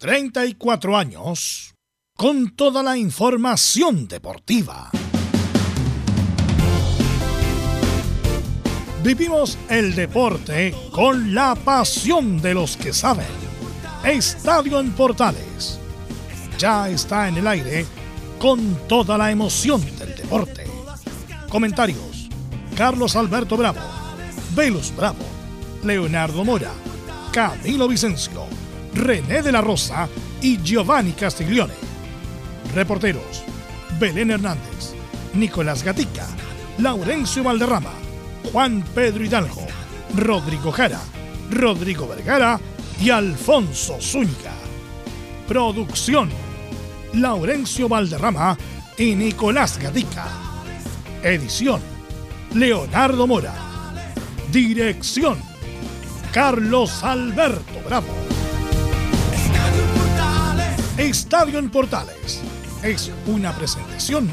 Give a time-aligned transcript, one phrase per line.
[0.00, 1.74] 34 años
[2.16, 4.90] con toda la información deportiva.
[9.04, 13.26] Vivimos el deporte con la pasión de los que saben.
[14.02, 15.78] Estadio en Portales.
[16.56, 17.84] Ya está en el aire
[18.38, 20.64] con toda la emoción del deporte.
[21.50, 22.30] Comentarios.
[22.74, 23.80] Carlos Alberto Bravo,
[24.54, 25.26] Velus Bravo,
[25.84, 26.72] Leonardo Mora,
[27.32, 28.46] Camilo Vicencio,
[28.94, 30.08] René de la Rosa
[30.40, 31.74] y Giovanni Castiglione.
[32.74, 33.44] Reporteros.
[33.98, 34.94] Belén Hernández,
[35.34, 36.26] Nicolás Gatica,
[36.78, 37.92] Laurencio Valderrama,
[38.50, 39.66] Juan Pedro Hidalgo,
[40.16, 41.00] Rodrigo Jara,
[41.50, 42.58] Rodrigo Vergara
[42.98, 44.54] y Alfonso Zúñiga.
[45.46, 46.30] Producción.
[47.12, 48.56] Laurencio Valderrama
[48.96, 50.28] y Nicolás Gatica.
[51.22, 51.80] Edición.
[52.54, 53.54] Leonardo Mora.
[54.50, 55.38] Dirección.
[56.32, 58.29] Carlos Alberto Bravo.
[61.00, 62.42] Estadio en Portales
[62.82, 64.28] es una presentación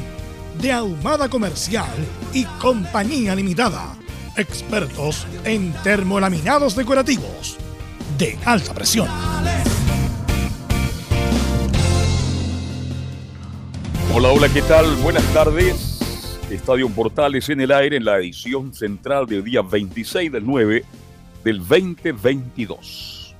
[0.60, 1.88] de Ahumada Comercial
[2.34, 3.96] y Compañía Limitada.
[4.36, 7.56] Expertos en termolaminados decorativos
[8.18, 9.08] de alta presión.
[14.12, 14.94] Hola, hola, ¿qué tal?
[14.96, 16.36] Buenas tardes.
[16.50, 20.84] Estadio Portales en el aire en la edición central del día 26 del 9
[21.44, 23.34] del 2022.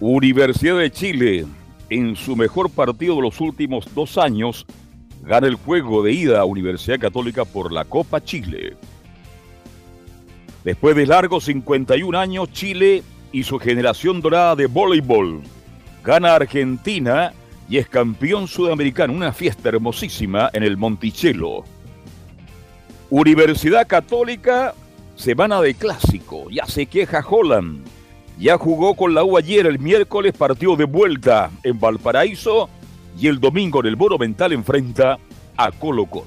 [0.00, 1.46] Universidad de Chile,
[1.90, 4.66] en su mejor partido de los últimos dos años,
[5.22, 8.76] gana el juego de ida a Universidad Católica por la Copa Chile.
[10.64, 15.42] Después de largos 51 años, Chile y su generación dorada de voleibol
[16.06, 17.32] gana Argentina
[17.68, 19.12] y es campeón sudamericano.
[19.12, 21.64] Una fiesta hermosísima en el Monticello.
[23.10, 24.74] Universidad Católica,
[25.16, 26.48] semana de clásico.
[26.50, 27.84] Ya se queja Holland.
[28.38, 32.68] Ya jugó con la U ayer, el miércoles partió de vuelta en Valparaíso
[33.18, 35.18] y el domingo en el Monumental enfrenta
[35.56, 36.26] a Colo Colo.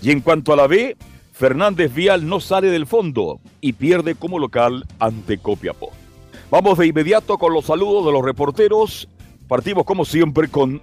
[0.00, 0.96] Y en cuanto a la B,
[1.32, 5.90] Fernández Vial no sale del fondo y pierde como local ante Copiapó.
[6.50, 9.06] Vamos de inmediato con los saludos de los reporteros.
[9.46, 10.80] Partimos como siempre con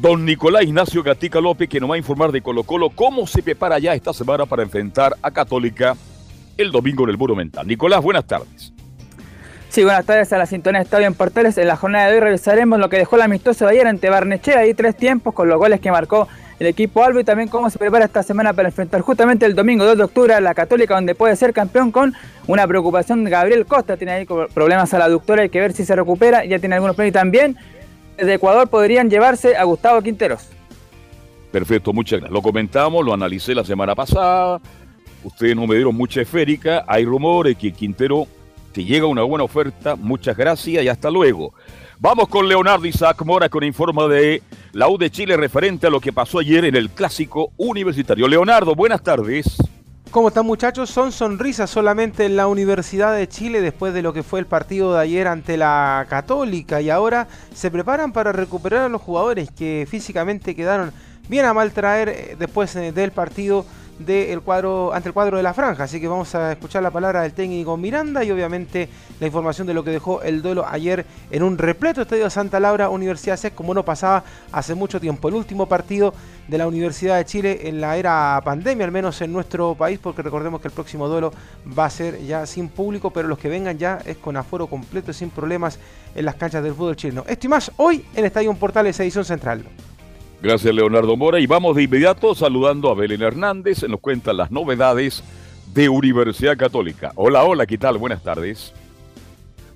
[0.00, 3.42] don Nicolás Ignacio Gatica López, que nos va a informar de Colo Colo cómo se
[3.42, 5.94] prepara ya esta semana para enfrentar a Católica
[6.56, 7.66] el domingo en el Monumental.
[7.66, 8.75] Nicolás, buenas tardes.
[9.76, 11.58] Sí, buenas tardes a la sintonía de Estadio en Portales.
[11.58, 14.60] En la jornada de hoy revisaremos lo que dejó la amistosa de ayer ante Barnechea.
[14.60, 16.28] Ahí tres tiempos con los goles que marcó
[16.58, 19.84] el equipo Albo y también cómo se prepara esta semana para enfrentar justamente el domingo
[19.84, 22.14] 2 de octubre a la Católica, donde puede ser campeón con
[22.46, 23.98] una preocupación de Gabriel Costa.
[23.98, 26.42] Tiene ahí problemas a la aductora, hay que ver si se recupera.
[26.46, 27.58] Ya tiene algunos planes y también
[28.16, 30.48] desde Ecuador podrían llevarse a Gustavo Quinteros.
[31.52, 32.32] Perfecto, muchas gracias.
[32.32, 34.58] Lo comentamos, lo analicé la semana pasada.
[35.22, 36.82] Ustedes no me dieron mucha esférica.
[36.88, 38.26] Hay rumores que Quintero
[38.76, 41.54] te llega una buena oferta, muchas gracias y hasta luego.
[41.98, 44.42] Vamos con Leonardo Isaac Mora con informe de
[44.72, 48.28] la U de Chile referente a lo que pasó ayer en el clásico universitario.
[48.28, 49.56] Leonardo, buenas tardes.
[50.10, 50.90] ¿Cómo están muchachos?
[50.90, 54.92] Son sonrisas solamente en la Universidad de Chile después de lo que fue el partido
[54.92, 59.88] de ayer ante la Católica y ahora se preparan para recuperar a los jugadores que
[59.90, 60.92] físicamente quedaron
[61.30, 63.64] bien a mal traer eh, después eh, del partido
[63.98, 65.84] del cuadro, ante el cuadro de la franja.
[65.84, 68.88] Así que vamos a escuchar la palabra del técnico Miranda y obviamente
[69.20, 72.60] la información de lo que dejó el duelo ayer en un repleto estadio de Santa
[72.60, 75.28] Laura, Universidad SEC, como no pasaba hace mucho tiempo.
[75.28, 76.12] El último partido
[76.48, 80.22] de la Universidad de Chile en la era pandemia, al menos en nuestro país, porque
[80.22, 81.32] recordemos que el próximo duelo
[81.76, 85.12] va a ser ya sin público, pero los que vengan ya es con aforo completo,
[85.12, 85.78] sin problemas
[86.14, 87.24] en las canchas del fútbol chileno.
[87.26, 89.64] Esto y más hoy en Estadio Portales Edición Central.
[90.46, 91.40] Gracias, Leonardo Mora.
[91.40, 93.82] Y vamos de inmediato saludando a Belén Hernández.
[93.88, 95.24] Nos cuenta las novedades
[95.74, 97.10] de Universidad Católica.
[97.16, 97.98] Hola, hola, ¿qué tal?
[97.98, 98.72] Buenas tardes.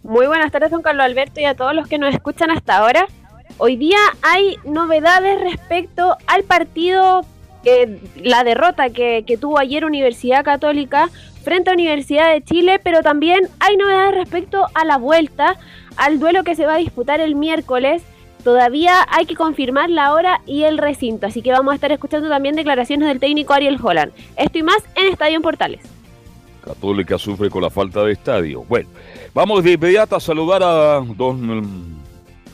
[0.05, 3.09] Muy buenas tardes, don Carlos Alberto, y a todos los que nos escuchan hasta ahora.
[3.59, 7.23] Hoy día hay novedades respecto al partido,
[8.23, 11.11] la derrota que, que tuvo ayer Universidad Católica
[11.43, 15.57] frente a Universidad de Chile, pero también hay novedades respecto a la vuelta,
[15.97, 18.05] al duelo que se va a disputar el miércoles
[18.45, 22.29] Todavía hay que confirmar la hora y el recinto, así que vamos a estar escuchando
[22.29, 24.13] también declaraciones del técnico Ariel Holland.
[24.37, 25.81] Esto y más en Estadio en Portales.
[26.65, 28.65] Católica sufre con la falta de estadio.
[28.69, 28.89] Bueno,
[29.35, 32.01] vamos de inmediato a saludar a don mm,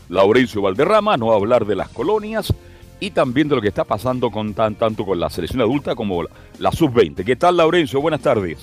[0.09, 2.53] Laurencio Valderrama, no a hablar de las colonias
[2.99, 6.23] y también de lo que está pasando con tan, tanto con la selección adulta como
[6.23, 7.25] la, la sub-20.
[7.25, 8.01] ¿Qué tal, Laurencio?
[8.01, 8.59] Buenas tardes.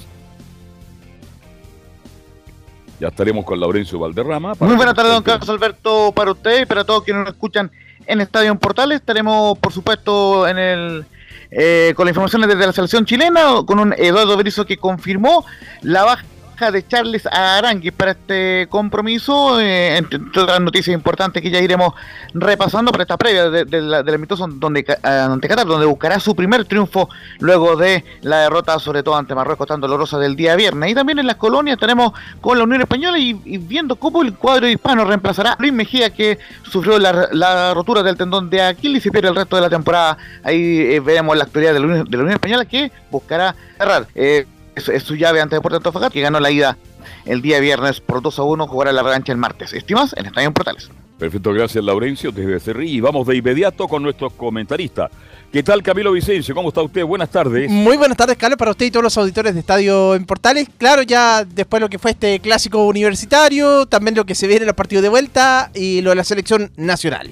[3.03, 4.53] Ya estaremos con Laurencio Valderrama.
[4.61, 7.69] Muy buenas tardes, don Carlos Alberto, para usted y para todos quienes nos escuchan
[8.07, 9.01] en Estadio en Portales.
[9.01, 11.05] Estaremos, por supuesto, en el
[11.51, 15.43] eh, con las informaciones desde la selección chilena, con un Eduardo Berizzo que confirmó
[15.81, 16.23] la baja
[16.71, 19.59] de Charles Arangui para este compromiso.
[19.59, 21.93] Eh, entre otras noticias importantes que ya iremos
[22.33, 27.75] repasando para esta previa del amistoso donde, ante Qatar, donde buscará su primer triunfo luego
[27.75, 30.91] de la derrota, sobre todo ante Marruecos, tan dolorosa del día viernes.
[30.91, 34.67] Y también en las colonias tenemos con la Unión Española y, viendo cómo el cuadro
[34.67, 39.35] hispano reemplazará Luis Mejía, que sufrió la, rotura del tendón de Aquiles y pierde el
[39.35, 40.17] resto de la temporada.
[40.43, 44.07] Ahí eh, veremos la actualidad de la, Unión, de la Unión Española que buscará cerrar.
[44.15, 44.45] Eh,
[44.75, 46.77] es, su llave ante Deportes Antofagasta, que ganó la ida
[47.25, 49.73] el día viernes por 2 a 1, jugará la revancha el martes.
[49.73, 50.89] Estimas en Estadio Portales.
[51.17, 52.89] Perfecto, gracias Laurencio desde Cerri.
[52.89, 55.11] Y vamos de inmediato con nuestros comentaristas.
[55.51, 56.55] ¿Qué tal Camilo Vicencio?
[56.55, 57.05] ¿Cómo está usted?
[57.05, 57.69] Buenas tardes.
[57.69, 60.67] Muy buenas tardes, Carlos, para usted y todos los auditores de Estadio en Portales.
[60.77, 64.63] Claro, ya después de lo que fue este clásico universitario, también lo que se viene
[64.63, 67.31] en los partidos de vuelta y lo de la selección nacional.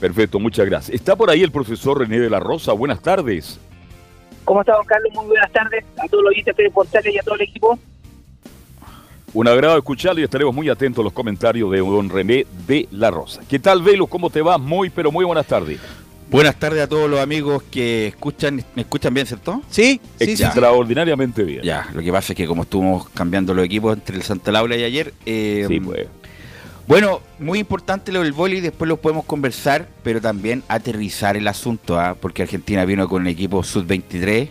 [0.00, 0.96] Perfecto, muchas gracias.
[0.96, 2.72] Está por ahí el profesor René de la Rosa.
[2.72, 3.60] Buenas tardes.
[4.44, 5.12] ¿Cómo está, don Carlos?
[5.14, 7.78] Muy buenas tardes a todos los oyentes de Portales y a todo el equipo.
[9.34, 13.10] Un agrado escucharlo y estaremos muy atentos a los comentarios de don René de La
[13.10, 13.40] Rosa.
[13.48, 14.06] ¿Qué tal, Velo?
[14.06, 14.58] ¿Cómo te va?
[14.58, 15.80] Muy, pero muy buenas tardes.
[16.28, 18.64] Buenas tardes a todos los amigos que escuchan.
[18.74, 19.62] ¿Me escuchan bien, cierto?
[19.68, 21.62] Sí, sí, Extraordinariamente bien.
[21.62, 24.76] Ya, lo que pasa es que como estuvimos cambiando los equipos entre el Santa Laura
[24.76, 25.12] y ayer.
[25.26, 26.08] Eh, sí, pues.
[26.92, 31.98] Bueno, muy importante lo del boli, después lo podemos conversar, pero también aterrizar el asunto,
[31.98, 32.18] ¿ah?
[32.20, 34.50] porque Argentina vino con el equipo sub-23,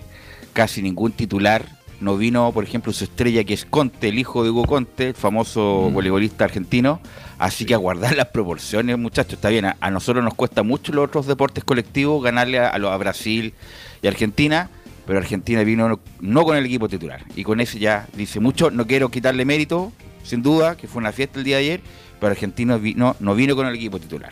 [0.51, 1.67] casi ningún titular,
[1.99, 5.13] no vino, por ejemplo, su estrella que es Conte, el hijo de Hugo Conte, el
[5.13, 5.93] famoso mm.
[5.93, 6.99] voleibolista argentino.
[7.37, 9.65] Así que aguardar las proporciones, muchachos, está bien.
[9.79, 13.53] A, nosotros nos cuesta mucho los otros deportes colectivos ganarle a, a, Brasil
[14.01, 14.71] y Argentina,
[15.05, 17.23] pero Argentina vino no, con el equipo titular.
[17.35, 18.71] Y con eso ya dice mucho.
[18.71, 19.91] No quiero quitarle mérito,
[20.23, 21.81] sin duda, que fue una fiesta el día de ayer,
[22.21, 24.31] pero Argentina vino, no vino con el equipo titular.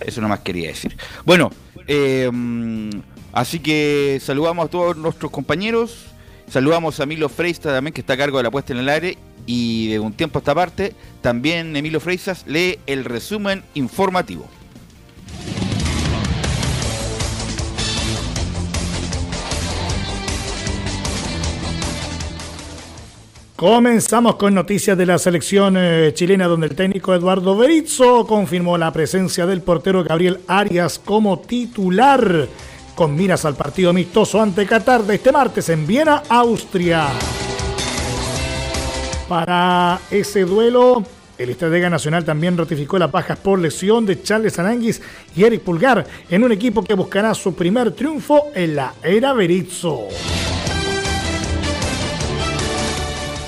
[0.00, 0.96] Eso nomás quería decir.
[1.24, 1.50] Bueno,
[1.88, 2.30] eh,
[3.32, 6.08] así que saludamos a todos nuestros compañeros.
[6.46, 9.16] Saludamos a Emilio Freista también, que está a cargo de la puesta en el aire.
[9.46, 14.46] Y de un tiempo a esta parte, también Emilio Freisas lee el resumen informativo.
[23.62, 28.92] Comenzamos con noticias de la selección eh, chilena donde el técnico Eduardo Berizzo confirmó la
[28.92, 32.48] presencia del portero Gabriel Arias como titular
[32.96, 37.06] con miras al partido amistoso ante Qatar de este martes en Viena, Austria.
[39.28, 41.04] Para ese duelo,
[41.38, 45.00] el Estratega Nacional también ratificó las bajas por lesión de Charles Aranguis
[45.36, 50.08] y Eric Pulgar en un equipo que buscará su primer triunfo en la era Berizzo.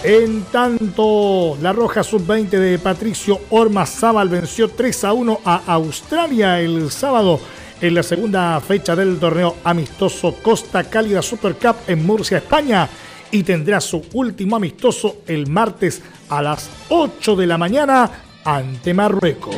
[0.05, 6.91] En tanto, la Roja Sub-20 de Patricio Ormazábal venció 3 a 1 a Australia el
[6.91, 7.41] sábado
[7.81, 12.87] en la segunda fecha del torneo amistoso Costa Cálida Super Cup en Murcia, España,
[13.31, 18.11] y tendrá su último amistoso el martes a las 8 de la mañana
[18.45, 19.57] ante Marruecos.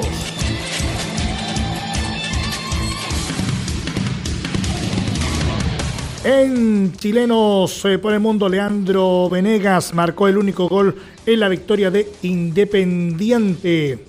[6.29, 12.11] En chilenos por el mundo, Leandro Venegas marcó el único gol en la victoria de
[12.23, 14.01] Independiente.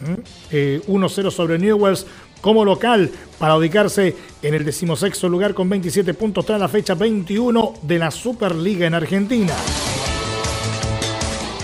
[0.00, 1.04] 1-0 ¿Mm?
[1.04, 2.06] eh, sobre Newells
[2.40, 7.74] como local para ubicarse en el decimosexto lugar con 27 puntos tras la fecha 21
[7.82, 9.52] de la Superliga en Argentina.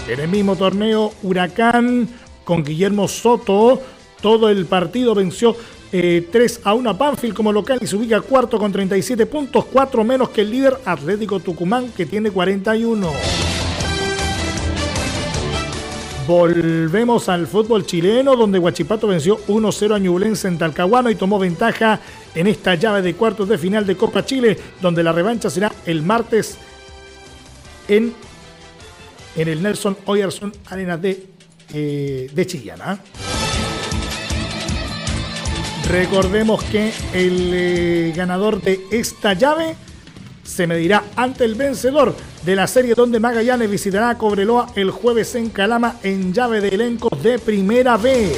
[0.07, 2.11] En el mismo torneo, Huracán
[2.45, 3.81] con Guillermo Soto,
[4.21, 5.57] todo el partido venció
[5.95, 9.65] 3 eh, a 1 a Banfield como local y se ubica cuarto con 37 puntos,
[9.67, 13.13] 4 menos que el líder Atlético Tucumán que tiene 41.
[16.27, 22.01] Volvemos al fútbol chileno, donde Huachipato venció 1-0 a Ñublense en Talcahuano y tomó ventaja
[22.35, 26.03] en esta llave de cuartos de final de Copa Chile, donde la revancha será el
[26.03, 26.57] martes
[27.87, 28.15] en,
[29.37, 31.27] en el Nelson Oyerson Arena de,
[31.73, 32.99] eh, de Chillana.
[35.89, 39.77] Recordemos que el eh, ganador de esta llave
[40.43, 42.15] se medirá ante el vencedor
[42.45, 46.69] de la serie donde Magallanes visitará a Cobreloa el jueves en Calama en llave de
[46.69, 48.33] elenco de Primera B.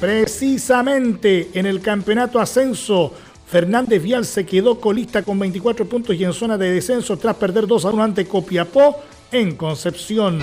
[0.00, 3.12] Precisamente en el campeonato ascenso,
[3.46, 7.66] Fernández Vial se quedó colista con 24 puntos y en zona de descenso tras perder
[7.66, 8.96] 2 a 1 ante Copiapó
[9.30, 10.40] en Concepción.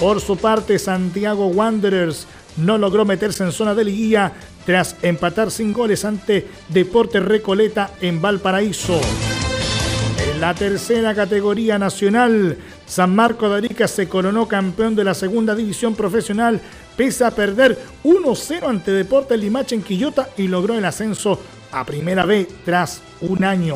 [0.00, 4.32] Por su parte, Santiago Wanderers no logró meterse en zona de liguilla
[4.66, 9.00] tras empatar sin goles ante Deportes Recoleta en Valparaíso.
[10.18, 15.54] En la tercera categoría nacional, San Marco de Arica se coronó campeón de la segunda
[15.54, 16.60] división profesional
[16.96, 21.40] pese a perder 1-0 ante Deportes Limache en Quillota y logró el ascenso
[21.72, 23.74] a Primera B tras un año.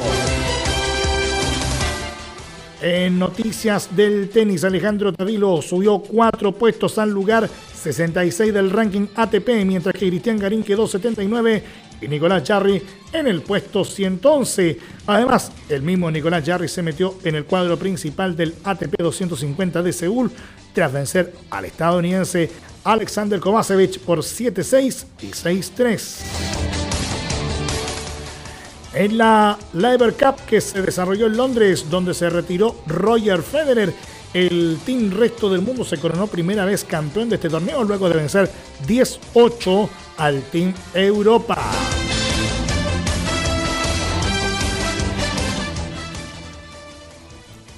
[2.81, 9.65] En noticias del tenis, Alejandro Tavilo subió cuatro puestos al lugar 66 del ranking ATP,
[9.65, 11.65] mientras que Cristian Garín quedó 79
[12.01, 12.81] y Nicolás Jarry
[13.13, 14.79] en el puesto 111.
[15.09, 19.93] Además, el mismo Nicolás Jarry se metió en el cuadro principal del ATP 250 de
[19.93, 20.31] Seúl
[20.73, 22.49] tras vencer al estadounidense
[22.85, 26.78] Alexander Kovacevic por 7-6 y 6-3.
[28.95, 33.93] En la Labour Cup que se desarrolló en Londres, donde se retiró Roger Federer,
[34.33, 38.17] el team resto del mundo se coronó primera vez campeón de este torneo luego de
[38.17, 38.51] vencer
[38.87, 41.59] 10-8 al Team Europa.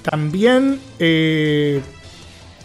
[0.01, 1.81] También eh,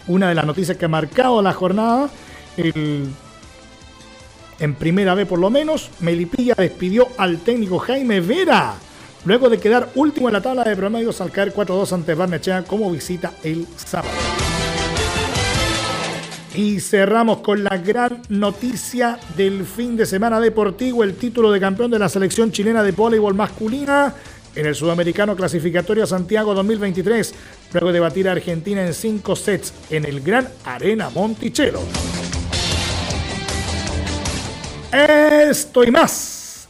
[0.07, 2.09] una de las noticias que ha marcado la jornada,
[2.55, 3.09] el
[4.59, 8.75] en primera vez por lo menos, Melipilla despidió al técnico Jaime Vera,
[9.25, 12.91] luego de quedar último en la tabla de promedios al caer 4-2 ante Barnechea como
[12.91, 14.13] visita el sábado.
[16.55, 21.91] Y cerramos con la gran noticia del fin de semana deportivo, el título de campeón
[21.91, 24.15] de la selección chilena de voleibol masculina
[24.55, 27.35] en el Sudamericano Clasificatorio Santiago 2023,
[27.73, 31.81] luego de batir a Argentina en cinco sets en el Gran Arena Monticello.
[34.91, 36.69] Esto y más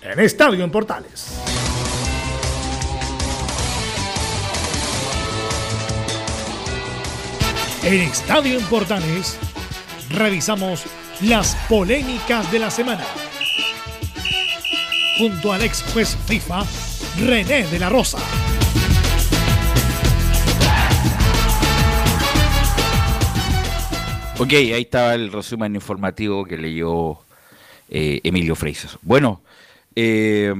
[0.00, 1.26] en Estadio en Portales.
[7.82, 9.36] En Estadio en Portales
[10.10, 10.84] revisamos
[11.22, 13.04] las polémicas de la semana.
[15.18, 16.64] Junto al ex juez FIFA,
[17.18, 18.18] René de la Rosa.
[24.38, 27.25] Ok, ahí estaba el resumen informativo que leyó
[27.90, 28.98] eh, Emilio Freisas.
[29.02, 29.42] Bueno,
[29.94, 30.52] eh,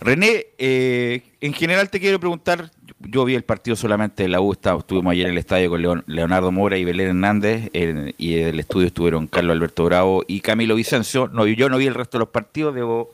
[0.00, 2.70] René, eh, en general te quiero preguntar,
[3.00, 6.50] yo vi el partido solamente de la U, estuvimos ayer en el estadio con Leonardo
[6.50, 11.28] Mora y Belén Hernández, y en el estudio estuvieron Carlos Alberto Bravo y Camilo Vicencio.
[11.28, 13.12] No, yo no vi el resto de los partidos, debo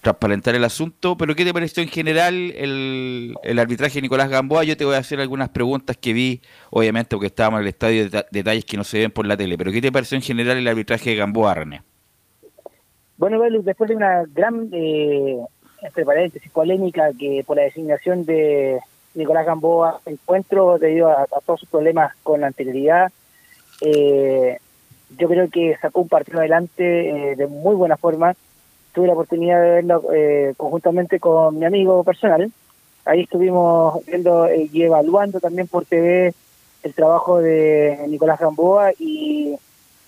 [0.00, 4.62] transparentar el asunto, pero ¿qué te pareció en general el, arbitraje de Nicolás Gamboa?
[4.62, 8.08] Yo te voy a hacer algunas preguntas que vi, obviamente porque estábamos en el estadio,
[8.30, 10.68] detalles que no se ven por la tele, pero ¿qué te pareció en general el
[10.68, 11.82] arbitraje de Gamboa, René?
[13.18, 15.36] Bueno, después de una gran, eh,
[15.82, 18.78] entre paréntesis, polémica que por la designación de
[19.14, 23.10] Nicolás Gamboa encuentro debido a, todos sus problemas con la anterioridad,
[23.80, 24.58] eh,
[25.18, 28.36] yo creo que sacó un partido adelante eh, de muy buena forma.
[28.92, 32.52] Tuve la oportunidad de verlo eh, conjuntamente con mi amigo personal.
[33.04, 36.34] Ahí estuvimos viendo y evaluando también por TV
[36.84, 39.56] el trabajo de Nicolás Gamboa y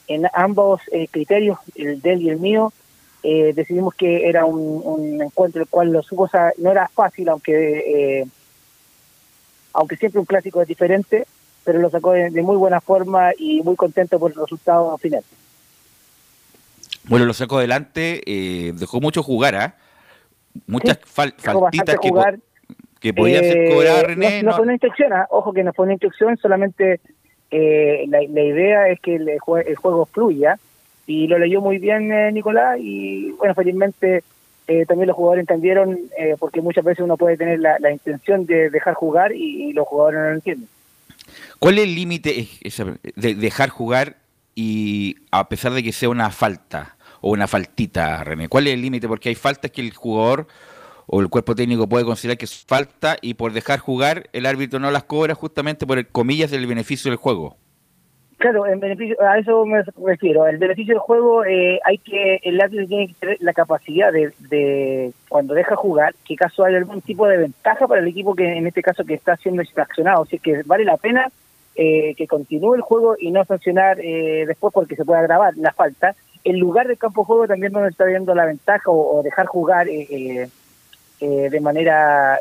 [0.06, 2.72] en ambos criterios, el de él y el mío,
[3.22, 8.26] eh, decidimos que era un, encuentro el cual lo supo, no era fácil, aunque eh,
[9.74, 11.26] aunque siempre un clásico es diferente,
[11.64, 15.22] pero lo sacó de, muy buena forma y muy contento por el resultado final.
[17.04, 19.74] Bueno, lo sacó adelante, eh, dejó mucho jugar, ¿ah?
[20.66, 22.10] Muchas faltitas que,
[23.00, 24.42] que podía ser cobrar René.
[24.42, 25.26] No, fue una instrucción, ¿ah?
[25.30, 27.00] ojo que no fue una instrucción, solamente
[27.50, 29.38] la, idea es que el, el
[29.76, 30.58] juego fluya
[31.10, 34.22] y lo leyó muy bien eh, Nicolás y bueno, felizmente
[34.68, 38.70] eh, también los jugadores entendieron eh, porque muchas veces uno puede tener la, intención de
[38.70, 40.68] dejar jugar y, los jugadores no lo entienden.
[41.58, 42.48] ¿Cuál es el límite
[43.16, 44.18] de dejar jugar
[44.54, 48.48] y a pesar de que sea una falta o una faltita, René?
[48.48, 49.08] ¿Cuál es el límite?
[49.08, 50.46] Porque hay faltas que el jugador
[51.08, 54.78] o el cuerpo técnico puede considerar que es falta y por dejar jugar el árbitro
[54.78, 57.56] no las cobra justamente por el comillas del beneficio del juego.
[58.40, 60.46] Claro, en beneficio, a eso me refiero.
[60.46, 65.12] El beneficio del juego, eh, hay que, el árbitro tiene que tener la capacidad de,
[65.28, 68.66] cuando deja jugar, que caso hay algún tipo de ventaja para el equipo que en
[68.66, 70.22] este caso que está siendo sancionado.
[70.22, 71.30] O sea que vale la pena
[71.76, 75.74] eh, que continúe el juego y no sancionar eh, después porque se puede agravar la
[75.74, 76.14] falta.
[76.42, 79.86] En lugar del campo de juego también no está viendo la ventaja o, dejar jugar
[79.86, 82.38] de manera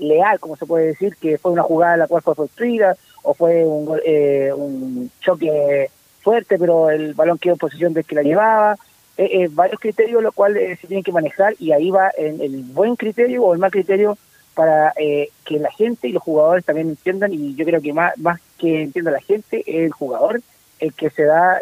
[0.00, 3.64] leal, como se puede decir, que fue una jugada la cual fue construida o fue
[3.64, 5.90] un, eh, un choque
[6.20, 8.76] fuerte, pero el balón quedó en posición de que la llevaba.
[9.16, 12.62] Eh, eh, varios criterios los cuales se tienen que manejar y ahí va en el
[12.62, 14.18] buen criterio o el mal criterio
[14.54, 18.40] para que la gente y los jugadores también entiendan y yo creo que más, más
[18.56, 20.42] que entienda la gente es el jugador
[20.78, 21.60] el que se da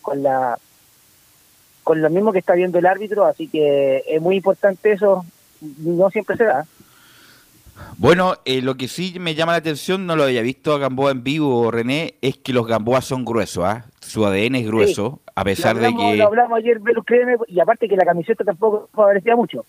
[0.00, 0.58] con la
[1.84, 5.26] con lo mismo que está viendo el árbitro así que es muy importante eso
[5.60, 6.66] no siempre se da
[7.98, 11.12] bueno, eh, lo que sí me llama la atención, no lo había visto a Gamboa
[11.12, 13.84] en vivo, René, es que los Gamboas son gruesos, ¿ah?
[14.00, 16.16] Su ADN es grueso, a pesar de que...
[16.16, 16.80] Lo hablamos ayer,
[17.48, 19.64] y aparte que la camiseta tampoco favorecía mucho.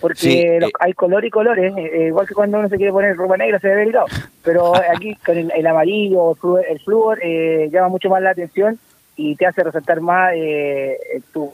[0.00, 3.58] porque hay color y colores, eh, igual que cuando uno se quiere poner ropa negra
[3.58, 4.06] se ve delicado,
[4.42, 6.36] pero aquí con el, amarillo,
[6.68, 8.78] el flúor, eh, llama mucho más la atención
[9.16, 10.98] y te hace resaltar más eh,
[11.32, 11.52] tu...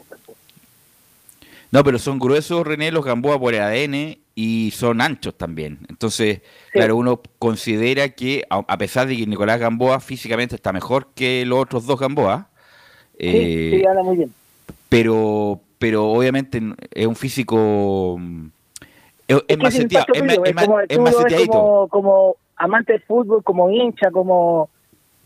[1.71, 5.81] No, pero son gruesos, René, los Gamboa por el ADN y son anchos también.
[5.89, 11.45] Entonces, claro, uno considera que, a pesar de que Nicolás Gamboa físicamente está mejor que
[11.45, 12.47] los otros dos Gamboa,
[13.19, 14.33] sí, sí, anda muy bien.
[14.89, 18.21] Pero, pero obviamente es un físico.
[19.27, 19.77] Es, es, más,
[21.49, 24.71] como, como, amante del fútbol, como hincha, como,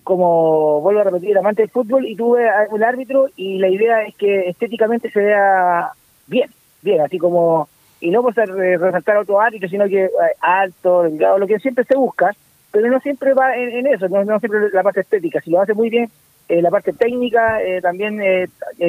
[0.04, 4.16] como vuelvo a repetir, amante del fútbol, y tuve un árbitro, y la idea es
[4.16, 5.90] que estéticamente se vea
[6.28, 6.49] bien,
[6.81, 7.69] bien, así como,
[8.02, 11.85] y no por resaltar a otro árbitro, sino que eh, alto, delgado, lo que siempre
[11.85, 12.35] se busca,
[12.71, 15.88] pero no siempre va en, eso, no, siempre la parte estética, si lo hace muy
[15.88, 16.11] bien,
[16.49, 18.21] eh, la parte técnica eh, también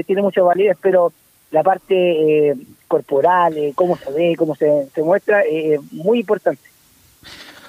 [0.05, 1.13] tiene mucha validez, pero
[1.53, 2.55] la parte eh,
[2.87, 6.61] corporal, eh, cómo se ve, cómo se, muestra, eh, muy importante.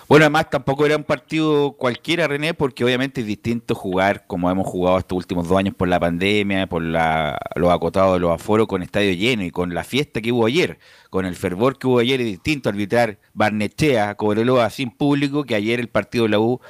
[0.06, 4.66] Bueno, además tampoco era un partido cualquiera, René, porque obviamente es distinto jugar como hemos
[4.66, 8.66] jugado estos últimos dos años por la pandemia, por la, los acotados de los aforos
[8.66, 12.00] con estadio lleno y con la fiesta que hubo ayer, con el fervor que hubo
[12.00, 16.61] ayer, es distinto arbitrar Barnechea, Cobreloa sin público que ayer el partido de la U,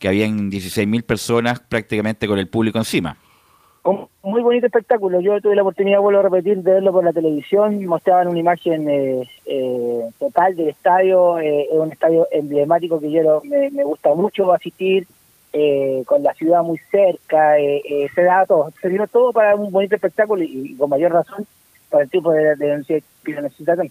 [0.00, 3.18] que habían 16.000 personas prácticamente con el público encima
[3.84, 5.20] un muy bonito espectáculo.
[5.20, 7.84] Yo tuve la oportunidad, vuelvo a repetir, de verlo por la televisión.
[7.86, 11.38] Mostraban una imagen eh, eh, total del estadio.
[11.38, 15.06] Eh, es un estadio emblemático que yo me, gusta mucho asistir.
[16.06, 17.56] con la ciudad muy cerca,
[18.14, 21.44] se da todo, se dio todo para un bonito espectáculo y, con mayor razón
[21.90, 23.90] para el tipo de, de, que lo necesitan.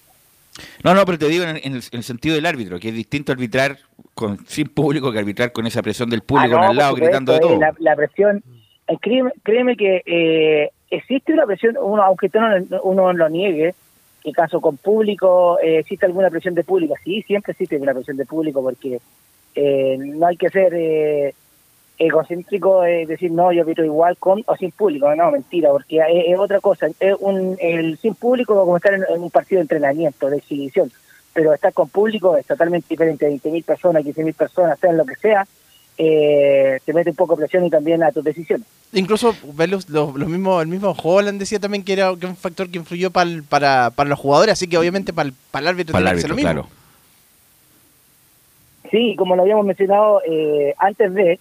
[0.83, 3.77] No, no, pero te digo en, el, sentido del árbitro, que es distinto arbitrar
[4.13, 7.39] con sin público que arbitrar con esa presión del público ah, al lado gritando de
[7.39, 7.59] todo.
[7.79, 8.58] la presión eh,
[8.97, 13.75] créeme, créeme que eh, existe una presión, uno aunque uno, uno lo niegue,
[14.23, 16.95] en caso con público, eh, existe alguna presión de público.
[17.03, 18.99] Sí, siempre existe una presión de público porque
[19.97, 21.33] no hay que ser
[21.99, 25.13] egocéntrico de decir, no, yo vivo igual con o sin público.
[25.15, 26.87] No, mentira, porque es, otra cosa.
[26.99, 30.91] Es un, el sin público como estar en, un partido de entrenamiento, de exhibición.
[31.33, 33.29] Pero estar con público es totalmente diferente.
[33.29, 35.45] 20.000 personas, 15.000 personas, sean lo que sea,
[36.01, 38.65] eh, te mete un poco de presión y también a tus decisiones.
[38.93, 42.77] Incluso ver los, los, mismos, el mismo Holland decía también que era un factor que
[42.77, 46.21] influyó para, para los jugadores, así que obviamente para el, para el árbitro para el
[46.21, 46.51] lo mismo.
[46.51, 46.67] Claro.
[48.89, 51.37] Sí, como lo habíamos mencionado eh, antes de,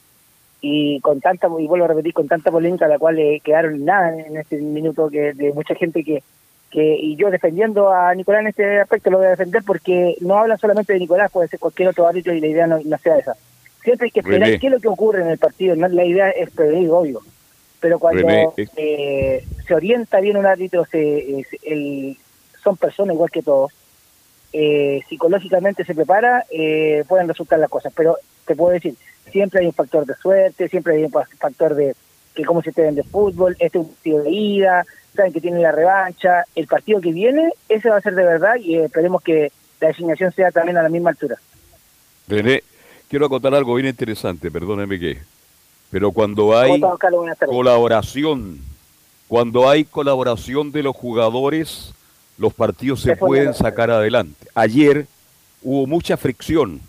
[0.61, 4.13] y con tanta, y vuelvo a repetir, con tanta polémica la cual le quedaron nada
[4.19, 6.25] en este minuto que de mucha gente que,
[6.69, 10.37] que y yo defendiendo a Nicolás en este aspecto lo voy a defender porque no
[10.37, 13.19] hablan solamente de Nicolás, puede ser cualquier otro árbitro y la idea no, no sea
[13.19, 13.37] esa
[13.83, 15.77] Siempre hay que esperar qué es lo que ocurre en el partido.
[15.77, 17.21] No, la idea es prevenir, obvio.
[17.81, 22.17] Pero cuando eh, se orienta bien un árbitro, se, el,
[22.63, 23.73] son personas igual que todos.
[24.53, 27.93] Eh, psicológicamente se prepara, eh, pueden resultar las cosas.
[27.95, 28.95] Pero te puedo decir,
[29.31, 31.95] siempre hay un factor de suerte, siempre hay un factor de
[32.35, 35.63] que cómo se te de fútbol, este es un partido de ida, saben que tienen
[35.63, 36.45] la revancha.
[36.55, 40.33] El partido que viene, ese va a ser de verdad y esperemos que la designación
[40.33, 41.37] sea también a la misma altura.
[42.29, 42.63] René,
[43.09, 45.19] quiero acotar algo bien interesante, perdóneme que.
[45.91, 46.81] Pero cuando hay
[47.47, 48.61] colaboración,
[49.27, 51.95] cuando hay colaboración de los jugadores,
[52.37, 54.47] los partidos se pueden sacar adelante.
[54.55, 55.07] Ayer
[55.63, 56.81] hubo mucha fricción,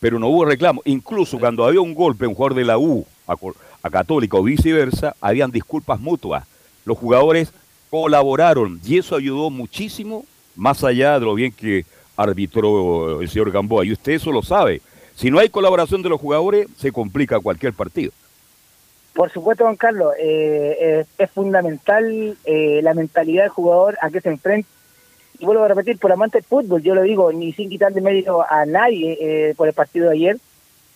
[0.00, 0.82] pero no hubo reclamo.
[0.84, 3.34] Incluso cuando había un golpe, un jugador de la U a,
[3.82, 6.46] a Católica o viceversa, habían disculpas mutuas.
[6.84, 7.52] Los jugadores
[7.88, 13.86] colaboraron y eso ayudó muchísimo, más allá de lo bien que arbitró el señor Gamboa.
[13.86, 14.82] Y usted eso lo sabe.
[15.16, 18.12] Si no hay colaboración de los jugadores, se complica cualquier partido.
[19.14, 24.20] Por supuesto, Juan Carlos, eh, eh, es fundamental eh, la mentalidad del jugador a que
[24.20, 24.68] se enfrenta.
[25.38, 28.02] Y vuelvo a repetir, por amante del fútbol, yo lo digo, ni sin quitar de
[28.02, 30.38] medio a nadie por el partido de ayer,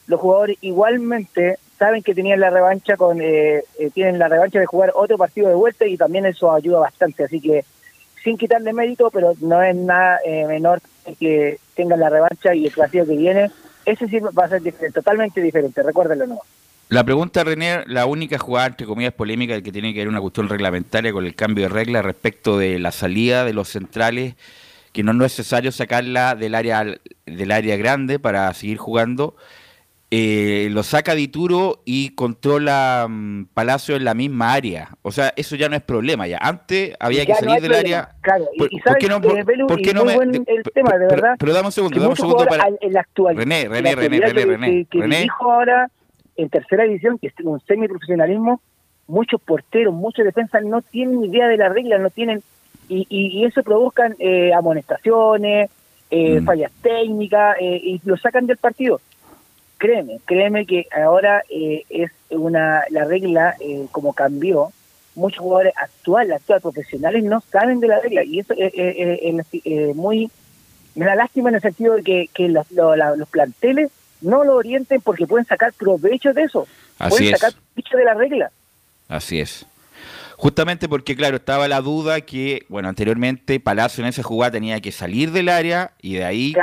[0.06, 3.18] los jugadores igualmente saben que tenían la revancha con
[3.92, 7.24] tienen la revancha de jugar otro partido de vuelta y también eso ayuda bastante.
[7.24, 7.66] Así que
[8.24, 10.80] sin quitarle mérito, pero no es nada menor
[11.18, 13.50] que tengan la revancha y el partido que viene
[13.90, 16.40] ese sí va a ser totalmente diferente, recuérdenlo no.
[16.88, 20.48] La pregunta, René, la única jugada, entre comillas, polémica que tiene que ver una cuestión
[20.48, 24.34] reglamentaria con el cambio de regla respecto de la salida de los centrales,
[24.92, 26.84] que no es necesario sacarla del área,
[27.26, 29.36] del área grande para seguir jugando.
[30.12, 34.88] Eh, lo saca Dituro y controla mm, Palacio en la misma área.
[35.02, 36.38] O sea, eso ya no es problema ya.
[36.38, 38.16] Antes había que salir del área.
[38.20, 41.36] Claro, y, sabes, no, por, qué no me, el tema, de verdad.
[41.38, 42.68] Pero, dame un segundo, dame un segundo para.
[42.80, 44.86] En la actual, René, René, René, René, René.
[44.90, 45.22] Que, René.
[45.22, 45.88] dijo ahora
[46.36, 48.60] en tercera división, que es un semiprofesionalismo,
[49.06, 52.42] muchos porteros, muchos defensas no tienen idea de la regla, no tienen
[52.88, 55.70] y, y, eso provocan eh, amonestaciones,
[56.10, 56.44] eh, mm.
[56.44, 59.00] fallas técnicas y lo sacan del partido.
[59.80, 63.56] Créeme, créeme que ahora es una la regla
[63.90, 64.72] como cambió.
[65.14, 70.30] Muchos jugadores actuales, actuales profesionales no saben de la regla y eso es muy
[70.94, 73.90] me da lástima en el sentido de que, que los, los planteles
[74.20, 76.66] no lo orienten porque pueden sacar provecho de eso.
[76.98, 78.50] Así pueden sacar provecho de la regla.
[79.08, 79.66] Así es.
[80.36, 84.92] Justamente porque, claro, estaba la duda que, bueno, anteriormente Palacio en esa jugada tenía que
[84.92, 86.54] salir del área y de ahí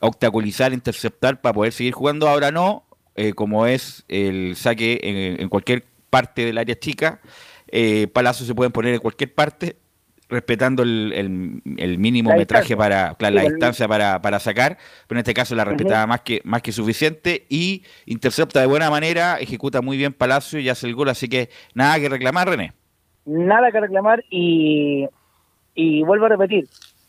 [0.00, 2.28] obstaculizar, interceptar para poder seguir jugando.
[2.28, 5.00] Ahora no, eh, como es el saque
[5.38, 7.20] en, cualquier parte del área chica,
[7.68, 9.76] eh, Palacio se pueden poner en cualquier parte
[10.28, 15.54] respetando el, el, mínimo metraje para la distancia para, para, sacar, pero en este caso
[15.54, 20.12] la respetaba más que más que suficiente y intercepta de buena manera, ejecuta muy bien
[20.12, 22.72] Palacio y hace el gol, así que nada que reclamar, René.
[23.24, 25.06] Nada que reclamar y,
[25.74, 26.68] y vuelvo a repetir,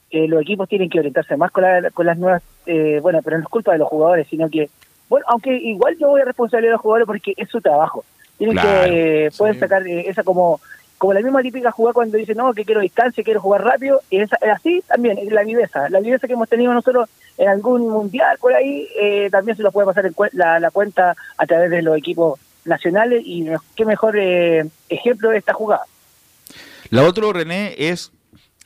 [0.10, 3.44] eh, los equipos tienen que orientarse más con, con las nuevas, eh, bueno, pero no
[3.44, 4.70] es culpa de los jugadores, sino que,
[5.10, 8.04] bueno, aunque igual yo voy a responsabilizar a los jugadores porque es su trabajo.
[8.38, 10.60] Tienen que, pueden sacar eh, esa como
[10.98, 14.20] como la misma típica jugada cuando dice, no, que quiero distancia, quiero jugar rápido, y
[14.20, 15.90] es, así también, es la viveza.
[15.90, 19.72] La viveza que hemos tenido nosotros en algún mundial por ahí, eh, también se lo
[19.72, 24.18] puede pasar en la, la, cuenta a través de los equipos nacionales, y qué mejor
[24.18, 25.84] eh, ejemplo de esta jugada.
[26.90, 28.12] La otra, René, es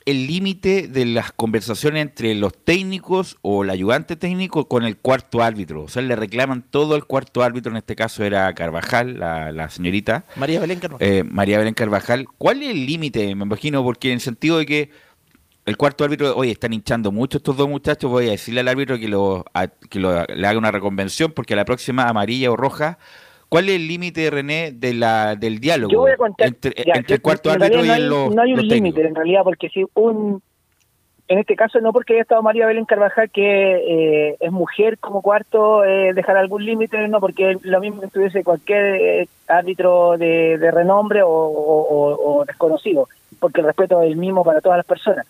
[0.04, 5.42] el límite de las conversaciones entre los técnicos o el ayudante técnico con el cuarto
[5.42, 5.84] árbitro.
[5.84, 10.24] O sea, le reclaman todo el cuarto árbitro, en este caso era Carvajal, la, señorita.
[10.36, 11.08] María Belén Carvajal.
[11.08, 12.26] Eh, María Belén Carvajal.
[12.38, 13.34] ¿Cuál es el límite?
[13.34, 14.90] Me imagino, porque en el sentido de que
[15.64, 18.98] el cuarto árbitro, oye, están hinchando mucho estos dos muchachos, voy a decirle al árbitro
[18.98, 19.44] que, lo,
[19.88, 22.98] que le haga una reconvención, porque a la próxima amarilla o roja
[23.52, 27.92] ¿Cuál es el límite, René, de la, del diálogo entre, el cuarto árbitro y no
[27.92, 30.42] hay, los No hay un límite, en realidad, porque si un...
[31.28, 35.20] En este caso, no porque haya estado María Belén Carvajal, que eh, es mujer como
[35.20, 40.70] cuarto, eh, dejar algún límite, no, porque lo mismo que estuviese cualquier eh, árbitro de,
[40.72, 43.06] renombre o, desconocido,
[43.38, 45.26] porque el respeto es el mismo para todas las personas.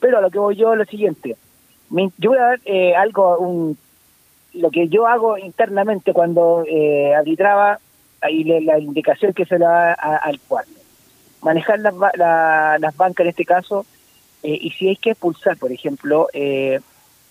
[0.00, 1.36] Pero a lo que voy yo es lo siguiente.
[1.90, 2.60] yo voy a dar
[2.96, 3.76] algo, un
[4.56, 7.78] lo que yo hago internamente cuando eh, arbitraba,
[8.20, 10.72] ahí la indicación que se le da al cuarto.
[11.42, 13.86] Manejar las, las bancas en este caso,
[14.42, 16.80] eh, y si hay que expulsar, por ejemplo, eh,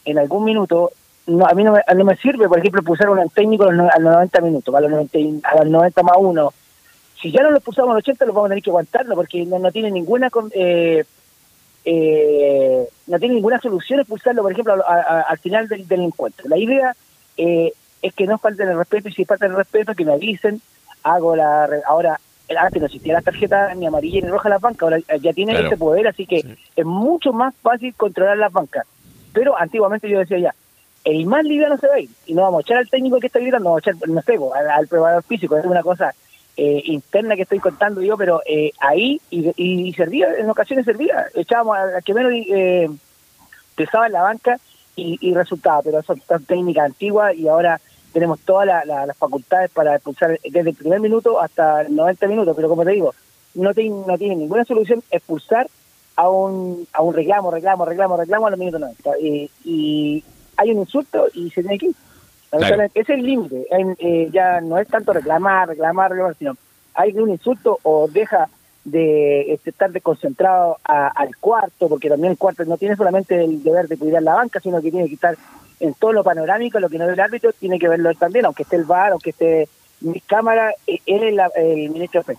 [0.05, 0.91] en algún minuto,
[1.27, 3.71] no, a mí no me, no me sirve, por ejemplo, expulsar a un técnico a
[3.71, 6.53] los 90 minutos, a los 90, a los 90 más uno.
[7.21, 9.45] Si ya no lo expulsamos a los 80, lo vamos a tener que aguantarlo, porque
[9.45, 10.29] no, no tiene ninguna...
[10.53, 11.03] Eh,
[11.88, 16.49] eh, no tiene ninguna solución expulsarlo, por ejemplo, al final del, del encuentro.
[16.49, 16.95] La idea
[17.38, 20.62] eh, es que no falten el respeto y si faltan el respeto que me avisen,
[21.04, 22.19] hago la ahora
[22.58, 25.65] antes no existía la tarjeta ni amarilla ni roja en las bancas, ahora ya tienen
[25.65, 28.86] ese poder, así que es mucho más fácil controlar las bancas.
[29.34, 30.56] Pero antiguamente yo decía ya,
[31.04, 33.28] el más liviano se va a ir y no vamos a echar al técnico que
[33.28, 36.13] está gritando, vamos a echar, no sé, al, al probador físico, es una cosa
[36.58, 41.26] eh, interna que estoy contando yo, pero eh, ahí y, y, servía, en ocasiones servía,
[41.34, 42.89] echábamos al que menos eh,
[43.76, 44.60] pesaba en la banca
[44.95, 47.79] y, y resultaba, pero son, técnicas antiguas y ahora
[48.13, 52.69] tenemos todas las facultades para expulsar desde el primer minuto hasta el 90 minutos, pero
[52.69, 53.13] como te digo,
[53.55, 55.67] no, no tiene ninguna solución expulsar
[56.15, 59.12] a un, a un reclamo, reclamo, reclamo, reclamo a los minutos 90.
[59.19, 60.23] y
[60.58, 61.95] hay un insulto y se tiene que ir.
[62.93, 63.67] Es el límite,
[63.99, 66.55] eh, ya no es tanto reclamar, reclamar, reclamar, sino
[66.93, 68.47] hay un insulto o deja
[68.86, 73.88] de este, estar desconcentrado al cuarto, porque también el cuarto no tiene solamente el deber
[73.88, 75.36] de cuidar la banca, sino que tiene que estar
[75.80, 78.63] en todo lo panorámico, lo que no ve el árbitro, tiene que verlo también, aunque
[78.63, 79.67] esté el VAR, aunque esté
[80.02, 82.38] mi cámara, eh, él es el ministro de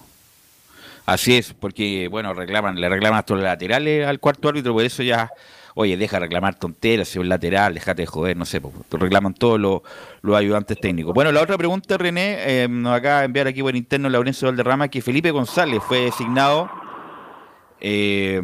[1.05, 5.03] Así es, porque, bueno, reclaman, le reclaman hasta los laterales al cuarto árbitro, por eso
[5.03, 5.31] ya
[5.79, 9.35] oye, deja reclamar tonteras, si es un lateral, déjate de joder, no sé, pues, reclaman
[9.35, 9.83] todos los,
[10.35, 11.13] ayudantes técnicos.
[11.13, 14.89] Bueno, la otra pregunta, René, eh, nos acaba de enviar aquí por interno Laurencio Valderrama,
[14.89, 16.71] que Felipe González fue designado
[17.79, 18.41] eh,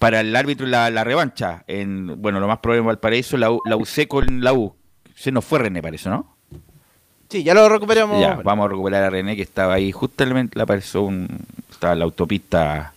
[0.00, 3.76] para el árbitro la, la revancha, en, bueno, lo más probable en Valparaíso, la, la
[3.76, 4.74] UC con la U.
[5.14, 6.36] Se nos fue René, parece, ¿no?
[7.28, 8.20] Sí, ya lo recuperamos.
[8.20, 11.28] Ya, vamos a recuperar a René, que estaba ahí, justamente le apareció un,
[11.70, 12.94] estaba en la autopista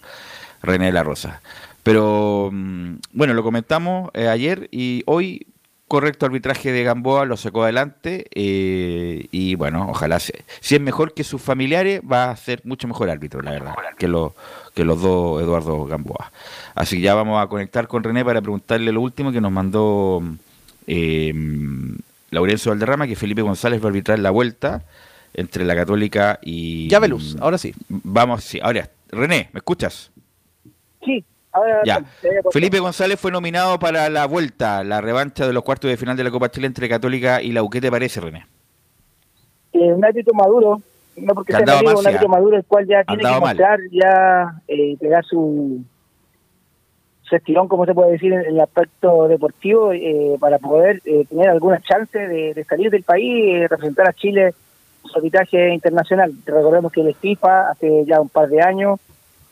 [0.63, 1.41] René de la Rosa.
[1.83, 5.47] Pero mm, bueno, lo comentamos eh, ayer y hoy
[5.87, 11.23] correcto arbitraje de Gamboa lo sacó adelante eh, y bueno, ojalá si es mejor que
[11.23, 14.33] sus familiares va a ser mucho mejor árbitro, la verdad, que, lo,
[14.73, 16.31] que los dos Eduardo Gamboa.
[16.73, 20.23] Así que ya vamos a conectar con René para preguntarle lo último que nos mandó
[20.87, 21.31] eh,
[22.31, 24.83] Laurencio Valderrama, que Felipe González va a arbitrar la vuelta
[25.35, 26.87] entre la Católica y...
[26.87, 27.73] Ya Veluz, ahora sí.
[27.89, 30.11] Vamos, sí, ahora, René, ¿me escuchas?
[31.05, 31.23] Sí.
[31.85, 32.03] Ya.
[32.51, 36.23] Felipe González fue nominado para la vuelta, la revancha de los cuartos de final de
[36.23, 37.69] la Copa Chile entre Católica y la U.
[37.69, 38.45] ¿Qué te parece, René?
[39.73, 40.81] Eh, un árbitro maduro,
[41.17, 45.23] no porque sea un árbitro maduro, el cual ya tiene que mostrar, ya eh, pegar
[45.25, 45.83] su,
[47.23, 51.49] su estirón, como se puede decir, en, el aspecto deportivo, eh, para poder eh, tener
[51.49, 54.53] alguna chance de, salir del país y representar a Chile
[55.03, 56.33] en su arbitraje internacional.
[56.45, 58.99] Recordemos que es FIFA hace ya un par de años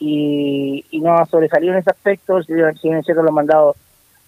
[0.02, 3.76] y, no ha sobresalido en ese aspecto, si bien cierto lo han mandado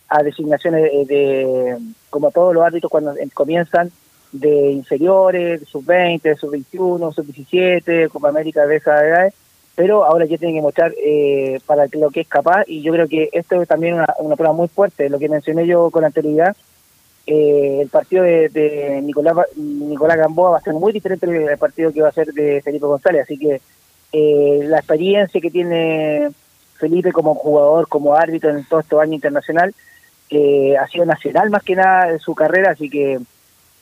[0.07, 1.77] a designaciones de,
[2.11, 3.91] como todos los árbitros cuando comienzan,
[4.31, 9.33] de inferiores, sub-20, sub-21, sub-17, Copa América de esa edad,
[9.75, 13.07] pero ahora ya tiene que mostrar eh, para lo que es capaz y yo creo
[13.07, 16.55] que esto es también una, prueba muy fuerte, lo que mencioné yo con anterioridad,
[17.25, 22.01] eh, el partido de, Nicolás, Nicolás Gamboa va a ser muy diferente del partido que
[22.01, 23.61] va a ser de Felipe González, así que
[24.13, 26.29] eh, la experiencia que tiene
[26.77, 29.73] Felipe como jugador, como árbitro en todo este año internacional,
[30.79, 33.19] ha sido nacional más que nada en su carrera, así que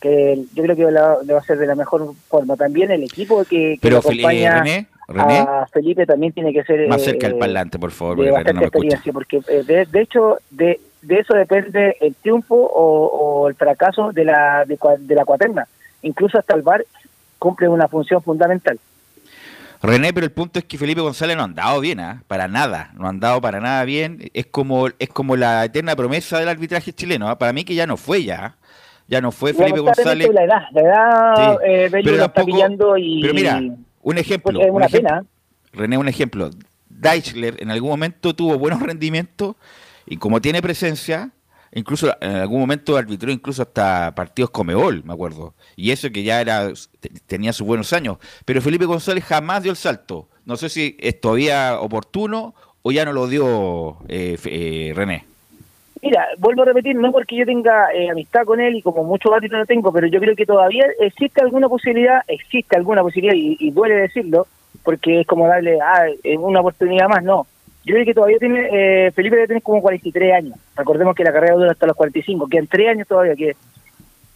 [0.02, 2.58] que yo creo que le va a ser de la mejor forma.
[2.58, 4.64] También el equipo que, Pero acompaña
[5.08, 6.88] René, a Felipe también tiene que ser...
[6.90, 10.82] Más cerca del eh, parlante, por favor, de bastante experiencia, porque eh, de, hecho de,
[11.04, 15.68] de eso depende el triunfo o, el fracaso de la, de, la cuaterna.
[16.02, 16.84] Incluso hasta el VAR
[17.38, 18.80] cumple una función fundamental.
[19.82, 22.24] René, pero el punto es que Felipe González no ha andado bien, ¿ah?
[22.28, 24.30] para nada, no ha andado para nada bien.
[24.34, 27.28] Es como es como la eterna promesa del arbitraje chileno.
[27.30, 27.38] ¿ah?
[27.38, 28.58] Para mí que ya no fue ya
[29.12, 30.30] ya no fue Felipe González.
[30.34, 33.22] La edad, la edad eh, pero está pillando y.
[33.22, 33.62] Pero mira,
[34.02, 34.62] un ejemplo.
[34.62, 35.26] Es una pena.
[35.74, 36.50] René, un ejemplo.
[36.88, 39.56] Deichler en algún momento tuvo buenos rendimientos
[40.06, 41.32] y como tiene presencia,
[41.74, 45.54] incluso en algún momento arbitró incluso hasta partidos Comebol, me acuerdo.
[45.76, 46.72] Y eso que ya era
[47.28, 48.18] tenía sus buenos años.
[48.46, 50.28] Pero Felipe González jamás dio el salto.
[50.46, 55.26] No sé si es todavía oportuno o ya no lo dio eh, eh, René.
[56.02, 59.32] Mira, vuelvo a repetir, no porque yo tenga eh, amistad con él y como muchos
[59.32, 63.70] árbitros no tengo, pero yo creo que todavía existe alguna posibilidad, existe alguna posibilidad, y,
[63.70, 64.48] duele decirlo,
[64.84, 66.08] porque es como darle ah,
[66.40, 67.46] una oportunidad más, no.
[67.84, 70.60] Yo creo que todavía tiene, eh, Felipe debe tener como 43 años.
[70.76, 73.56] Recordemos que la carrera dura hasta los 45, que en 3 años todavía, que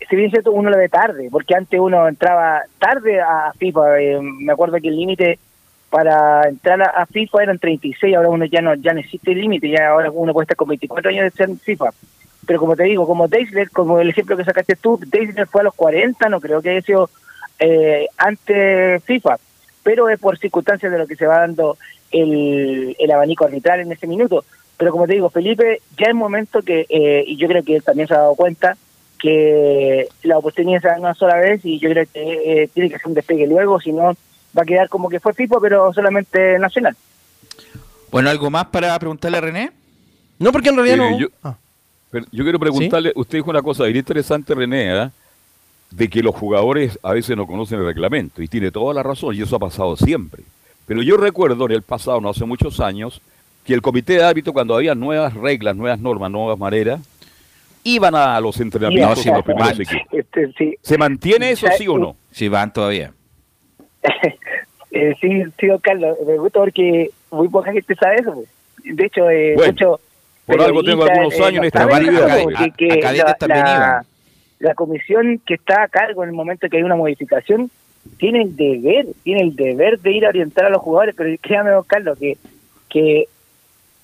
[0.10, 4.20] si bien cierto uno lo ve tarde, porque antes uno entraba tarde a FIFA, eh,
[4.22, 5.40] me acuerdo que el límite
[5.90, 9.70] para entrar a, FIFA eran 36, ahora uno ya no ya no existe el límite,
[9.70, 11.92] ya ahora uno puede estar con 24 años de ser FIFA.
[12.46, 15.66] Pero como te digo, como Deisler, como el ejemplo que sacaste tú, Deisler fue a
[15.66, 17.10] los 40, no creo que haya sido
[17.60, 19.38] eh, antes FIFA,
[19.84, 21.78] pero es por circunstancias de lo que se va dando
[22.22, 24.44] el, el abanico arbitral en ese minuto.
[24.78, 27.84] Pero como te digo, Felipe, ya es momento que, eh, y yo creo que él
[27.84, 28.78] también se ha dado cuenta,
[29.20, 32.98] que la oportunidad se da una sola vez y yo creo que eh, tiene que
[32.98, 34.16] ser un despegue luego, si no
[34.58, 36.96] va a quedar como que fue FIFA, pero solamente nacional.
[38.12, 39.72] Bueno, ¿algo más para preguntarle a René?
[40.38, 41.18] No, porque en realidad no.
[41.18, 41.56] Yo, ah.
[42.12, 45.10] yo quiero preguntarle, usted dijo una cosa bien interesante, René, ¿eh?
[45.92, 49.36] de que los jugadores a veces no conocen el reglamento, y tiene toda la razón,
[49.36, 50.44] y eso ha pasado siempre.
[50.86, 53.22] Pero yo recuerdo en el pasado, no hace muchos años,
[53.66, 57.02] que el comité de árbitro, cuando había nuevas reglas, nuevas normas, nuevas maneras,
[57.84, 60.08] iban a los entrenamientos en los primeros equipos.
[60.12, 62.16] Este, ¿Se mantiene eso, sí o no?
[62.32, 63.12] Sí, van todavía.
[64.92, 68.34] Eh, sí, sí, don Carlos, me gusta porque muy poca gente sabe eso.
[68.34, 68.48] Pues.
[68.96, 70.00] De hecho, eh, mucho
[70.46, 71.86] por algo tengo algunos eh, años en esta
[73.48, 74.06] la,
[74.60, 77.70] la, comisión que está a cargo en el momento que hay una modificación
[78.18, 81.72] tiene el deber, tiene el deber de ir a orientar a los jugadores, pero créame,
[81.72, 82.38] don Carlos, que,
[82.90, 83.28] que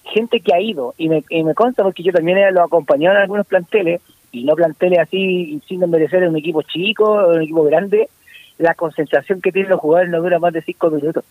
[0.04, 3.22] gente que ha ido, y me, y me consta porque yo también lo acompañado en
[3.24, 7.64] algunos planteles, y no planteles así sin merecer en un equipo chico, o un equipo
[7.64, 8.10] grande,
[8.58, 11.24] la concentración que tienen los jugadores no dura más de cinco minutos.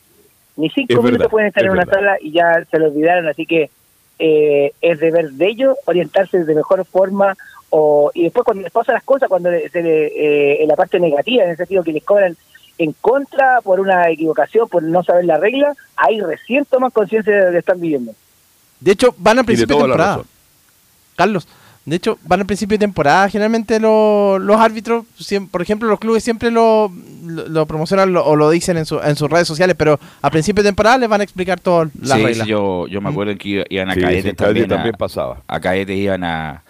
[0.56, 3.70] Ni cinco minutos pueden estar en una sala y ya se lo olvidaron, así que
[4.18, 7.36] eh, es deber de ellos orientarse de mejor forma
[7.70, 11.00] o y después cuando les pasan las cosas, cuando se le, eh, en la parte
[11.00, 12.36] negativa, en el sentido que les cobran
[12.78, 17.46] en contra por una equivocación, por no saber la regla, ahí recién toman conciencia de
[17.46, 18.12] lo que están viviendo.
[18.80, 20.22] De hecho, van al principio de, temporada.
[21.16, 21.46] Carlos,
[21.84, 23.28] de hecho, van al principio de temporada.
[23.28, 25.04] Generalmente los árbitros,
[25.50, 26.92] por ejemplo, los clubes siempre lo,
[27.24, 30.68] lo, promocionan o lo dicen en, su, en sus redes sociales, pero a principio de
[30.68, 32.46] temporada les van a explicar todas las reglas.
[32.46, 34.00] yo, yo me acuerdo que iban a sí,
[34.34, 34.68] también.
[34.68, 35.42] también pasaba.
[35.46, 36.62] A Caete iban a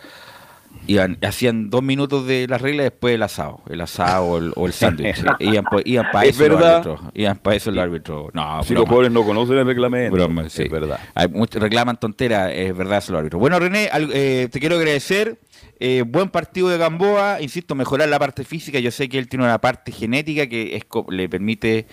[0.86, 4.72] iban, hacían dos minutos de la regla después el asado, el asado o el, el
[4.72, 5.24] sándwich.
[5.40, 5.64] iban,
[6.10, 7.00] para eso el árbitro.
[7.14, 8.30] Iban para eso el árbitro.
[8.32, 10.16] No, si los jóvenes no conocen el reglamento.
[10.46, 11.00] es verdad.
[11.14, 13.38] Hay reclaman tonteras, es verdad eso el árbitro.
[13.38, 15.38] Bueno, René, eh, te quiero agradecer.
[15.78, 18.78] Eh, buen partido de Gamboa, insisto, mejorar la parte física.
[18.80, 21.86] Yo sé que él tiene una parte genética que es, le permite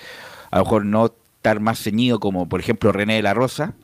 [0.52, 1.06] a lo mejor no
[1.38, 3.76] estar más ceñido como por ejemplo René de la Rosa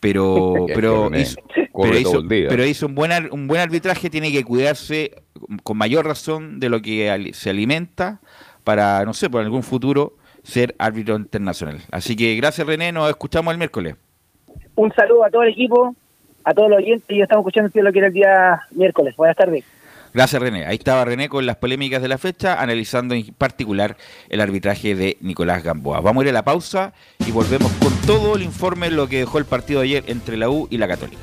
[0.00, 1.36] pero pero hizo,
[1.74, 5.22] pero hizo, un buen un buen arbitraje tiene que cuidarse
[5.62, 8.20] con mayor razón de lo que se alimenta
[8.64, 13.52] para no sé por algún futuro ser árbitro internacional así que gracias René nos escuchamos
[13.52, 13.96] el miércoles
[14.74, 15.94] un saludo a todo el equipo
[16.44, 19.64] a todos los oyentes y estamos escuchando lo que era el día miércoles buenas tardes
[20.14, 20.66] Gracias, René.
[20.66, 23.96] Ahí estaba René con las polémicas de la fecha, analizando en particular
[24.28, 26.02] el arbitraje de Nicolás Gamboa.
[26.02, 26.92] Vamos a ir a la pausa
[27.26, 30.36] y volvemos con todo el informe de lo que dejó el partido de ayer entre
[30.36, 31.22] la U y la Católica.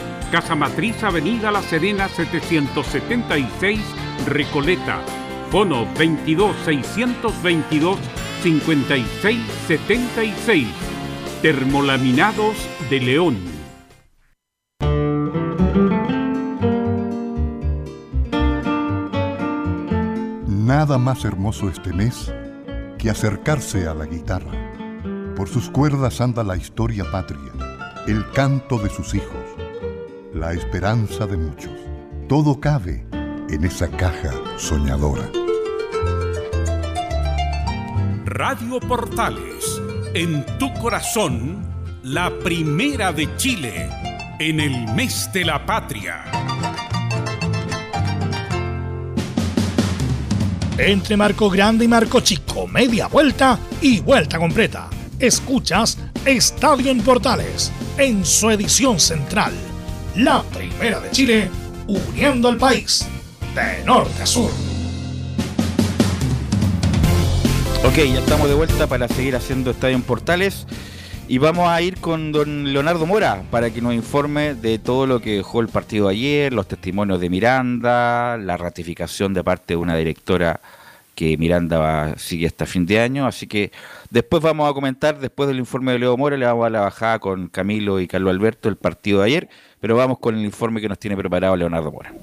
[0.31, 3.79] Casa Matriz Avenida La Serena 776
[4.25, 5.01] Recoleta.
[5.51, 7.99] Fono 22 622
[8.41, 10.67] 5676.
[11.41, 12.55] Termolaminados
[12.89, 13.37] de León.
[20.47, 22.33] Nada más hermoso este mes
[22.97, 24.71] que acercarse a la guitarra.
[25.35, 27.51] Por sus cuerdas anda la historia patria,
[28.07, 29.40] el canto de sus hijos,
[30.33, 31.73] la esperanza de muchos.
[32.27, 33.05] Todo cabe
[33.49, 35.29] en esa caja soñadora.
[38.25, 39.81] Radio Portales,
[40.13, 41.61] en tu corazón,
[42.03, 43.89] la primera de Chile,
[44.39, 46.23] en el mes de la patria.
[50.77, 54.89] Entre Marco Grande y Marco Chico, media vuelta y vuelta completa.
[55.19, 59.53] Escuchas Estadio en Portales, en su edición central.
[60.15, 61.49] La primera de Chile,
[61.87, 63.07] uniendo al país
[63.55, 64.51] de norte a sur.
[67.85, 70.67] Ok, ya estamos de vuelta para seguir haciendo Estadio en Portales.
[71.29, 75.21] Y vamos a ir con don Leonardo Mora para que nos informe de todo lo
[75.21, 79.95] que dejó el partido ayer, los testimonios de Miranda, la ratificación de parte de una
[79.95, 80.59] directora
[81.15, 83.25] que Miranda va, sigue hasta fin de año.
[83.27, 83.71] Así que
[84.09, 87.19] después vamos a comentar, después del informe de Leo Mora, le vamos a la bajada
[87.19, 89.49] con Camilo y Carlos Alberto el partido de ayer,
[89.81, 92.13] pero vamos con el informe que nos tiene preparado Leonardo Mora.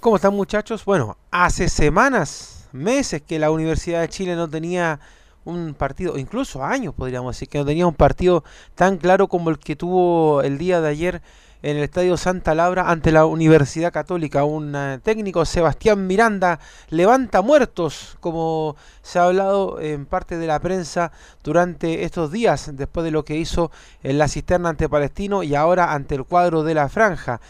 [0.00, 0.84] ¿Cómo están muchachos?
[0.84, 4.98] Bueno, hace semanas, meses que la Universidad de Chile no tenía
[5.44, 8.42] un partido, incluso años podríamos decir, que no tenía un partido
[8.74, 11.22] tan claro como el que tuvo el día de ayer
[11.62, 14.44] en el Estadio Santa Laura ante la Universidad Católica.
[14.44, 16.58] Un eh, técnico, Sebastián Miranda,
[16.90, 23.04] levanta muertos, como se ha hablado en parte de la prensa durante estos días, después
[23.04, 23.70] de lo que hizo
[24.02, 27.40] en la cisterna ante Palestino y ahora ante el cuadro de la franja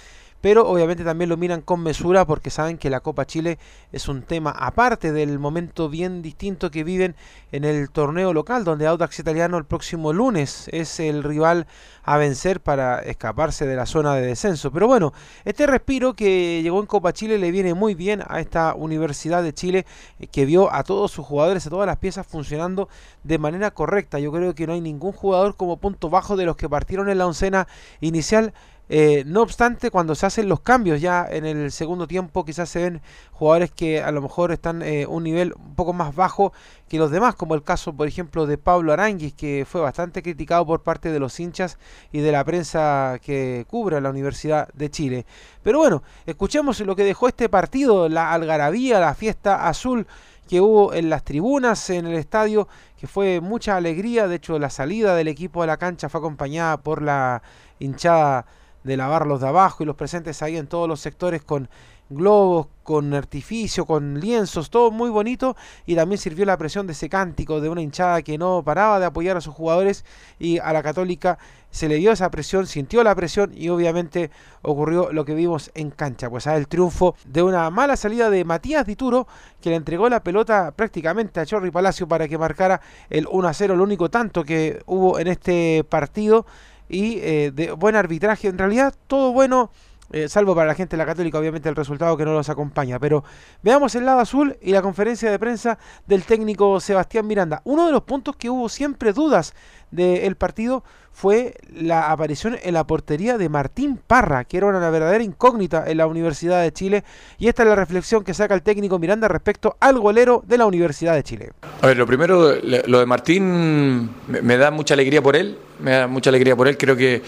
[0.42, 3.59] pero obviamente también lo miran con mesura porque saben que la Copa Chile
[3.92, 7.14] es un tema aparte del momento bien distinto que viven
[7.52, 11.69] en el torneo local, donde Audax Italiano el próximo lunes es el rival
[12.02, 14.73] a vencer para escaparse de la zona de descenso.
[14.73, 15.12] Pero bueno,
[15.44, 19.54] este respiro que llegó en Copa Chile le viene muy bien a esta Universidad de
[19.54, 19.87] Chile
[20.19, 22.88] eh, que vio a todos sus jugadores, a todas las piezas funcionando
[23.23, 24.19] de manera correcta.
[24.19, 27.19] Yo creo que no hay ningún jugador como punto bajo de los que partieron en
[27.19, 27.69] la oncena
[28.00, 28.52] inicial
[28.94, 32.82] Eh, no obstante, cuando se hacen los cambios ya en el segundo tiempo, quizás se
[32.82, 36.52] ven jugadores que a lo mejor están eh, un nivel un poco más bajo
[36.90, 40.66] que los demás, como el caso, por ejemplo, de Pablo Aranguis, que fue bastante criticado
[40.66, 41.78] por parte de los hinchas
[42.12, 45.24] y de la prensa que cubre la Universidad de Chile.
[45.62, 50.06] Pero bueno, escuchemos lo que dejó este partido, la algarabía, la fiesta azul
[50.46, 52.68] que hubo en las tribunas, en el estadio,
[53.00, 54.28] que fue mucha alegría.
[54.28, 57.42] De hecho, la salida del equipo a la cancha fue acompañada por la
[57.78, 58.44] hinchada
[58.85, 61.68] de lavar los de abajo y los presentes ahí en todos los sectores con
[62.12, 65.56] globos, con artificio, con lienzos, todo muy bonito.
[65.87, 69.06] Y también sirvió la presión de ese cántico de una hinchada que no paraba de
[69.06, 70.04] apoyar a sus jugadores
[70.38, 71.38] y a la católica
[71.70, 74.30] se le dio esa presión, sintió la presión y obviamente
[74.60, 78.44] ocurrió lo que vimos en cancha, pues a el triunfo de una mala salida de
[78.44, 79.26] Matías Dituro
[79.60, 83.54] que le entregó la pelota prácticamente a Chorri Palacio para que marcara el 1 a
[83.54, 86.44] 0, el único tanto que hubo en este partido
[86.92, 88.46] y eh, de buen arbitraje.
[88.46, 89.72] En realidad, todo bueno,
[90.13, 92.98] eh, salvo para la gente de la Católica, obviamente el resultado que no los acompaña.
[92.98, 93.25] Pero
[93.63, 97.63] veamos el lado azul y la conferencia de prensa del técnico Sebastián Miranda.
[97.65, 99.54] Uno de los puntos que hubo siempre dudas
[99.90, 105.23] del partido fue la aparición en la portería de Martín Parra, que era una verdadera
[105.23, 107.04] incógnita en la Universidad de Chile.
[107.38, 110.67] Y esta es la reflexión que saca el técnico Miranda respecto al golero de la
[110.67, 111.52] Universidad de Chile.
[111.83, 116.06] A ver, lo primero, lo de Martín me da mucha alegría por él, me da
[116.06, 117.23] mucha alegría por él, creo que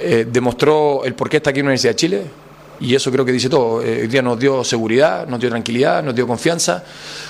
[0.00, 2.22] eh, demostró el por qué está aquí en la Universidad de Chile,
[2.80, 3.82] y eso creo que dice todo.
[3.82, 6.82] Eh, hoy día nos dio seguridad, nos dio tranquilidad, nos dio confianza.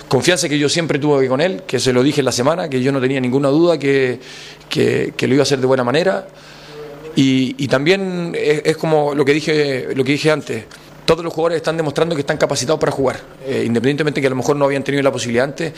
[0.06, 2.80] Confianza que yo siempre tuve con él, que se lo dije en la semana, que
[2.80, 4.20] yo no tenía ninguna duda que,
[4.68, 6.28] que, lo iba a hacer de buena manera.
[7.16, 10.64] Y, también es, es, como lo que dije, lo que dije antes
[11.04, 14.36] todos los jugadores están demostrando que están capacitados para jugar, eh, independientemente que a lo
[14.36, 15.72] mejor no habían tenido la posibilidad antes,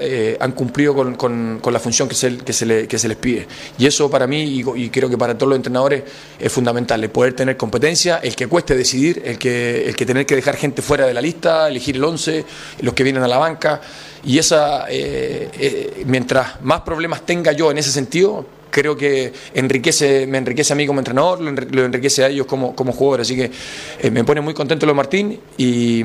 [0.00, 3.46] eh, han cumplido con, la función que se, que, se les pide.
[3.78, 6.02] Y eso para mí, y, creo que para todos los entrenadores,
[6.38, 10.26] es fundamental, el poder tener competencia, el que cueste decidir, el que, el que tener
[10.26, 12.44] que dejar gente fuera de la lista, elegir el 11,
[12.80, 13.80] los que vienen a la banca.
[14.24, 20.38] Y esa, eh, mientras más problemas tenga yo en ese sentido, creo que enriquece, me
[20.38, 23.20] enriquece a mí como entrenador, lo enriquece a ellos como, como jugador.
[23.20, 23.52] Así que
[24.00, 26.02] eh, me pone muy contento lo Martín y,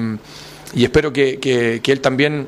[0.75, 2.47] espero que, él también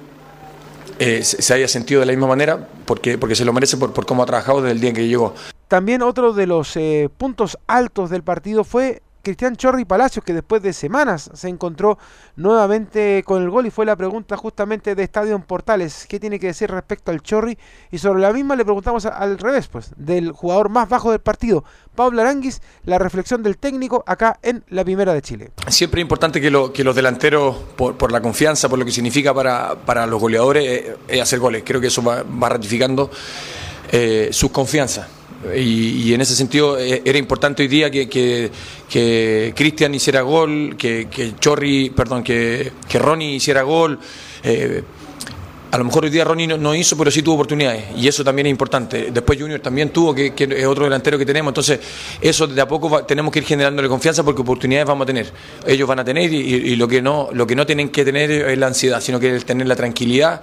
[1.00, 4.06] eh, se haya sentido de la misma manera porque, porque se lo merece por, por
[4.06, 5.34] cómo ha trabajado desde el día en que llegó.
[5.70, 10.60] También otro de los eh, puntos altos del partido fue Cristian Chorri Palacios, que después
[10.64, 12.00] de semanas se encontró
[12.36, 16.08] nuevamente con el gol y fue la pregunta justamente de Estadio Portales.
[16.10, 17.56] ¿Qué tiene que decir respecto al Chorri?
[17.92, 21.64] Y sobre la misma le preguntamos al revés, pues, del jugador más bajo del partido,
[21.94, 25.52] Pablo Aranguis, la reflexión del técnico acá en la Primera de Chile.
[25.68, 29.32] Siempre es importante que, lo, que los delanteros, por, la confianza, por lo que significa
[29.32, 31.62] para, los goleadores, eh, es hacer goles.
[31.64, 33.12] Creo que eso va, ratificando
[33.92, 35.19] eh, sus confianzas
[35.56, 41.08] y, en ese sentido eh, era importante hoy día que, que, Cristian hiciera gol, que,
[41.10, 44.00] que, Chorri, perdón, que, que Ronnie hiciera gol.
[44.44, 44.84] Eh,
[45.72, 48.48] a lo mejor hoy día Ronnie no, hizo, pero sí tuvo oportunidades y eso también
[48.48, 49.12] es importante.
[49.12, 51.52] Después Junior también tuvo, que, es otro delantero que tenemos.
[51.52, 51.80] Entonces,
[52.20, 55.32] eso de a poco tenemos que ir generándole confianza porque oportunidades vamos a tener.
[55.66, 58.58] Ellos van a tener y, lo que no lo que no tienen que tener es
[58.58, 60.42] la ansiedad, sino que es tener la tranquilidad,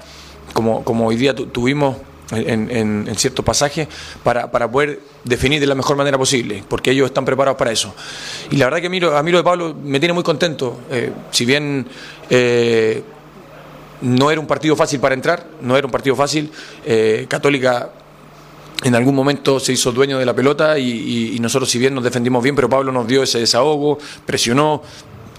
[0.53, 1.97] como, como hoy día tuvimos
[2.31, 3.89] en, ciertos pasajes
[4.22, 7.95] para, para, poder definir de la mejor manera posible, porque ellos están preparados para eso.
[8.51, 11.45] Y la verdad que a mí lo de Pablo me tiene muy contento, eh, si
[11.45, 11.87] bien
[12.31, 13.03] eh,
[14.03, 16.51] no era un partido fácil para entrar, no era un partido fácil,
[16.85, 17.91] eh, Católica
[18.85, 22.05] en algún momento se hizo dueño de la pelota y, y, nosotros si bien nos
[22.05, 24.83] defendimos bien, pero Pablo nos dio ese desahogo, presionó,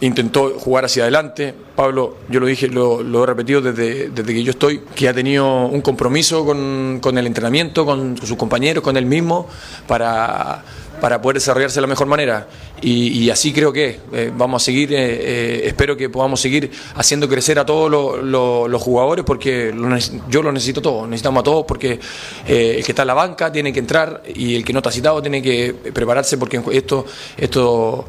[0.01, 1.53] intentó jugar hacia adelante.
[1.75, 5.65] Pablo, yo lo dije, lo, he repetido desde, desde, que yo estoy, que ha tenido
[5.65, 9.47] un compromiso con, con el entrenamiento, con, sus compañeros, con él mismo,
[9.87, 10.63] para,
[11.01, 12.47] para poder desarrollarse de la mejor manera.
[12.81, 17.27] Y, así creo que eh, vamos a seguir, eh, eh, espero que podamos seguir haciendo
[17.27, 17.89] crecer a todos
[18.23, 19.73] los jugadores, porque
[20.29, 21.99] yo lo necesito todo, necesitamos a todos, porque
[22.47, 25.21] el que está en la banca tiene que entrar y el que no está citado
[25.21, 28.05] tiene que prepararse, porque esto, esto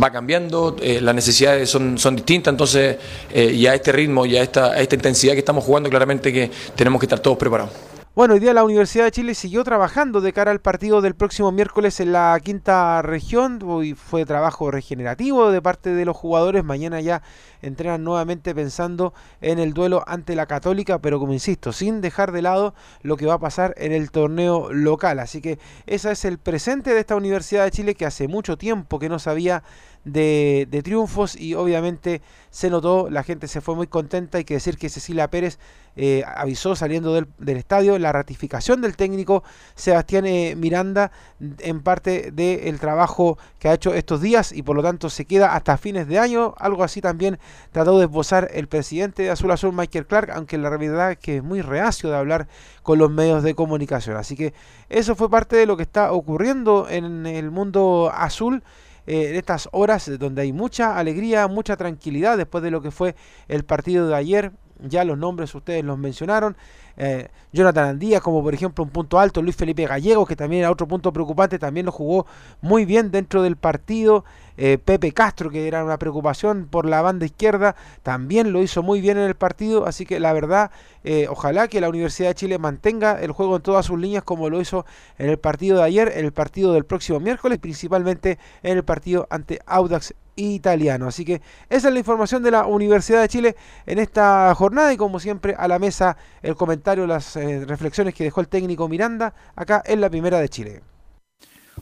[0.00, 2.96] va cambiando, eh, las necesidades son, son distintas, entonces,
[3.32, 6.32] eh, y a este ritmo y a esta, a esta intensidad que estamos jugando, claramente
[6.32, 7.99] que tenemos que estar todos preparados.
[8.12, 11.52] Bueno, hoy día la Universidad de Chile siguió trabajando de cara al partido del próximo
[11.52, 13.60] miércoles en la quinta región.
[13.64, 16.64] Hoy fue trabajo regenerativo de parte de los jugadores.
[16.64, 17.22] Mañana ya
[17.62, 22.42] entrenan nuevamente pensando en el duelo ante la Católica, pero como insisto, sin dejar de
[22.42, 25.20] lado lo que va a pasar en el torneo local.
[25.20, 28.98] Así que ese es el presente de esta Universidad de Chile que hace mucho tiempo
[28.98, 29.62] que no sabía
[30.04, 34.38] de, de triunfos y obviamente se notó, la gente se fue muy contenta.
[34.38, 35.58] Hay que decir que Cecilia Pérez
[35.96, 39.42] eh, avisó saliendo del, estadio la ratificación del técnico
[39.74, 41.10] Sebastián eh, Miranda
[41.58, 45.54] en parte del trabajo que ha hecho estos días y por lo tanto se queda
[45.54, 46.54] hasta fines de año.
[46.58, 47.38] Algo así también
[47.72, 51.36] trató de esbozar el presidente de Azul Azul, Michael Clark, aunque la realidad es que
[51.36, 52.48] es muy reacio de hablar
[52.82, 54.16] con los medios de comunicación.
[54.16, 54.54] Así que
[54.88, 58.62] eso fue parte de lo que está ocurriendo en el mundo azul.
[59.06, 63.14] Eh, en estas horas donde hay mucha alegría, mucha tranquilidad después de lo que fue
[63.48, 64.52] el partido de ayer
[64.88, 66.56] ya los nombres ustedes los mencionaron.
[66.96, 70.70] Eh, Jonathan Andía, como por ejemplo un punto alto, Luis Felipe Gallego, que también era
[70.70, 72.26] otro punto preocupante, también lo jugó
[72.60, 74.24] muy bien dentro del partido.
[74.62, 79.00] Eh, Pepe Castro, que era una preocupación por la banda izquierda, también lo hizo muy
[79.00, 79.86] bien en el partido.
[79.86, 80.70] Así que la verdad,
[81.02, 84.50] eh, ojalá que la Universidad de Chile mantenga el juego en todas sus líneas como
[84.50, 84.84] lo hizo
[85.16, 89.26] en el partido de ayer, en el partido del próximo miércoles, principalmente en el partido
[89.30, 91.08] ante Audax italiano.
[91.08, 91.40] Así que
[91.70, 93.56] esa es la información de la Universidad de Chile
[93.86, 98.24] en esta jornada y como siempre a la mesa el comentario, las eh, reflexiones que
[98.24, 100.82] dejó el técnico Miranda acá en la primera de Chile.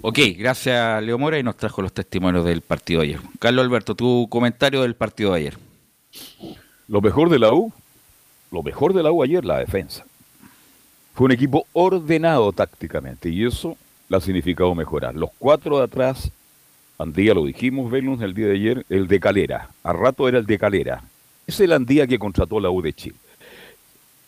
[0.00, 3.20] Ok, gracias Leo Mora y nos trajo los testimonios del partido de ayer.
[3.40, 5.58] Carlos Alberto, tu comentario del partido de ayer.
[6.86, 7.72] Lo mejor de la U,
[8.52, 10.04] lo mejor de la U ayer, la defensa.
[11.14, 13.76] Fue un equipo ordenado tácticamente y eso
[14.08, 15.16] la ha significado mejorar.
[15.16, 16.30] Los cuatro de atrás
[17.00, 19.70] Andía, lo dijimos, Velus, el día de ayer, el de Calera.
[19.84, 21.02] A rato era el de Calera.
[21.46, 23.16] Es el Andía que contrató la U de Chile.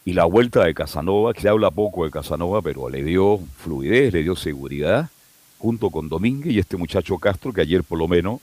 [0.05, 4.13] Y la vuelta de Casanova, que se habla poco de Casanova, pero le dio fluidez,
[4.13, 5.11] le dio seguridad,
[5.61, 8.41] junto con Domínguez y este muchacho Castro, que ayer por lo menos,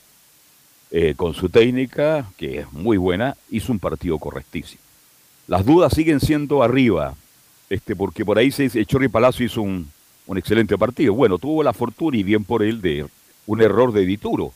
[0.92, 4.82] eh, con su técnica, que es muy buena, hizo un partido correctísimo.
[5.48, 7.16] Las dudas siguen siendo arriba,
[7.70, 9.90] este, porque por ahí se dice, Chorri Palacio hizo un,
[10.28, 11.14] un excelente partido.
[11.14, 13.06] Bueno, tuvo la fortuna y bien por él de
[13.48, 14.54] un error de Dituro,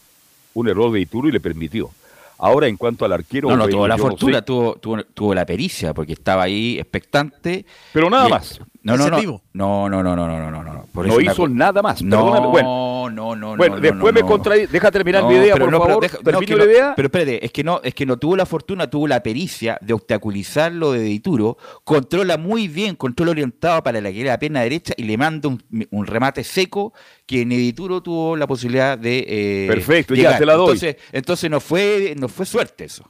[0.53, 1.89] un error de Dituro y le permitió.
[2.38, 3.49] Ahora, en cuanto al arquero.
[3.49, 7.66] No, no, tuvo la fortuna, tuvo, tuvo, la pericia, porque estaba ahí expectante.
[7.93, 8.59] Pero nada más.
[8.84, 9.41] No, no, no.
[9.53, 11.03] No, no, no, no, no, no, no.
[11.03, 12.01] no hizo nada más.
[12.01, 14.65] No, bueno, no, no, Bueno, después me contraí.
[14.65, 16.07] Deja terminar mi idea, por favor.
[16.23, 16.93] Pero, la idea.
[16.95, 19.93] Pero espérate, es que no, es que no tuvo la fortuna, tuvo la pericia de
[19.93, 21.57] obstaculizar lo de Dituro.
[21.84, 25.49] Controla muy bien, controla orientado para la que era la pierna derecha y le manda
[25.49, 26.93] un, un remate seco
[27.27, 29.25] que en Edituro tuvo la posibilidad de.
[29.27, 30.71] Eh, Perfecto, ya te la doy.
[30.71, 33.09] Entonces, entonces no, fue, no fue suerte eso.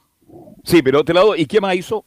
[0.64, 1.42] Sí, pero te la doy.
[1.42, 2.04] ¿Y qué más hizo?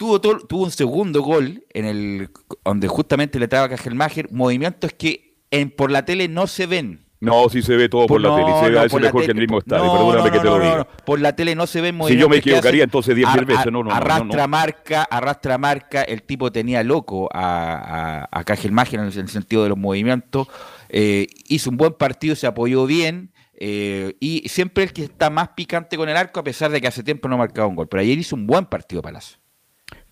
[0.00, 2.30] Tuvo, tuvo un segundo gol en el
[2.64, 7.04] donde justamente le traba Cajelmacher, movimientos que en, por la tele no se ven.
[7.20, 9.42] No, sí se ve todo por, la tele, se ve no, mejor que en el
[9.42, 10.84] mismo estadio, perdóname que te lo diga.
[11.04, 12.16] por la tele no se ven movimientos.
[12.16, 16.22] Si yo me equivocaría entonces 10 mil veces, no, no, Arrastra marca, arrastra marca, el
[16.22, 20.48] tipo tenía loco a, a, a en el sentido de los movimientos,
[20.88, 25.50] eh, hizo un buen partido, se apoyó bien, eh, y siempre el que está más
[25.50, 27.86] picante con el arco, a pesar de que hace tiempo no ha marcado un gol.
[27.86, 29.36] Pero ayer hizo un buen partido Palacio.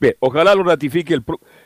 [0.01, 1.23] Bien, ojalá lo ratifique el...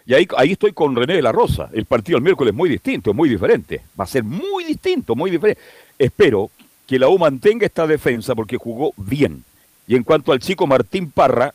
[0.06, 1.68] Y ahí, ahí estoy con René de la Rosa.
[1.72, 3.82] El partido el miércoles es muy distinto, es muy diferente.
[3.98, 5.60] Va a ser muy distinto, muy diferente.
[5.98, 6.50] Espero
[6.86, 9.44] que la U mantenga esta defensa porque jugó bien.
[9.86, 11.52] Y en cuanto al chico Martín Parra,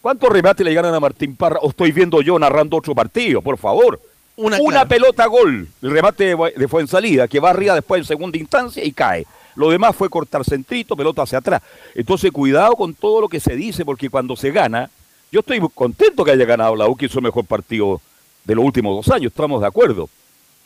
[0.00, 1.58] ¿cuántos remates le ganan a Martín Parra?
[1.60, 3.42] ¿O estoy viendo yo narrando otro partido?
[3.42, 4.00] Por favor.
[4.36, 5.68] Una, Una pelota gol.
[5.82, 9.26] El remate de, de Fuensalida, que va arriba después en segunda instancia y cae.
[9.54, 11.62] Lo demás fue cortar centrito, pelota hacia atrás.
[11.94, 14.90] Entonces, cuidado con todo lo que se dice, porque cuando se gana,
[15.32, 18.00] yo estoy contento que haya ganado la U, que hizo el mejor partido
[18.44, 20.10] de los últimos dos años, estamos de acuerdo.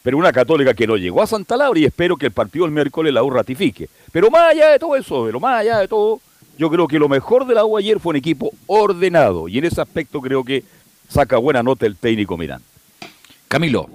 [0.03, 2.75] Pero una católica que no llegó a Santa Laura y espero que el partido del
[2.75, 3.89] miércoles la U ratifique.
[4.13, 6.21] Pero más allá de todo eso, pero más allá de todo,
[6.59, 9.65] yo creo que lo mejor de la U ayer fue un equipo ordenado y en
[9.65, 10.65] ese aspecto creo que
[11.09, 12.67] saca buena nota el técnico Miranda.
[13.47, 13.89] Camilo.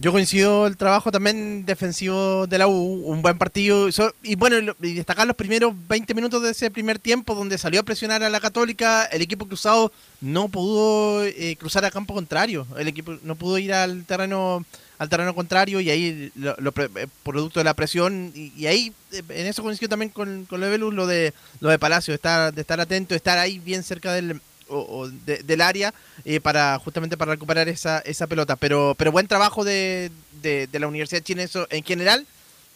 [0.00, 3.88] Yo coincido el trabajo también defensivo de la U, un buen partido.
[4.22, 7.82] Y bueno, y destacar los primeros 20 minutos de ese primer tiempo donde salió a
[7.82, 9.06] presionar a la Católica.
[9.06, 9.90] El equipo cruzado
[10.20, 12.64] no pudo eh, cruzar a campo contrario.
[12.78, 14.64] El equipo no pudo ir al terreno
[14.98, 19.46] al terreno contrario y ahí lo, eh, producto de la presión y, ahí eh, en
[19.46, 20.66] eso coincido también con, con lo
[21.06, 25.08] de lo de Palacio estar de estar atento de estar ahí bien cerca del, o,
[25.08, 25.94] del área
[26.24, 28.56] eh, para justamente para recuperar esa, esa pelota.
[28.56, 30.10] Pero, pero buen trabajo de,
[30.42, 32.26] de, la Universidad de Chile en general.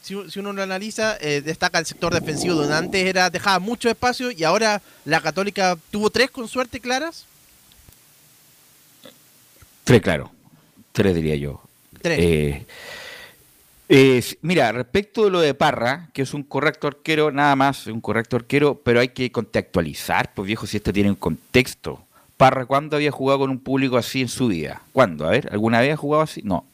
[0.03, 4.33] Si, uno lo analiza, eh, destaca el sector defensivo, donde antes era dejaba mucho espacio
[4.33, 7.25] y ahora la Católica tuvo tres con suerte claras.
[9.85, 10.33] Tres, claro.
[10.93, 11.63] Tres diría yo.
[12.01, 12.19] Tres.
[12.21, 12.67] Eh,
[14.41, 18.37] mira, respecto de lo de Parra, que es un correcto arquero, nada más, un correcto
[18.37, 22.03] arquero, pero hay que contextualizar, pues viejo, si esto tiene un contexto.
[22.39, 24.83] Parra, ¿cuándo había jugado con un público así en su vida?
[24.93, 25.27] ¿Cuándo?
[25.27, 26.41] A ver, ¿alguna vez ha jugado así?
[26.43, 26.65] No.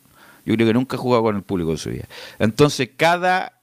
[0.45, 2.05] Yo creo que nunca ha jugado con el público en su vida.
[2.39, 3.61] Entonces, cada,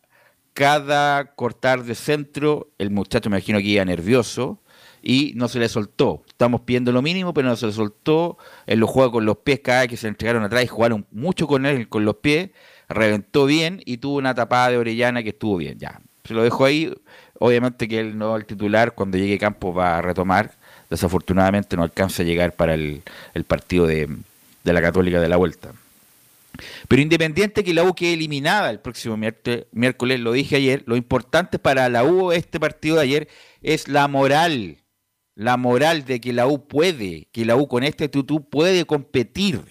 [0.53, 4.60] cada cortar de centro, el muchacho me imagino que iba nervioso
[5.01, 6.24] y no se le soltó.
[6.28, 8.38] Estamos pidiendo lo mínimo, pero no se le soltó.
[8.68, 11.47] Él lo juega con los pies cada vez que se entregaron atrás y jugaron mucho
[11.47, 12.49] con él con los pies.
[12.90, 15.78] Reventó bien y tuvo una tapada de Orellana que estuvo bien.
[15.80, 16.94] Ya, se lo dejo ahí.
[17.40, 20.54] Obviamente que él no el titular, cuando llegue Campos va a retomar.
[20.90, 23.02] Desafortunadamente no alcanza a llegar para el,
[23.48, 24.08] partido de,
[24.64, 25.74] de la Católica de la Vuelta.
[26.88, 31.60] Pero independiente que la U quede eliminada el próximo miércoles, lo dije ayer, lo importante
[31.60, 33.28] para la U este partido de ayer
[33.62, 34.78] es la moral.
[35.36, 39.62] La moral de que la U puede, que la U con este actitud puede competir.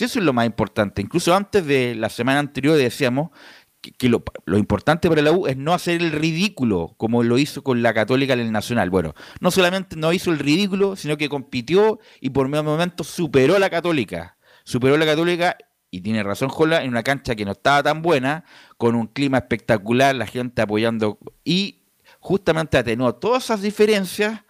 [0.00, 1.02] Eso es lo más importante.
[1.02, 3.30] Incluso antes de la semana anterior decíamos
[3.80, 4.22] que, lo,
[4.58, 8.34] importante para la U es no hacer el ridículo como lo hizo con la Católica
[8.34, 8.90] en el Nacional.
[8.90, 13.56] Bueno, no solamente no hizo el ridículo, sino que compitió y por medio momento superó
[13.56, 14.36] a la Católica.
[14.64, 15.56] Superó a la Católica
[15.90, 18.44] y tiene razón Jola, en una cancha que no estaba tan buena,
[18.76, 21.82] con un clima espectacular, la gente apoyando y
[22.20, 24.42] justamente atenuó todas esas diferencias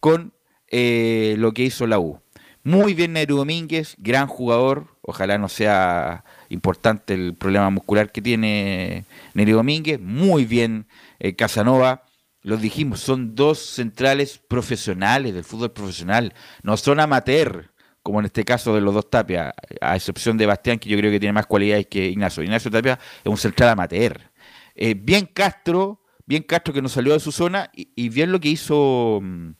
[0.00, 0.32] con
[0.68, 2.20] eh, lo que hizo la U.
[2.66, 9.04] Muy bien Nero Domínguez, gran jugador, ojalá no sea importante el problema muscular que tiene
[9.34, 10.88] Nero Domínguez, muy bien
[11.20, 12.02] eh, Casanova,
[12.42, 17.70] los dijimos, son dos centrales profesionales del fútbol profesional, no son amateur,
[18.02, 21.12] como en este caso de los dos Tapia, a excepción de Bastián, que yo creo
[21.12, 22.42] que tiene más cualidades que Ignacio.
[22.42, 24.32] Ignacio Tapia es un central amateur.
[24.74, 28.48] Eh, bien Castro, bien Castro que no salió de su zona, y, bien lo que
[28.48, 29.50] hizo mm,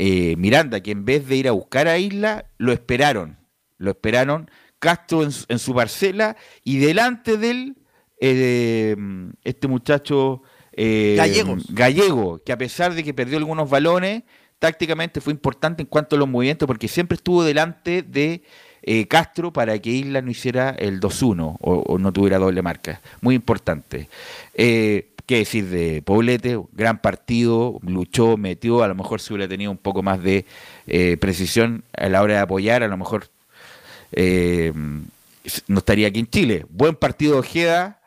[0.00, 3.36] eh, Miranda, que en vez de ir a buscar a Isla, lo esperaron.
[3.78, 7.76] Lo esperaron Castro en, su parcela, y delante de él,
[8.20, 8.96] eh,
[9.42, 10.42] este muchacho
[10.76, 14.22] gallego, que a pesar de que perdió algunos balones,
[14.60, 18.42] tácticamente fue importante en cuanto a los movimientos porque siempre estuvo delante de
[18.82, 23.00] eh, Castro para que Isla no hiciera el 2-1 o, no tuviera doble marca.
[23.20, 24.08] Muy importante.
[24.54, 26.58] Eh, ¿Qué decir de Poblete?
[26.72, 30.46] Gran partido, luchó, metió, a lo mejor si hubiera tenido un poco más de
[30.86, 33.28] eh, precisión a la hora de apoyar, a lo mejor
[35.66, 36.64] no estaría aquí en Chile.
[36.70, 38.00] Buen partido Ojeda,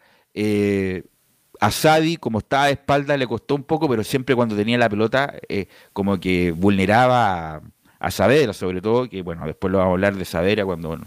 [1.61, 4.89] a Sadi, como estaba de espalda, le costó un poco, pero siempre cuando tenía la
[4.89, 7.61] pelota, eh, como que vulneraba a,
[7.99, 10.99] a, sobre todo, que bueno, después lo vamos a hablar de Saavedra cuando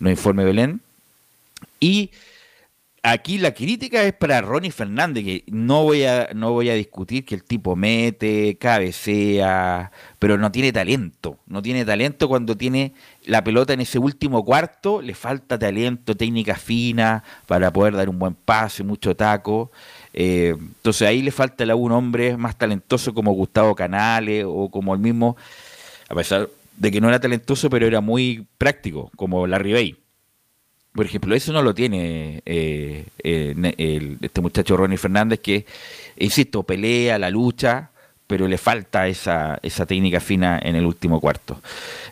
[0.00, 0.80] nos informe Belén.
[1.78, 2.10] Y
[3.02, 7.24] aquí la crítica es para Ronnie Fernández, que no voy a, no voy a discutir
[7.24, 11.38] que el tipo mete, cabecea, pero no tiene talento.
[11.46, 12.92] No tiene talento cuando tiene
[13.24, 18.18] la pelota en ese último cuarto, le falta talento, técnica fina para poder dar un
[18.18, 19.70] buen pase, mucho taco.
[20.12, 24.94] Eh, entonces ahí le falta a un hombre más talentoso como Gustavo Canales o como
[24.94, 25.36] el mismo,
[26.08, 29.99] a pesar de que no era talentoso, pero era muy práctico, como Larry Bay.
[30.92, 35.64] Por ejemplo, eso no lo tiene eh, eh, este muchacho Ronnie Fernández, que,
[36.16, 37.90] insisto, pelea, la lucha,
[38.26, 41.60] pero le falta esa, esa técnica fina en el último cuarto.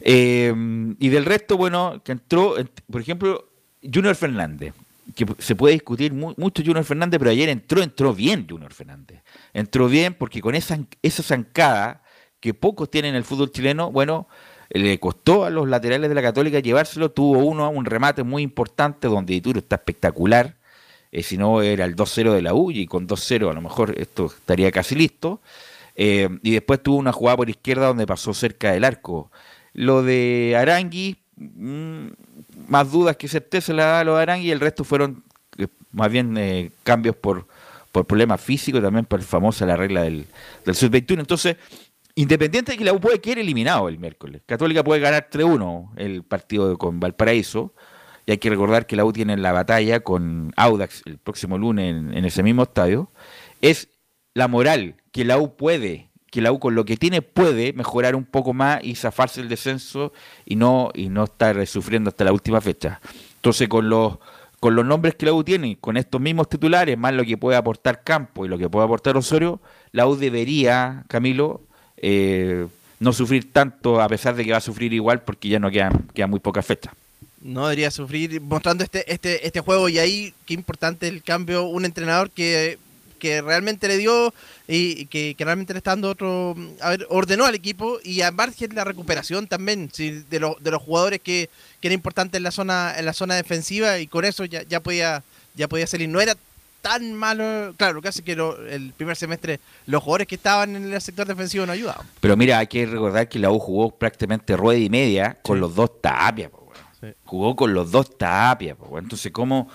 [0.05, 2.55] y del resto, bueno, que entró,
[2.91, 3.49] por ejemplo,
[3.83, 4.73] Junior Fernández
[5.15, 9.23] que se puede discutir mucho Junior Fernández, pero ayer entró, entró bien Junior Fernández.
[9.55, 12.03] Entró bien porque con esa, esa zancada
[12.41, 14.29] que pocos tienen en el fútbol chileno, bueno,
[14.71, 19.09] le costó a los laterales de la Católica llevárselo, tuvo uno, un remate muy importante
[19.09, 20.57] donde Dituro está espectacular,
[21.11, 23.95] eh, si no era el 2-0 de la U y con 2-0 a lo mejor
[23.99, 25.41] esto estaría casi listo,
[26.01, 29.33] eh, y después tuvo una jugada por izquierda donde pasó cerca del arco.
[29.75, 32.07] Lo de Arangui, mm,
[32.69, 35.25] más dudas que certeza le da a los Arangui y el resto fueron
[35.59, 37.49] eh, más bien eh, cambios por,
[37.91, 40.27] por problemas físicos, también por famosa la regla del,
[40.65, 41.19] del sub-21.
[41.19, 41.57] Entonces,
[42.21, 46.25] independiente de que la U puede quedar eliminado el miércoles, Católica puede ganar 3-1 el
[46.25, 47.75] partido con Valparaíso,
[48.27, 51.95] y hay que recordar que la U tiene la batalla con Audax el próximo lunes
[51.95, 53.11] en, ese mismo estadio,
[53.63, 53.89] es
[54.35, 58.15] la moral que la U puede que la U con lo que tiene puede mejorar
[58.15, 60.13] un poco más y zafarse el descenso
[60.45, 63.01] y no y no estar sufriendo hasta la última fecha.
[63.37, 64.19] Entonces con los
[64.61, 67.57] con los nombres que la U tiene, con estos mismos titulares, más lo que puede
[67.57, 69.61] aportar Campo y lo que puede aportar Osorio,
[69.93, 71.68] la U debería, Camilo,
[72.03, 72.67] eh,
[73.01, 76.09] no sufrir tanto, a pesar de que va a sufrir igual, porque ya no quedan,
[76.15, 76.93] quedan muy pocas fechas.
[77.41, 81.85] No debería sufrir mostrando este, este, este juego y ahí qué importante el cambio, un
[81.85, 82.79] entrenador que
[83.19, 84.33] que realmente le dio
[84.67, 86.57] y que, realmente le está dando otro.
[86.81, 91.21] A ver, ordenó al equipo y a margen la recuperación también de, de los jugadores
[91.21, 94.63] que, que, era importante en la zona en la zona defensiva y con eso ya,
[94.63, 95.23] ya podía
[95.55, 96.09] ya podía salir.
[96.09, 96.37] No era
[96.81, 101.27] tan malo, claro, casi que el primer semestre los jugadores que estaban en el sector
[101.27, 102.07] defensivo no ayudaban.
[102.21, 105.75] Pero mira, hay que recordar que la U jugó prácticamente rueda y media con los
[105.75, 106.51] dos tapias.
[107.25, 108.77] Jugó con los dos tapias.
[108.97, 109.69] Entonces, ¿cómo.?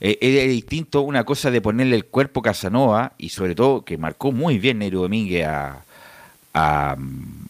[0.00, 4.30] Eh, es distinto una cosa de ponerle el cuerpo Casanova y sobre todo que marcó
[4.30, 5.82] muy bien Nero Domínguez a,
[6.54, 6.96] a,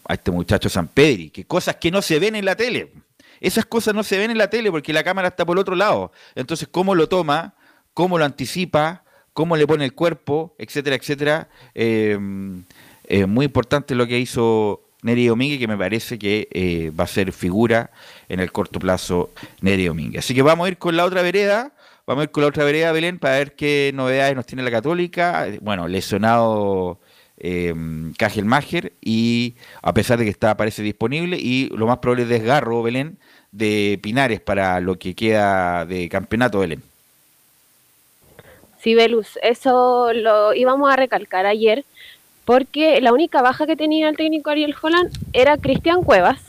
[0.09, 2.91] este muchacho San Pedri, que cosas que no se ven en la tele.
[3.39, 5.75] Esas cosas no se ven en la tele porque la cámara está por el otro
[5.75, 6.11] lado.
[6.35, 7.53] Entonces, cómo lo toma,
[7.93, 11.49] cómo lo anticipa, cómo le pone el cuerpo, etcétera, etcétera.
[11.73, 17.07] Es muy importante lo que hizo Neri Domínguez, que me parece que eh, va a
[17.07, 17.91] ser figura
[18.27, 19.31] en el corto plazo
[19.61, 20.25] Neri Domínguez.
[20.25, 21.73] Así que vamos a ir con la otra vereda,
[22.05, 24.71] vamos a ir con la otra vereda, Belén, para ver qué novedades nos tiene la
[24.71, 25.47] Católica.
[25.61, 26.99] Bueno, lesionado
[27.37, 27.73] eh,
[28.43, 32.83] Mager y a pesar de que está parece disponible y lo más probable es desgarro,
[32.83, 33.19] Belén,
[33.51, 36.88] de Pinares para lo que queda de campeonato, Belén.
[38.81, 41.83] Sí, Belus, eso lo íbamos a recalcar ayer,
[42.45, 46.39] porque la única baja que tenía el técnico Ariel Holland era Cristian Cuevas,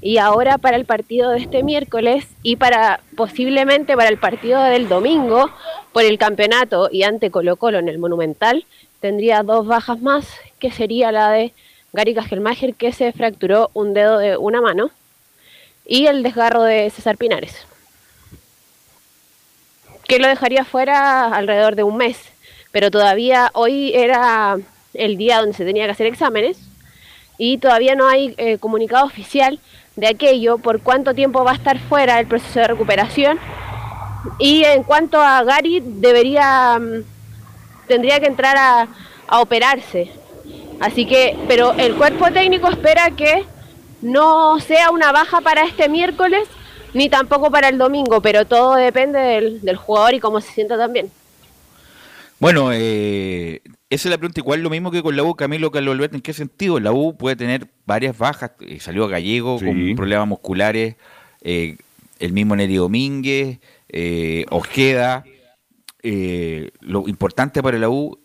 [0.00, 4.88] y ahora para el partido de este miércoles y para posiblemente para el partido del
[4.88, 5.48] domingo
[5.92, 8.64] por el campeonato y ante Colo Colo en el Monumental,
[9.00, 10.26] tendría dos bajas más,
[10.58, 11.52] que sería la de
[11.92, 14.90] Gary Kajelmacher, que se fracturó un dedo de una mano,
[15.86, 17.66] y el desgarro de César Pinares,
[20.12, 22.18] que lo dejaría fuera alrededor de un mes.
[22.70, 24.58] Pero todavía hoy era
[24.92, 26.58] el día donde se tenía que hacer exámenes
[27.38, 29.58] y todavía no hay eh, comunicado oficial
[29.96, 33.38] de aquello, por cuánto tiempo va a estar fuera el proceso de recuperación.
[34.38, 37.04] Y en cuanto a Gary, debería mm,
[37.88, 38.88] tendría que entrar a,
[39.40, 40.12] operarse.
[40.78, 43.46] Así que, pero el cuerpo técnico espera que
[44.02, 46.46] no sea una baja para este miércoles
[46.94, 49.18] ni tampoco para el domingo, pero todo depende
[49.62, 51.10] del, jugador y cómo se sienta también.
[52.38, 54.40] Bueno, eh, esa es la pregunta.
[54.40, 56.80] Igual lo mismo que con la U, Camilo Carlos Alberto, ¿en qué sentido?
[56.80, 58.52] La U puede tener varias bajas.
[58.60, 60.96] Eh, salió Gallego con problemas musculares,
[61.42, 61.76] eh,
[62.18, 63.58] el mismo Neri Domínguez,
[64.50, 65.24] Ojeda.
[66.02, 68.18] lo importante para la U,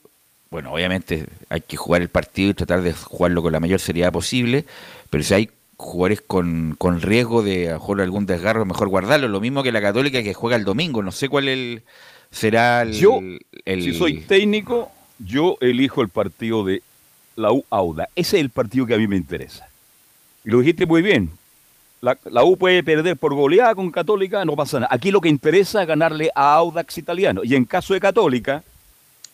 [0.50, 4.12] bueno, obviamente hay que jugar el partido y tratar de jugarlo con la mayor seriedad
[4.12, 4.66] posible,
[5.10, 9.28] pero si hay jugadores con, con riesgo de jugar algún desgarro, mejor guardarlo.
[9.28, 11.04] Lo mismo que la Católica que juega el domingo.
[11.04, 11.84] No sé cuál el,
[12.32, 13.20] será el, yo,
[13.66, 16.82] Si soy técnico, yo elijo el partido de
[17.36, 18.10] la U Auda.
[18.16, 19.70] Ese es el partido que a mí me interesa.
[20.44, 21.30] Y lo dijiste muy bien.
[22.02, 24.94] La, la, U puede perder por goleada con Católica, no pasa nada.
[24.94, 27.42] Aquí lo que interesa es ganarle a Audax italiano.
[27.44, 28.64] Y en caso de Católica,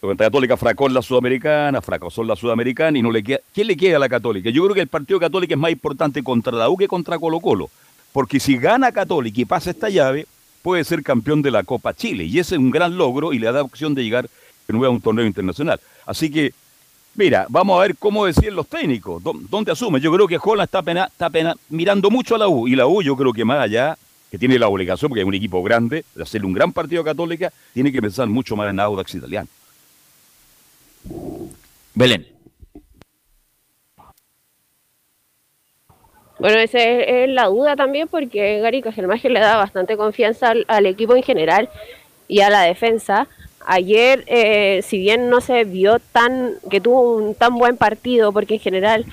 [0.10, 3.40] la Católica fracó en la Sudamericana, fracasó la Sudamericana y no le queda.
[3.54, 4.50] ¿Quién le queda a la Católica?
[4.50, 7.40] Yo creo que el partido Católica es más importante contra la U que contra Colo
[7.40, 7.70] Colo.
[8.12, 10.28] Porque si gana Católica y pasa esta llave,
[10.62, 12.26] puede ser campeón de la Copa Chile.
[12.26, 14.30] Y ese es un gran logro y le da opción de llegar
[14.68, 15.80] de nuevo a un torneo internacional.
[16.06, 16.54] Así que,
[17.16, 19.24] mira, vamos a ver cómo decían los técnicos.
[19.24, 20.02] ¿Dónde asume?
[20.02, 22.68] Yo creo que Holland está, pena, mirando mucho a la U.
[22.68, 23.98] Y la U, yo creo que más allá,
[24.30, 27.54] que tiene la obligación, porque es un equipo grande, de hacerle un gran partido Católica,
[27.74, 29.48] tiene que pensar mucho más en Audax italiano.
[31.94, 32.28] Belén.
[36.40, 41.16] Bueno, esa es, la duda también porque Gary Cajelmaje le da bastante confianza al, equipo
[41.16, 41.70] en general
[42.28, 43.28] y a la defensa.
[43.66, 48.56] Ayer, eh, si bien no se vio tan que tuvo un tan buen partido, porque
[48.56, 49.06] en general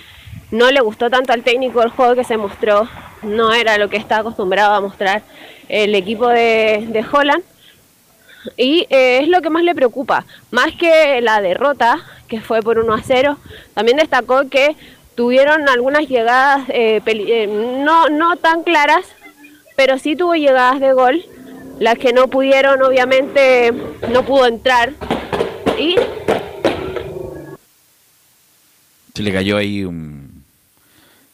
[0.51, 2.89] no le gustó tanto al técnico el juego que se mostró,
[3.23, 5.23] no era lo que está acostumbrado a mostrar
[5.69, 7.45] el equipo de, de Holland,
[8.57, 12.79] y eh, es lo que más le preocupa, más que la derrota, que fue por
[12.79, 13.39] 1 a 0,
[13.75, 14.77] también destacó que
[15.15, 19.07] tuvieron algunas llegadas eh, eh, no, no tan claras,
[19.77, 21.25] pero sí tuvo llegadas de gol,
[21.79, 23.73] las que no pudieron, obviamente,
[24.13, 24.93] no pudo entrar.
[25.79, 25.97] Y...
[29.15, 30.45] Se le cayó ahí un...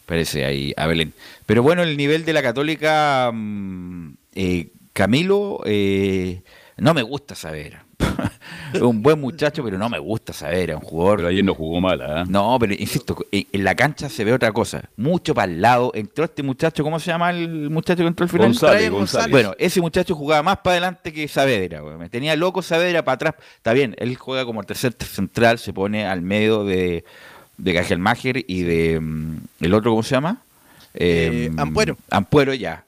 [0.07, 1.13] Parece ahí a Belén.
[1.47, 4.13] Pero bueno, el nivel de la católica, mm,
[4.93, 5.63] Camilo,
[6.79, 7.79] no me gusta saber.
[8.73, 10.71] es un buen muchacho, pero no me gusta saber.
[10.71, 11.19] Es un jugador.
[11.19, 12.25] Pero ayer no jugó mal, ¿eh?
[12.29, 14.91] No, pero insisto, en la cancha se ve otra cosa.
[14.97, 15.91] Mucho para el lado.
[15.95, 18.49] Entró este muchacho, ¿cómo se llama el muchacho que entró al final?
[18.49, 19.31] González, González.
[19.31, 21.83] Bueno, ese muchacho jugaba más para adelante que Saavedra.
[21.83, 23.35] Me tenía loco Saavedra para atrás.
[23.57, 27.05] Está bien, él juega como tercer central, se pone al medio de,
[27.57, 29.01] de Cajelmacher y de.
[29.01, 30.43] Mm, ¿El otro cómo se llama?
[30.93, 31.97] Eh, Ampuero.
[32.11, 32.86] Ampuero, ya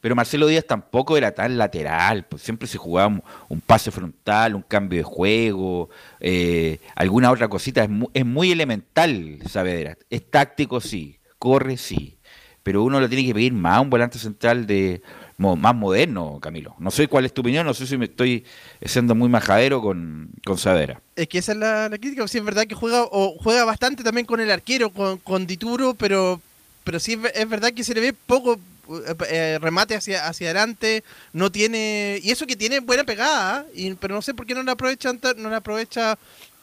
[0.00, 4.62] pero Marcelo Díaz tampoco era tan lateral, pues siempre se jugaba un, pase frontal, un
[4.62, 5.88] cambio de juego,
[6.20, 7.88] eh, alguna otra cosita.
[8.12, 9.96] Es muy, elemental Saavedra.
[10.10, 12.18] Es táctico, sí, corre, sí,
[12.62, 15.02] pero uno lo tiene que pedir más a un volante central de
[15.38, 16.74] más moderno, Camilo.
[16.78, 18.44] No sé cuál es tu opinión, no sé si me estoy
[18.84, 21.00] siendo muy majadero con, con Saavedra.
[21.14, 24.26] Es que esa es la, crítica, sí es verdad que juega o juega bastante también
[24.26, 26.40] con el arquero, con, con Dituro, pero
[26.88, 28.58] pero sí es verdad que se le ve poco
[28.88, 33.92] eh, eh, remate hacia, hacia adelante, no tiene, y eso que tiene buena pegada, y,
[33.94, 36.18] pero no sé por qué no la aprovechan, no la aprovecha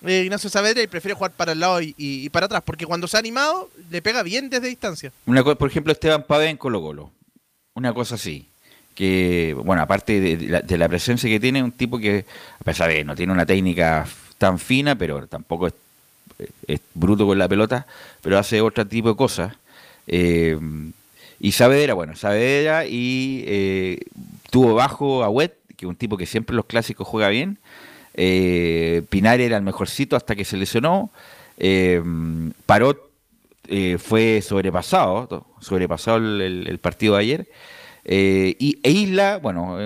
[0.06, 3.18] eh, Ignacio Saavedra y prefiere jugar para el lado y, para atrás, porque cuando se
[3.18, 5.12] ha animado le pega bien desde distancia.
[5.26, 7.12] Una por ejemplo, Esteban Pavé en Colo Colo.
[7.74, 8.48] Una cosa así.
[8.94, 12.26] Que, bueno, aparte de, la, presencia que tiene, un tipo que,
[12.60, 14.08] a pesar de no tiene una técnica
[14.38, 17.86] tan fina, pero tampoco es, bruto con la pelota,
[18.22, 19.54] pero hace otro tipo de cosas.
[20.08, 20.58] Eh,
[21.40, 24.00] y Saavedra, bueno, Saavedra y eh,
[24.52, 27.60] tuvo bajo a Wet, que es un tipo que siempre en los clásicos juega bien.
[28.14, 31.12] Eh, Pinar era el mejorcito hasta que se lesionó.
[31.58, 32.02] Eh,
[32.66, 33.12] Parot
[33.68, 37.48] eh, fue sobrepasado, sobrepasado el, partido de ayer.
[38.06, 39.78] y, e Isla, bueno,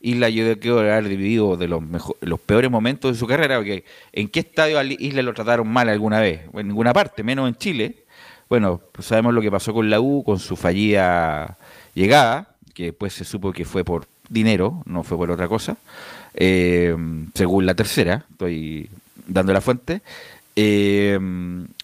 [0.00, 1.82] Isla yo creo que haber dividido de los,
[2.20, 6.20] los peores momentos de su carrera, porque ¿en qué estadio Isla lo trataron mal alguna
[6.20, 6.42] vez?
[6.52, 8.04] En ninguna parte, menos en Chile.
[8.48, 11.58] Bueno, pues sabemos lo que pasó con la U, con su fallida
[11.94, 15.76] llegada, que después se supo que fue por dinero, no fue por otra cosa
[16.40, 16.96] eh,
[17.34, 18.88] según la tercera, estoy
[19.26, 20.02] dando la fuente.
[20.54, 21.18] Eh,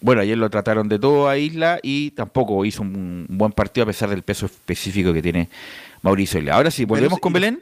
[0.01, 3.87] bueno, ayer lo trataron de todo a Isla y tampoco hizo un, buen partido a
[3.87, 5.49] pesar del peso específico que tiene
[6.03, 6.55] Mauricio Isla.
[6.55, 7.61] Ahora sí, volvemos con Belén.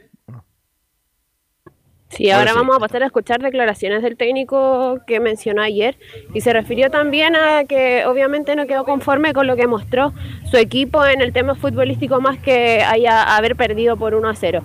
[2.15, 5.97] Sí, ahora, vamos a pasar a escuchar declaraciones del técnico que mencionó ayer
[6.33, 10.13] y se refirió también a que obviamente no quedó conforme con lo que mostró
[10.49, 14.61] su equipo en el tema futbolístico más que haya haber perdido por 1 a 0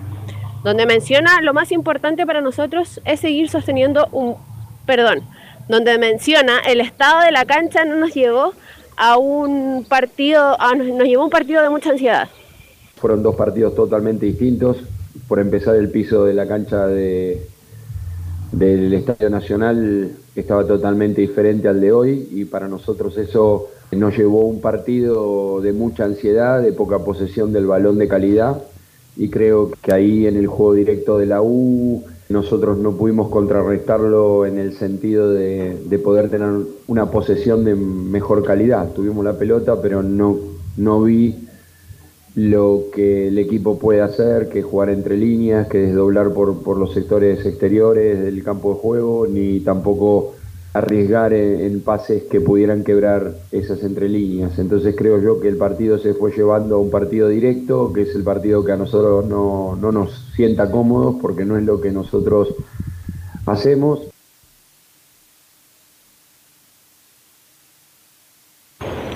[0.63, 4.35] donde menciona lo más importante para nosotros es seguir sosteniendo un,
[4.85, 5.23] perdón,
[5.67, 8.53] donde menciona el estado de la cancha no nos llevó
[8.97, 12.27] a un partido, nos llevó a un partido de mucha ansiedad.
[12.97, 14.77] Fueron dos partidos totalmente distintos.
[15.29, 17.47] Por empezar, el piso de la cancha de,
[18.51, 24.41] del Estadio Nacional estaba totalmente diferente al de hoy y para nosotros eso nos llevó
[24.41, 28.61] un partido de mucha ansiedad, de poca posesión del balón de calidad
[29.17, 34.45] y creo que ahí en el juego directo de la U nosotros no pudimos contrarrestarlo
[34.45, 36.49] en el sentido de, poder tener
[36.87, 38.89] una posesión de mejor calidad.
[38.93, 40.37] Tuvimos la pelota, pero no,
[40.77, 41.48] no vi
[42.39, 46.93] lo que el equipo puede hacer, que jugar entre líneas, que desdoblar por, por los
[46.93, 50.35] sectores exteriores del campo de juego, ni tampoco
[50.73, 54.57] arriesgar en, pases que pudieran quebrar esas entrelíneas.
[54.57, 58.15] Entonces creo yo que el partido se fue llevando a un partido directo, que es
[58.15, 61.91] el partido que a nosotros no, no nos sienta cómodos porque no es lo que
[61.91, 62.55] nosotros
[63.45, 64.07] hacemos.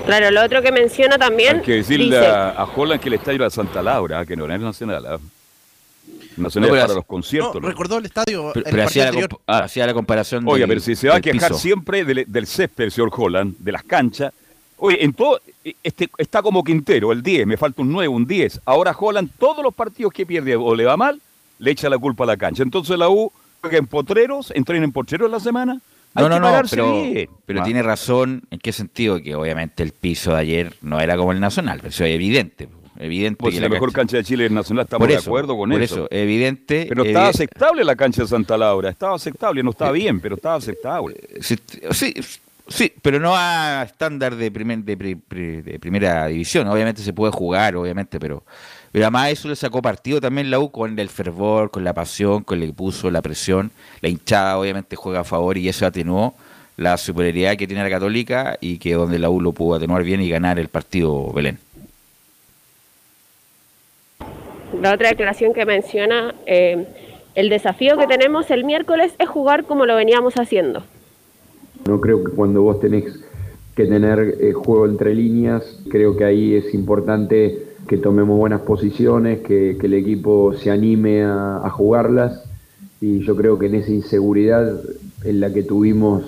[0.06, 1.56] Claro, lo otro que menciona también.
[1.56, 5.04] Hay que decirle a, Holland que el estadio era Santa Laura, que no era nacional.
[5.06, 5.18] ¿ah?
[6.36, 7.60] Nacional para los conciertos.
[7.60, 8.50] No, recordó el estadio.
[8.52, 10.44] Pero, hacía, la ah, hacía, la comparación.
[10.46, 13.84] Oiga, pero si se va a quejar siempre del, del, césped, señor Holland, de las
[13.84, 14.32] canchas.
[14.76, 15.40] Oye, en todo,
[15.82, 18.60] este, está como Quintero, el 10, me falta un 9, un 10.
[18.66, 21.20] Ahora Holland, todos los partidos que pierde o le va mal,
[21.58, 22.62] le echa la culpa a la cancha.
[22.62, 25.80] Entonces la U juega en potreros, entrena en potreros la semana.
[26.14, 27.02] No, no, no, pero,
[27.44, 27.64] pero ah.
[27.64, 28.42] tiene razón.
[28.50, 29.20] ¿En qué sentido?
[29.20, 33.38] Que obviamente el piso de ayer no era como el Nacional, eso es evidente evidente.
[33.38, 36.06] Pues la, mejor cancha de Chile es Nacional, estamos de acuerdo con por eso.
[36.10, 36.86] evidente.
[36.88, 40.56] Pero estaba aceptable la cancha de Santa Laura, estaba aceptable, no estaba bien, pero estaba
[40.56, 41.16] aceptable.
[41.40, 41.56] Sí,
[42.68, 46.68] sí, pero no a estándar de, primer, de, primera división.
[46.68, 48.44] Obviamente se puede jugar, obviamente, pero,
[48.94, 52.44] pero además eso le sacó partido también la U con el fervor, con la pasión,
[52.44, 53.72] con el que puso la presión.
[54.00, 56.32] La hinchada obviamente juega a favor y eso atenuó
[56.76, 60.20] la superioridad que tiene la Católica y que donde la U lo pudo atenuar bien
[60.20, 61.58] y ganar el partido Belén.
[64.80, 66.86] la otra declaración que menciona, eh,
[67.34, 70.84] el desafío que tenemos el miércoles es jugar como lo veníamos haciendo.
[71.88, 73.24] No creo que cuando vos tenés
[73.74, 79.40] que tener eh, juego entre líneas, creo que ahí es importante que tomemos buenas posiciones,
[79.40, 82.44] que, el equipo se anime a, a jugarlas
[83.00, 84.80] y yo creo que en esa inseguridad
[85.24, 86.24] en la que tuvimos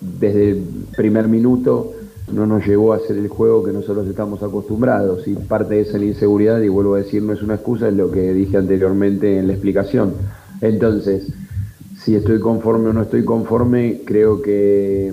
[0.00, 0.62] desde el
[0.96, 1.92] primer minuto,
[2.32, 5.98] no nos llevó a hacer el juego que nosotros estamos acostumbrados y parte de esa
[5.98, 9.48] inseguridad, y vuelvo a decir, no es una excusa, es lo que dije anteriormente en
[9.48, 10.14] la explicación.
[10.60, 11.28] Entonces,
[11.98, 15.12] si estoy conforme o no estoy conforme, creo que,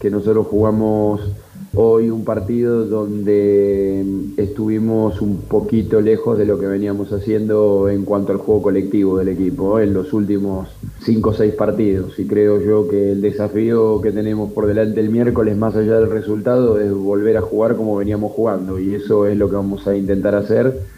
[0.00, 1.20] que nosotros jugamos
[1.78, 4.02] hoy un partido donde
[4.38, 9.28] estuvimos un poquito lejos de lo que veníamos haciendo en cuanto al juego colectivo del
[9.28, 10.68] equipo en los últimos
[11.00, 12.18] cinco o seis partidos.
[12.18, 16.10] Y creo yo que el desafío que tenemos por delante el miércoles más allá del
[16.10, 18.80] resultado es volver a jugar como veníamos jugando.
[18.80, 20.95] Y eso es lo que vamos a intentar hacer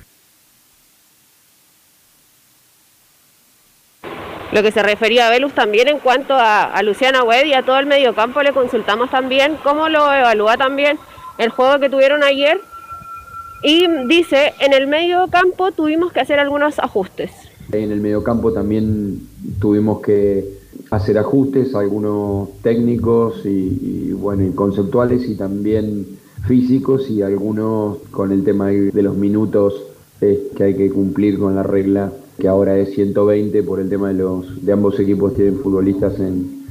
[4.50, 7.78] Lo que se refería a Velus también en cuanto a, Luciana Webb y a todo
[7.78, 10.98] el mediocampo, le consultamos también cómo lo evalúa también
[11.36, 12.58] el juego que tuvieron ayer.
[13.62, 17.30] Y dice, en el mediocampo tuvimos que hacer algunos ajustes.
[17.72, 19.20] En el mediocampo también
[19.60, 20.46] tuvimos que
[20.90, 26.06] hacer ajustes, algunos técnicos y, bueno, y conceptuales y también
[26.46, 29.82] físicos y algunos con el tema de los minutos
[30.22, 34.08] eh, que hay que cumplir con la regla que ahora es 120 por el tema
[34.08, 36.64] de los de ambos equipos tienen futbolistas en,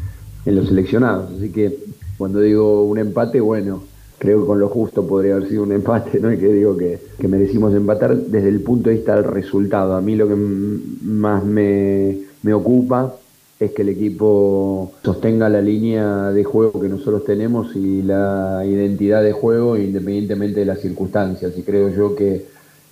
[0.45, 1.31] en los seleccionados.
[1.37, 1.77] Así que
[2.17, 3.83] cuando digo un empate, bueno,
[4.17, 6.31] creo que con lo justo podría haber sido un empate, ¿no?
[6.31, 9.95] Y que digo que, que merecimos empatar desde el punto de vista del resultado.
[9.95, 13.15] A mí lo que más me, me ocupa
[13.59, 19.23] es que el equipo sostenga la línea de juego que nosotros tenemos y la identidad
[19.23, 21.53] de juego independientemente de las circunstancias.
[21.57, 22.45] Y creo yo que,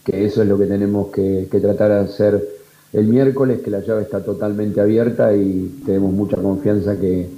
[0.04, 2.55] que eso es lo que tenemos que, que, tratar de hacer
[2.96, 7.30] el miércoles, que la llave está totalmente abierta y tenemos mucha confianza que,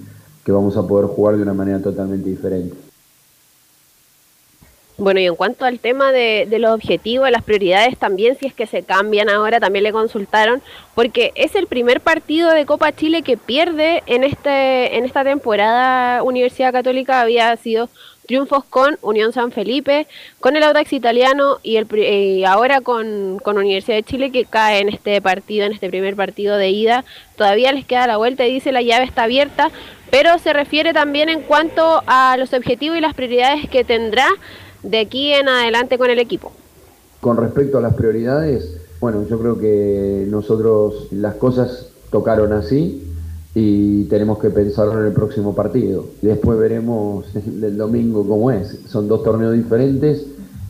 [0.46, 2.76] que vamos a poder jugar de una manera totalmente diferente.
[5.00, 8.66] Bueno, y en cuanto al tema de, los objetivos, las prioridades también, si es que
[8.66, 10.62] se cambian ahora, también le consultaron,
[10.96, 16.24] porque es el primer partido de Copa Chile que pierde en este en esta temporada.
[16.24, 17.90] Universidad Católica había sido
[18.28, 20.08] triunfos con Unión San Felipe,
[20.40, 24.90] con el Audax Italiano y, el, ahora con, con, Universidad de Chile que cae en
[24.90, 27.06] este partido, en este primer partido de ida.
[27.36, 29.72] Todavía les queda la vuelta y dice la llave está abierta,
[30.12, 34.28] pero se refiere también en cuanto a los objetivos y las prioridades que tendrá
[34.84, 36.52] de aquí en adelante con el equipo?
[37.22, 43.04] Con respecto a las prioridades, bueno, yo creo que nosotros las cosas tocaron así
[43.60, 46.06] y tenemos que pensarlo en el próximo partido.
[46.22, 48.82] Después veremos el domingo cómo es.
[48.88, 50.28] Son dos torneos diferentes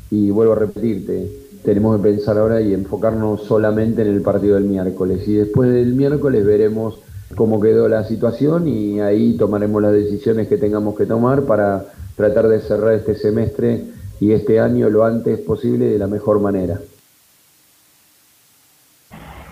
[0.10, 1.30] y vuelvo a repetirte,
[1.66, 5.28] tenemos que pensar ahora y enfocarnos solamente en el partido del miércoles.
[5.28, 7.00] Y después del miércoles veremos
[7.36, 12.48] cómo quedó la situación y ahí tomaremos las decisiones que tengamos que tomar para tratar
[12.48, 13.84] de cerrar este semestre
[14.22, 16.80] y este año lo antes posible de la mejor manera.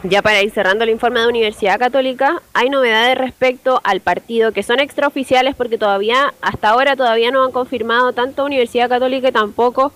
[0.10, 4.62] Ya para ir cerrando el informe de Universidad Católica, hay novedades respecto al partido que
[4.62, 9.93] son extraoficiales porque todavía, hasta ahora todavía no han confirmado tanto Universidad Católica y tampoco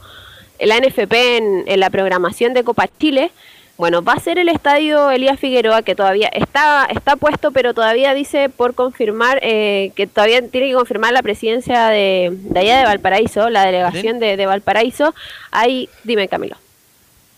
[0.60, 3.32] la NFP en, en la programación de Copa Chile.
[3.78, 8.14] Bueno, va a ser el estadio Elías Figueroa, que todavía está, está puesto, pero todavía
[8.16, 13.50] dice por confirmar, eh, que todavía tiene que confirmar la presidencia de, allá de Valparaíso,
[13.50, 15.14] la delegación de, Valparaíso.
[15.52, 16.58] Ahí, dime Camilo.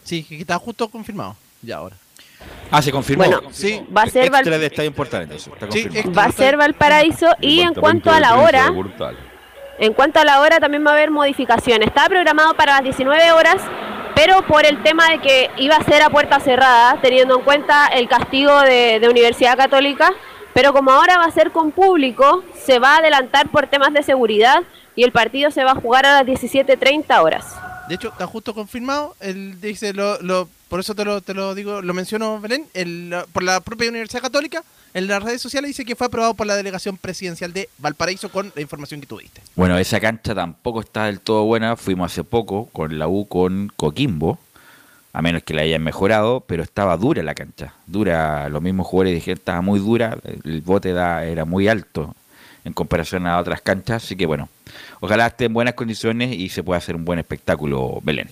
[0.03, 2.00] Sí, que está justo confirmado, ya ahora.
[2.69, 3.25] Ah, se confirmó.
[3.25, 3.83] Bueno, sí.
[3.95, 4.39] va a ser va
[6.23, 8.71] a ser Valparaíso y en cuanto a la hora,
[9.77, 11.87] en cuanto a la hora también va a haber modificaciones.
[11.87, 13.61] Estaba programado para las 19 horas
[14.15, 17.87] pero por el tema de que iba a ser a puerta cerrada, teniendo en cuenta
[17.87, 20.11] el castigo de, Universidad Católica,
[20.53, 24.03] pero como ahora va a ser con público, se va a adelantar por temas de
[24.03, 24.63] seguridad
[24.95, 27.55] y el partido se va a jugar a las 17.30 horas.
[27.87, 31.53] De hecho, está justo confirmado, él dice, lo, lo, por eso te lo, te lo
[31.53, 34.63] digo, lo menciono Belén, el, por la propia Universidad Católica,
[34.93, 38.53] en las redes sociales dice que fue aprobado por la delegación presidencial de Valparaíso con
[38.55, 39.41] la información que tuviste.
[39.57, 41.75] Bueno, esa cancha tampoco está del todo buena.
[41.75, 44.39] Fuimos hace poco con la U con Coquimbo,
[45.11, 47.73] a menos que la hayan mejorado, pero estaba dura la cancha.
[47.85, 52.15] Dura, los mismos jugadores dijeron estaba muy dura, el bote da, era muy alto
[52.63, 54.05] en comparación a otras canchas.
[54.05, 54.47] Así que bueno,
[55.01, 58.29] ojalá esté en buenas condiciones y se pueda hacer un buen espectáculo, Belén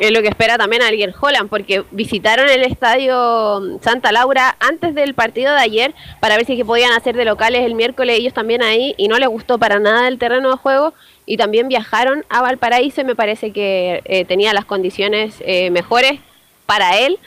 [0.00, 5.14] es lo que espera también alguien Holland, porque visitaron el estadio Santa Laura antes del
[5.14, 8.62] partido de ayer para ver si que podían hacer de locales el miércoles ellos también
[8.62, 10.94] ahí y no les gustó para nada el terreno de juego
[11.26, 16.18] y también viajaron a Valparaíso y me parece que eh, tenía las condiciones eh, mejores
[16.64, 17.18] para él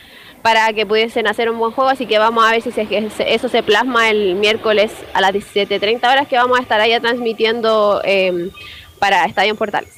[0.42, 2.70] para que pudiesen hacer un buen juego, así que vamos a ver si
[3.26, 8.02] eso se plasma el miércoles a las 17.30 horas que vamos a estar allá transmitiendo
[8.04, 8.50] eh,
[9.00, 9.94] para Estadio Portales.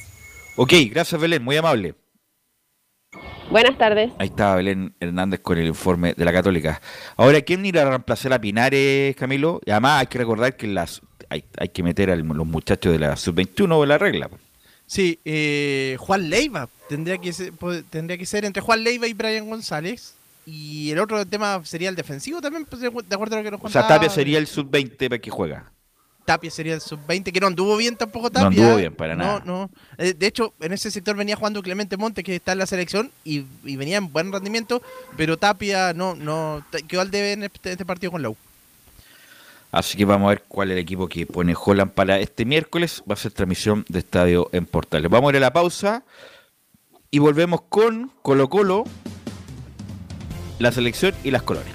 [0.56, 1.96] Ok, gracias Belén, muy amable.
[3.50, 4.12] Buenas tardes.
[4.18, 6.82] Ahí está Belén Hernández con el informe de la Católica.
[7.16, 9.62] Ahora, ¿quién irá a reemplazar a Pinares, Camilo?
[9.66, 13.16] Y además hay que recordar que las hay, que meter a los muchachos de la
[13.16, 14.30] sub-21 de la regla.
[14.88, 17.54] Sí, eh, Juan Leiva tendría que, ser,
[17.90, 20.16] tendría que ser entre Juan Leiva y Brian González.
[20.46, 23.60] Y el otro tema sería el defensivo también, pues, de acuerdo a lo que nos
[23.60, 23.86] contaba.
[23.86, 25.72] O sea, Tapia sería el sub-20 para que juega.
[26.26, 28.44] Tapia sería el sub-20, que no anduvo bien tampoco Tapia.
[28.44, 29.44] No anduvo bien, para nada.
[29.46, 32.66] No, eh, De hecho, en ese sector venía jugando Clemente Monte, que está en la
[32.66, 34.82] selección, y, venía en buen rendimiento,
[35.16, 38.38] pero Tapia no, no quedó al debe en este, este, partido con la U.
[39.72, 43.04] Así que vamos a ver cuál es el equipo que pone Holland para este miércoles.
[43.10, 45.12] Va a ser transmisión de estadio en Portales.
[45.12, 46.04] Vamos a ir a la pausa
[47.12, 48.86] y volvemos con Colo Colo,
[50.60, 51.75] la selección y las colonias.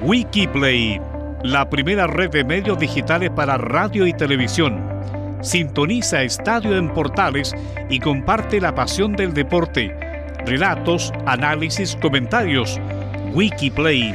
[0.03, 1.01] Wikiplay,
[1.43, 4.81] la primera red de medios digitales para radio y televisión.
[5.43, 7.55] Sintoniza Estadio en Portales
[7.91, 10.06] y comparte la pasión del deporte
[10.47, 12.81] relatos, análisis, comentarios.
[13.35, 14.15] Wikiplay,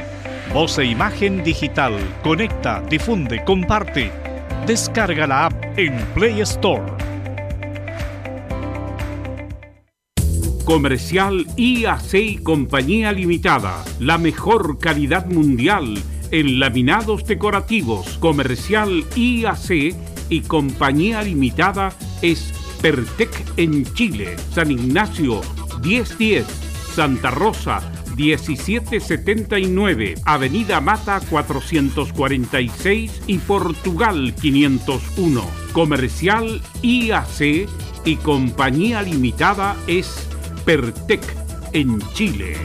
[0.52, 1.92] voz e imagen digital.
[2.22, 4.10] Conecta, difunde, comparte.
[4.66, 6.92] Descarga la app en Play Store.
[10.64, 13.84] Comercial IAC y Compañía Limitada.
[13.98, 15.98] La mejor calidad mundial
[16.30, 18.18] en laminados decorativos.
[18.18, 19.94] Comercial IAC
[20.28, 25.40] y Compañía Limitada es Pertec en Chile, San Ignacio,
[25.82, 26.46] 1010,
[26.94, 27.80] Santa Rosa
[28.16, 35.44] 1779, Avenida Mata 446 y Portugal 501.
[35.72, 37.68] Comercial IAC
[38.04, 40.28] y Compañía Limitada es
[40.64, 41.22] Pertec
[41.72, 42.56] en Chile.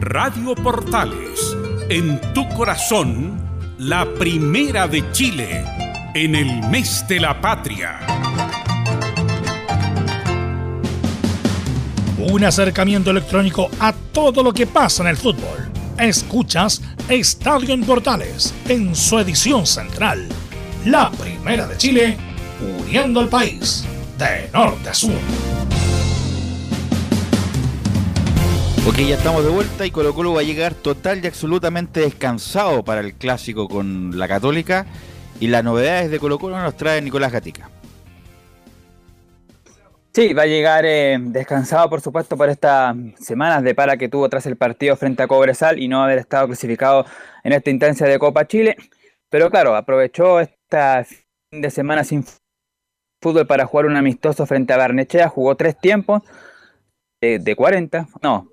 [0.00, 1.56] Radio Portales,
[1.88, 3.45] en tu corazón
[3.78, 5.64] la primera de Chile,
[6.14, 8.00] en el mes de la patria.
[12.18, 15.70] Un acercamiento electrónico a todo lo que pasa en el fútbol.
[15.98, 20.26] Escuchas Estadio en Portales en su edición central.
[20.86, 22.16] La primera de Chile,
[22.80, 23.84] uniendo al país
[24.18, 25.45] de norte a sur.
[28.88, 32.84] Ok, ya estamos de vuelta y Colo Colo va a llegar total y absolutamente descansado
[32.84, 34.86] para el clásico con la Católica.
[35.40, 37.68] Y las novedades de Colo Colo nos trae Nicolás Gatica.
[40.14, 44.28] Sí, va a llegar eh, descansado, por supuesto, por estas semanas de para que tuvo
[44.28, 47.06] tras el partido frente a Cobresal y no haber estado clasificado
[47.42, 48.76] en esta instancia de Copa Chile.
[49.28, 51.04] Pero claro, aprovechó esta
[51.50, 52.24] fin de semana sin
[53.20, 55.28] fútbol para jugar un amistoso frente a Barnechea.
[55.28, 56.22] Jugó tres tiempos
[57.20, 58.48] de, de 40, no,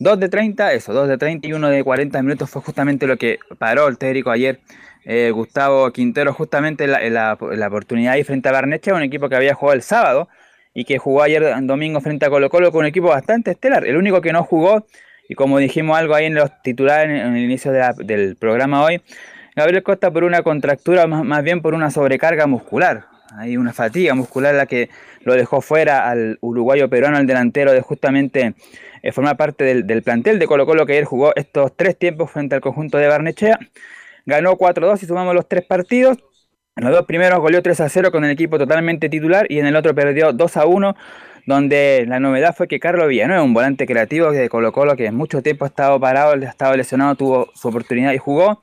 [0.00, 3.16] Dos de 30, eso, dos de 30 y uno de 40 minutos fue justamente lo
[3.16, 4.60] que paró el técnico ayer.
[5.04, 7.32] Eh, Gustavo Quintero justamente en la,
[7.66, 10.28] oportunidad ahí frente a Barnecha, un equipo que había jugado el sábado
[10.72, 13.86] y que jugó ayer domingo frente a Colo Colo con un equipo bastante estelar.
[13.86, 14.86] El único que no jugó,
[15.28, 19.02] y como dijimos algo ahí en los titulares en, el inicio del programa hoy,
[19.56, 23.06] Gabriel Costa por una contractura, más, más bien por una sobrecarga muscular.
[23.36, 24.90] Hay una fatiga muscular la que
[25.28, 28.54] lo dejó fuera al uruguayo peruano, al delantero de justamente
[29.02, 32.54] eh, formar parte del, plantel de Colo Colo que ayer jugó estos tres tiempos frente
[32.54, 33.58] al conjunto de Barnechea.
[34.26, 36.18] Ganó 4-2 y sumamos los tres partidos.
[36.76, 39.76] En los dos primeros goleó 3 0 con el equipo totalmente titular y en el
[39.76, 40.96] otro perdió 2 1,
[41.46, 45.14] donde la novedad fue que Carlos Villanueva, un volante creativo de Colo Colo que en
[45.14, 48.62] mucho tiempo ha estado parado, ha estado lesionado, tuvo su oportunidad y jugó.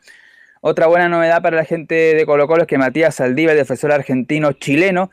[0.62, 4.54] Otra buena novedad para la gente de Colo Colo es que Matías Saldívar, defensor argentino
[4.54, 5.12] chileno,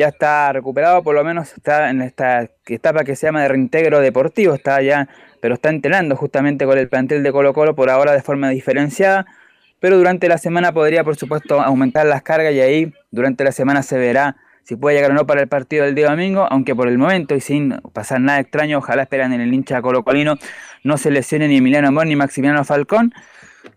[0.00, 4.00] ya está recuperado, por lo menos está en esta etapa que se llama de reintegro
[4.00, 5.08] deportivo, está ya,
[5.42, 9.26] pero está entrenando justamente con el plantel de Colo Colo por ahora de forma diferenciada,
[9.78, 13.82] pero durante la semana podría por supuesto aumentar las cargas y ahí durante la semana
[13.82, 16.88] se verá si puede llegar o no para el partido del día domingo, aunque por
[16.88, 20.36] el momento y sin pasar nada extraño, ojalá esperan en el hincha colocolino
[20.82, 23.12] no se lesione ni Emiliano Amor ni Maximiliano Falcón.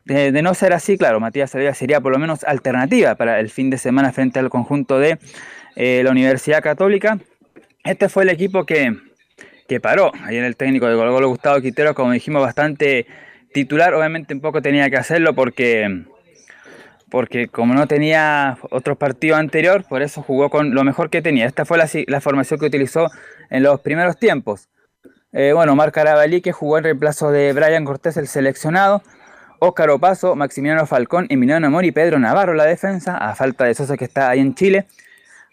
[0.06, 3.70] De, no ser así, claro, Matías Salvia sería por lo menos alternativa para el fin
[3.70, 5.20] de semana frente al conjunto de
[5.76, 7.18] eh, la Universidad Católica.
[7.84, 8.96] Este fue el equipo que,
[9.68, 10.12] que paró.
[10.24, 13.08] Ayer el técnico de Gol Gustavo Quintero, como dijimos, bastante
[13.54, 13.94] titular.
[13.94, 16.06] Obviamente un poco tenía que hacerlo porque,
[17.10, 21.46] porque como no tenía otros partidos anterior, por eso jugó con lo mejor que tenía.
[21.46, 23.10] Esta fue la, formación que utilizó
[23.50, 24.70] en los primeros tiempos.
[25.32, 29.02] Eh, bueno, Marc Carabalí que jugó en reemplazo de Brian Cortés, el seleccionado.
[29.60, 33.96] Óscar Opaso, Maximiliano Falcón, Emiliano Amor y Pedro Navarro la defensa, a falta de Sosa
[33.96, 34.88] que está ahí en Chile.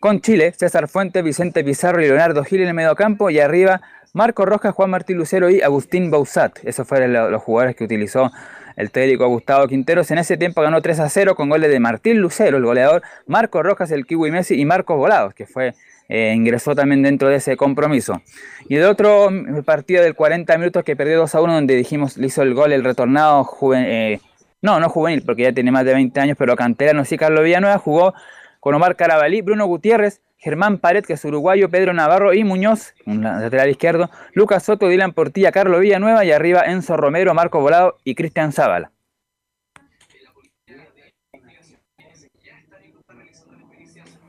[0.00, 3.82] Con Chile, César Fuentes, Vicente Pizarro y Leonardo Gil en el mediocampo y arriba
[4.14, 6.58] Marco Rojas, Juan Martín Lucero y Agustín Bausat.
[6.64, 8.32] Esos fueron los jugadores que utilizó
[8.76, 10.10] el técnico Gustavo Quinteros.
[10.10, 13.62] En ese tiempo ganó 3 a 0 con goles de Martín Lucero, el goleador, Marco
[13.62, 15.74] Rojas, el Kiwi Messi y Marcos Volados, que fue
[16.08, 18.22] eh, ingresó también dentro de ese compromiso.
[18.68, 19.28] Y el otro
[19.66, 22.72] partido del 40 minutos que perdió 2 a 1, donde dijimos le hizo el gol
[22.72, 23.46] el retornado
[23.76, 24.18] eh,
[24.62, 27.78] no, no juvenil, porque ya tiene más de 20 años, pero canterano sí, Carlos Villanueva,
[27.78, 28.14] jugó
[28.60, 33.22] con Omar Carabalí, Bruno Gutiérrez, Germán Pared, que es uruguayo, Pedro Navarro y Muñoz, un
[33.22, 38.14] lateral izquierdo, Lucas Soto, Dylan Portilla, Carlos Villanueva y arriba Enzo Romero, Marco Volado y
[38.14, 38.92] Cristian Zavala.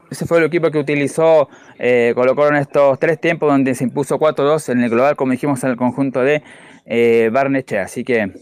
[0.10, 1.48] Ese fue el equipo que utilizó
[1.80, 2.14] eh,
[2.60, 6.22] estos tres tiempos donde se impuso 4-2 en el global, como dijimos, en el conjunto
[6.22, 6.44] de
[6.86, 7.80] eh, Barneche.
[7.80, 8.34] Así que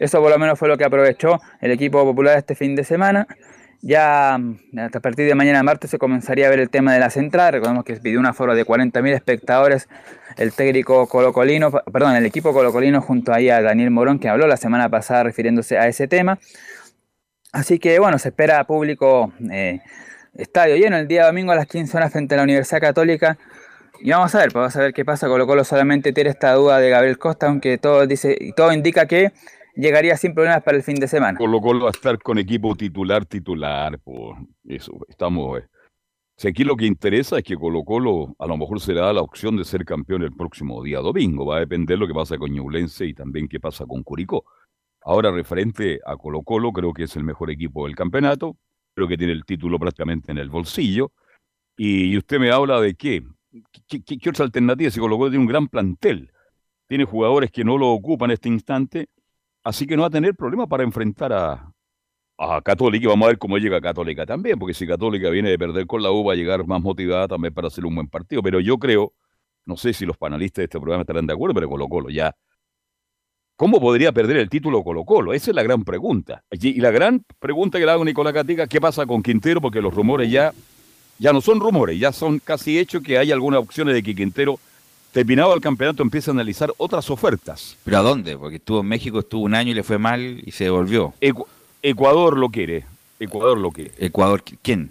[0.00, 3.28] eso por lo menos fue lo que aprovechó el equipo popular este fin de semana.
[3.86, 7.08] Ya mm, a partir de mañana martes se comenzaría a ver el tema de la
[7.08, 7.52] central.
[7.52, 9.88] Recordemos que pidió un aforo de 40.000 espectadores
[10.36, 14.56] el técnico colocolino, perdón, el equipo colocolino junto ahí a Daniel Morón que habló la
[14.56, 16.40] semana pasada refiriéndose a ese tema.
[17.52, 19.80] Así que bueno, se espera público, eh,
[20.34, 23.38] estadio lleno el día domingo a las 15 horas frente a la Universidad Católica.
[24.00, 25.28] Y vamos a ver, pues vamos a ver qué pasa.
[25.28, 29.32] Colo Colo solamente tiene esta duda de Gabriel Costa, aunque todo dice, todo indica que
[29.76, 31.38] llegaría sin problemas para el fin de semana.
[31.38, 35.60] Colo Colo va a estar con equipo titular, titular, por eso, estamos...
[35.60, 35.66] Eh.
[36.38, 39.56] Si aquí lo que interesa es que Colo Colo a lo mejor será la opción
[39.56, 41.46] de ser campeón el próximo día domingo.
[41.46, 44.44] Va a depender lo que pasa con Ñublense y también qué pasa con Curicó.
[45.00, 48.56] Ahora, referente a Colo Colo, creo que es el mejor equipo del campeonato.
[48.94, 51.12] Creo que tiene el título prácticamente en el bolsillo.
[51.74, 53.22] Y usted me habla de qué.
[53.88, 54.90] ¿Qué, qué, otra alternativa?
[54.90, 56.30] Si Colo Colo tiene un gran plantel.
[56.86, 59.08] Tiene jugadores que no lo ocupan en este instante
[59.66, 61.72] Así que no va a tener problema para enfrentar a,
[62.38, 65.88] a Católica vamos a ver cómo llega Católica también, porque si Católica viene de perder
[65.88, 68.44] con la U va a llegar más motivada también para hacer un buen partido.
[68.44, 69.12] Pero yo creo,
[69.64, 72.32] no sé si los panelistas de este programa estarán de acuerdo, pero Colo Colo ya.
[73.56, 75.32] ¿Cómo podría perder el título Colo Colo?
[75.32, 76.44] Esa es la gran pregunta.
[76.52, 79.60] Y la gran pregunta que le hago a Nicolás Catica, ¿qué pasa con Quintero?
[79.60, 80.52] Porque los rumores ya,
[81.18, 84.60] ya no son rumores, ya son casi hechos que hay algunas opciones de que Quintero
[85.16, 87.74] terminado el campeonato empieza a analizar otras ofertas.
[87.84, 88.36] ¿Pero a dónde?
[88.36, 91.14] Porque estuvo en México, estuvo un año y le fue mal y se devolvió.
[91.82, 92.84] Ecuador lo quiere.
[93.18, 93.92] Ecuador lo quiere.
[93.96, 94.90] ¿Ecuador quién?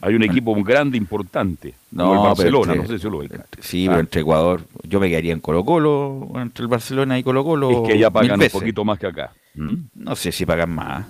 [0.00, 1.74] Hay un equipo grande, importante.
[1.90, 3.28] No, el Barcelona, no sé si lo ve.
[3.60, 4.00] Sí, pero ah.
[4.00, 7.82] entre Ecuador, yo me quedaría en Colo Colo, entre el Barcelona y Colo Colo.
[7.84, 9.34] Es que ya pagan un poquito más que acá.
[9.54, 9.74] ¿Mm?
[9.94, 11.04] No sé si pagan más.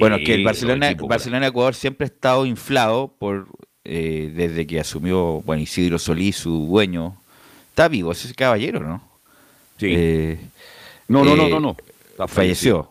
[0.00, 3.46] bueno, es que el Barcelona, Barcelona Ecuador siempre ha estado inflado por
[3.90, 7.16] eh, desde que asumió Juan Isidro Solís, su dueño.
[7.70, 9.00] Está vivo ese caballero, ¿no?
[9.78, 9.86] Sí.
[9.88, 10.38] Eh,
[11.08, 12.28] no, no, no, no, no.
[12.28, 12.90] falleció.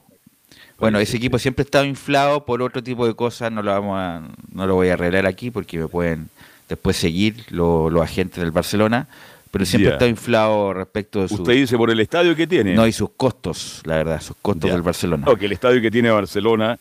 [0.80, 3.96] Bueno, ese equipo siempre ha estado inflado por otro tipo de cosas, no lo vamos
[4.00, 6.30] a, no lo voy a arreglar aquí porque me pueden
[6.68, 9.08] después seguir los agentes del Barcelona,
[9.52, 11.36] pero siempre ha estado inflado respecto de su...
[11.36, 12.74] Usted dice por el estadio que tiene.
[12.74, 15.26] No, y sus costos, la verdad, sus costos del Barcelona.
[15.28, 16.80] No, que el estadio que tiene Barcelona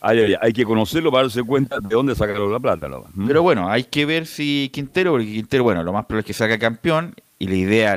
[0.00, 2.88] hay, que conocerlo para darse cuenta de dónde sacaron la plata.
[2.88, 3.26] ¿Mm?
[3.26, 6.34] Pero bueno, hay que ver si Quintero, porque Quintero, bueno, lo más probable es que
[6.34, 7.14] salga campeón.
[7.40, 7.96] Y la idea,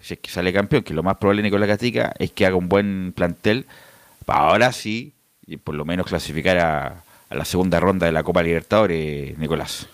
[0.00, 2.68] si es que sale campeón, que lo más probable Nicolás Catica es que haga un
[2.68, 3.66] buen plantel.
[4.24, 5.12] Para ahora sí,
[5.46, 9.88] y por lo menos clasificar a, la segunda ronda de la Copa Libertadores, Nicolás.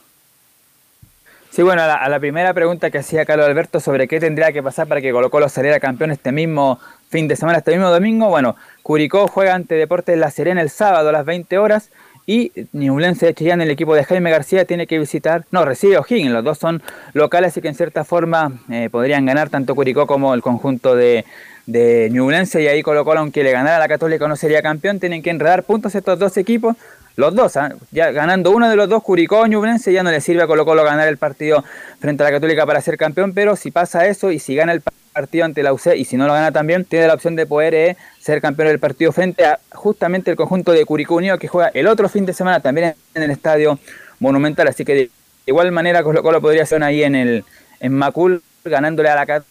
[1.51, 4.89] Sí, bueno, a la, primera pregunta que hacía Carlos Alberto sobre qué tendría que pasar
[4.89, 8.56] para que Colo Colo saliera campeón este mismo fin de semana, este mismo domingo, bueno,
[8.85, 11.89] Curicó juega ante Deportes La Serena el sábado a las 20 horas
[12.27, 16.31] y Ñublense de Chillán, el equipo de Jaime García, tiene que visitar, no, recibe O'Higgins,
[16.31, 16.82] los dos son
[17.15, 21.24] locales y que en cierta forma eh, podrían ganar tanto Curicó como el conjunto de,
[21.65, 25.01] de Ñublense y ahí Colo Colo, aunque le ganara a la Católica no sería campeón,
[25.01, 26.77] tienen que enredar puntos estos dos equipos,
[27.16, 27.73] los dos, ¿ah?
[27.90, 30.66] ya ganando uno de los dos, Curicó o Ñublense, ya no le sirve a Colo
[30.66, 31.65] Colo ganar el partido
[32.01, 34.82] frente a la Católica para ser campeón, pero si pasa eso y si gana el
[34.82, 37.46] partido partido ante la UC y si no lo gana también, tiene la opción de
[37.46, 41.48] poder eh, ser campeón del partido frente a justamente el conjunto de Curicó Unido que
[41.48, 43.78] juega el otro fin de semana también en el estadio
[44.18, 44.68] Monumental.
[44.68, 45.10] Así que de
[45.46, 47.44] igual manera Colo Colo podría ser ahí en el
[47.80, 49.44] en Macul ganándole a la Cat.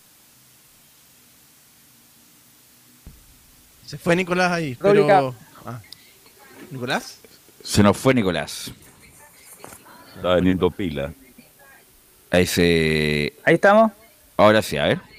[3.85, 5.35] Se fue Nicolás ahí, pero...
[5.65, 5.79] Ah.
[6.71, 7.19] ¿Nicolás?
[7.63, 8.71] Se nos fue Nicolás.
[10.15, 11.13] Está veniendo pila.
[12.31, 13.33] Ahí se...
[13.43, 13.91] Ahí estamos.
[14.35, 15.12] Ahora sí, a ver.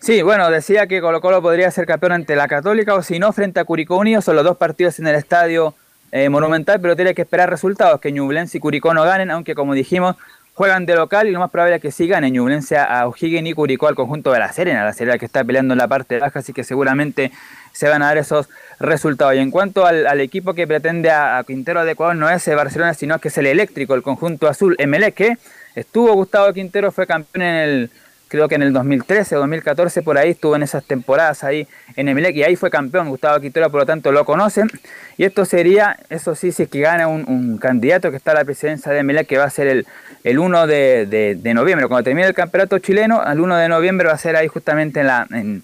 [0.00, 3.32] Sí, bueno, decía que Colo Colo podría ser campeón ante la Católica o si no
[3.32, 4.22] frente a Curicó Unido.
[4.22, 5.74] Son los dos partidos en el estadio
[6.12, 9.74] eh, Monumental, pero tiene que esperar resultados, que Ñublense y Curicó no ganen, aunque como
[9.74, 10.16] dijimos,
[10.54, 13.52] juegan de local y lo más probable es que sigan en Ñublense a O'Higgins y
[13.52, 16.38] Curicó al conjunto de la Serena, la Serena que está peleando en la parte baja,
[16.38, 17.30] así que seguramente
[17.72, 18.48] se van a dar esos
[18.80, 19.34] resultados.
[19.34, 22.94] Y en cuanto al, equipo que pretende a, Quintero de Ecuador, no es el Barcelona,
[22.94, 25.36] sino que es el eléctrico, el conjunto azul MLE, que
[25.74, 27.90] estuvo Gustavo Quintero, fue campeón en el
[28.28, 32.08] creo que en el 2013 o 2014 por ahí estuvo en esas temporadas ahí en
[32.08, 34.68] Emelec y ahí fue campeón Gustavo Quintero, por lo tanto lo conocen.
[35.16, 38.44] Y esto sería, eso sí, si es que gana un, candidato que está a la
[38.44, 39.86] presidencia de Emelec, que va a ser el,
[40.24, 44.18] el 1 de, noviembre, cuando termine el campeonato chileno, al 1 de noviembre va a
[44.18, 45.08] ser ahí justamente en.
[45.34, 45.62] En,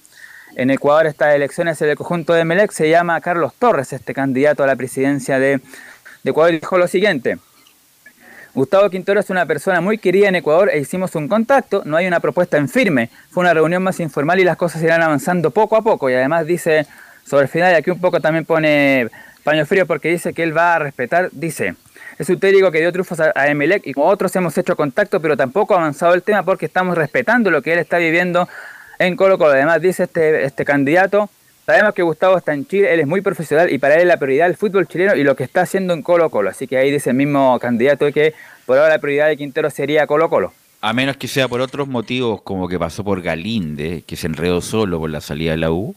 [0.56, 4.68] en Ecuador estas elecciones el conjunto de Melec se llama Carlos Torres, este candidato a
[4.68, 5.60] la presidencia de,
[6.24, 7.38] Ecuador, dijo lo siguiente.
[8.54, 12.06] Gustavo Quintero es una persona muy querida en Ecuador e hicimos un contacto, no hay
[12.06, 15.74] una propuesta en firme, fue una reunión más informal y las cosas irán avanzando poco
[15.74, 16.86] a poco y además dice
[17.26, 19.10] sobre el final, y aquí un poco también pone
[19.42, 21.74] paño frío porque dice que él va a respetar, dice,
[22.16, 25.36] es un técnico que dio trufos a, Emelec y como otros hemos hecho contacto pero
[25.36, 28.48] tampoco ha avanzado el tema porque estamos respetando lo que él está viviendo
[29.00, 29.50] en Colo Colo.
[29.54, 31.28] Además dice este, este candidato,
[31.66, 34.48] sabemos que Gustavo está en Chile, él es muy profesional y para él la prioridad
[34.48, 36.50] el fútbol chileno y lo que está haciendo en Colo Colo.
[36.50, 38.34] Así que ahí dice el mismo candidato que
[38.66, 40.52] por ahora la prioridad de Quintero sería Colo Colo.
[40.80, 44.60] A menos que sea por otros motivos, como que pasó por Galinde, que se enredó
[44.60, 45.96] solo por la salida de la U.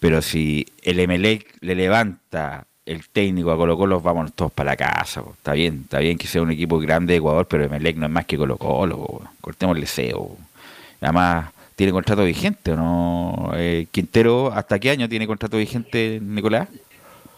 [0.00, 4.76] Pero si el MLE le levanta el técnico a Colo Colo, vamos todos para la
[4.76, 5.22] casa.
[5.34, 8.12] Está bien, está bien que sea un equipo grande de Ecuador, pero Emelec no es
[8.12, 9.20] más que Colo Colo.
[9.42, 10.36] Cortémosle SEO.
[11.02, 13.52] Además, ¿Tiene contrato vigente o no?
[13.54, 16.68] Eh, Quintero, ¿hasta qué año tiene contrato vigente, Nicolás?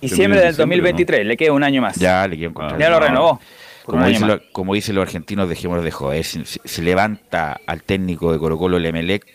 [0.01, 1.97] Diciembre del 2023, le queda un año más.
[1.97, 2.81] Ya, le queda un contrato.
[2.81, 3.39] Ya lo renovó.
[3.85, 6.25] Como, dicen los argentinos, dejémonos de joder.
[6.25, 9.27] Si, se levanta al técnico de Colo Colo el Emelec,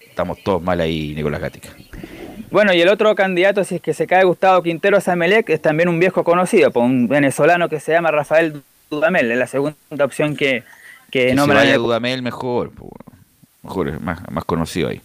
[0.00, 1.68] estamos todos mal ahí, Nicolás Gatica.
[2.50, 5.60] Bueno, y el otro candidato, si es que se cae Gustavo Quintero a Emelec, es
[5.60, 9.76] también un viejo conocido, por un venezolano que se llama Rafael Dudamel, es la segunda
[10.02, 10.62] opción que,
[11.10, 12.70] que, que no me vaya Dudamel mejor.
[12.70, 12.92] Pues
[13.68, 15.00] mejor, más, más conocido ahí.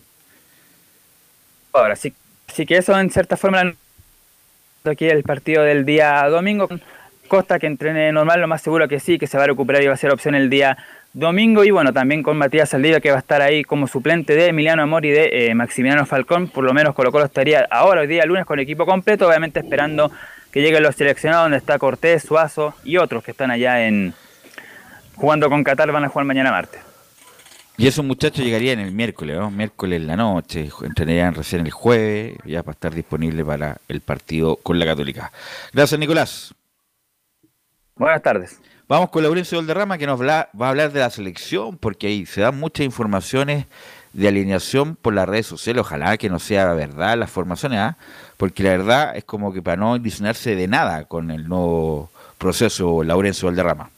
[1.73, 2.13] Ahora, sí,
[2.47, 3.73] sí que eso en cierta forma
[4.85, 6.67] aquí el partido del día domingo.
[7.27, 9.87] Costa que entrene normal, lo más seguro que sí, que se va a recuperar y
[9.87, 10.77] va a ser opción el día
[11.13, 11.63] domingo.
[11.63, 14.83] Y bueno, también con Matías Saldivia que va a estar ahí como suplente de Emiliano
[14.83, 16.47] Amor y de eh, Maximiliano Falcón.
[16.47, 20.11] Por lo menos Colo Colo estaría ahora, hoy día lunes, con equipo completo, obviamente esperando
[20.51, 24.13] que lleguen los seleccionados, donde está Cortés, Suazo y otros que están allá en
[25.15, 26.92] jugando con Qatar, van a jugar mañana martes.
[27.75, 29.49] Y esos muchachos llegarían el miércoles, ¿no?
[29.49, 34.57] Miércoles en la noche, entrenarían recién el jueves, ya para estar disponible para el partido
[34.57, 35.31] con la Católica.
[35.73, 36.53] Gracias, Nicolás.
[37.95, 38.59] Buenas tardes.
[38.87, 42.41] Vamos con Laurencio Valderrama que nos va a hablar de la selección, porque ahí se
[42.41, 43.65] dan muchas informaciones
[44.13, 45.81] de alineación por las redes sociales.
[45.81, 47.97] Ojalá que no sea verdad las formaciones, ¿ah?
[48.37, 53.03] porque la verdad es como que para no indicionarse de nada con el nuevo proceso
[53.03, 53.89] Laurencio Valderrama.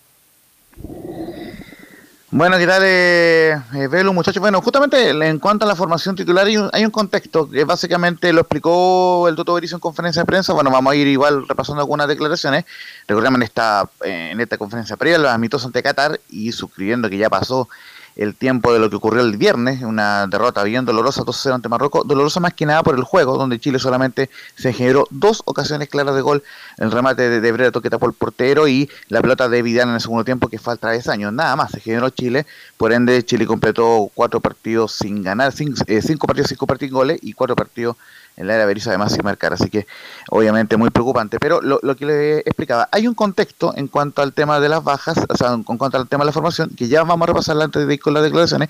[2.32, 4.42] Bueno, ¿qué tal, eh, eh, Velo, muchachos?
[4.42, 9.28] Bueno, justamente en cuanto a la formación titular, hay un, contexto que básicamente lo explicó
[9.30, 10.52] el Toto Berizzo en conferencia de prensa.
[10.52, 12.66] Bueno, vamos a ir igual repasando algunas declaraciones.
[13.08, 17.30] Recordemos en esta, en esta conferencia previa, los amistosos ante Qatar y suscribiendo que ya
[17.30, 17.70] pasó
[18.16, 22.08] el tiempo de lo que ocurrió el viernes, una derrota bien dolorosa 2-0 ante Marruecos,
[22.08, 26.16] dolorosa más que nada por el juego, donde Chile solamente se generó dos ocasiones claras
[26.16, 26.44] de gol,
[26.78, 29.96] el remate de, de Brera Toqueta por el portero y la pelota de Vidal en
[29.96, 32.46] el segundo tiempo que falta de años, nada más, se generó Chile,
[32.78, 35.54] por ende Chile completó cuatro partidos sin ganar,
[35.88, 37.98] eh, cinco, partidos, cinco partidos goles y cuatro partidos
[38.38, 39.88] la era Berizzo además sin marcar, así que
[40.30, 41.40] obviamente muy preocupante.
[41.40, 45.18] Pero lo, que le explicaba, hay un contexto en cuanto al tema de las bajas,
[45.30, 47.88] o sea, en cuanto al tema de la formación, que ya vamos a repasar antes
[47.88, 48.70] de ir con las declaraciones,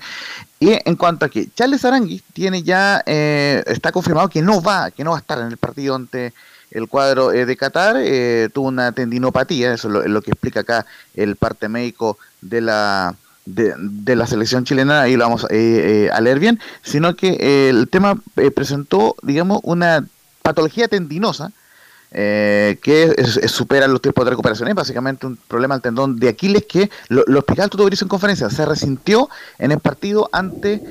[0.60, 4.90] y en cuanto a que Charles Arangui tiene ya, eh, está confirmado que no va,
[4.90, 6.32] que no va a estar en el partido ante
[6.70, 10.86] el cuadro eh, de Qatar, eh, tuvo una tendinopatía, eso es lo que explica acá
[11.14, 13.14] el parte médico de la
[13.46, 17.68] de, la selección chilena, y lo vamos eh, eh, a leer bien, sino que eh,
[17.70, 18.20] el tema
[18.54, 20.04] presentó, digamos, una
[20.42, 21.52] patología tendinosa
[22.12, 23.14] que
[23.46, 24.68] supera los tiempos de recuperación.
[24.68, 28.48] Es básicamente un problema al tendón de Aquiles que lo, lo explicaba el en conferencia,
[28.48, 29.28] se resintió
[29.58, 30.82] en el partido ante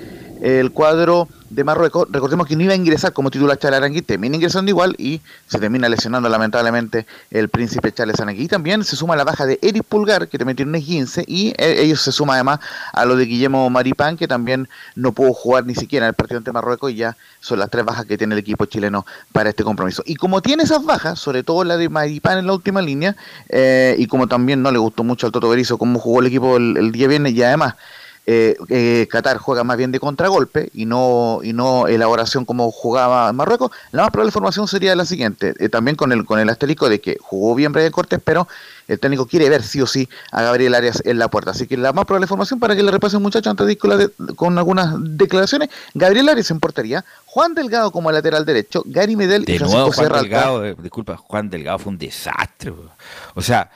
[0.42, 2.08] el cuadro de Marruecos.
[2.12, 5.60] Recordemos que no iba a ingresar como titular Charles Arangui, termina ingresando igual y se
[5.60, 8.48] termina lesionando lamentablemente el príncipe Charles Arangui.
[8.48, 11.82] También se suma la baja de Eric Pulgar, que también tiene un 15, y e,
[11.84, 12.60] ellos se suma además
[12.92, 16.40] a lo de Guillermo Maripán, que también no pudo jugar ni siquiera en el partido
[16.40, 19.64] ante Marruecos y ya son las tres bajas que tiene el equipo chileno para este
[19.64, 20.04] compromiso.
[20.06, 23.16] Y como tiene esas bajas, sobre todo la de Maripán en la última línea,
[23.50, 26.58] eh, y como también no le gustó mucho al Toto Berizzo cómo jugó el equipo
[26.58, 27.76] el, el día viernes, y además
[28.28, 33.32] eh, eh, Qatar juega más bien de contragolpe y no y no elaboración como jugaba
[33.34, 36.90] Marruecos, la más probable formación sería la siguiente, eh, también con el con el asterisco
[36.90, 38.48] de que jugó bien Brian Cortés, pero
[38.88, 41.52] el técnico quiere ver sí o sí a Gabriel Arias en la puerta.
[41.52, 43.80] Así que la más probable formación para que le repase un muchacho antes de ir
[44.36, 49.58] con, algunas declaraciones, Gabriel Arias en portería, Juan Delgado como lateral derecho, Gary Medel y
[49.58, 52.74] Francisco Juan Delgado, disculpa, Juan Delgado fue un desastre.
[53.36, 53.70] O sea,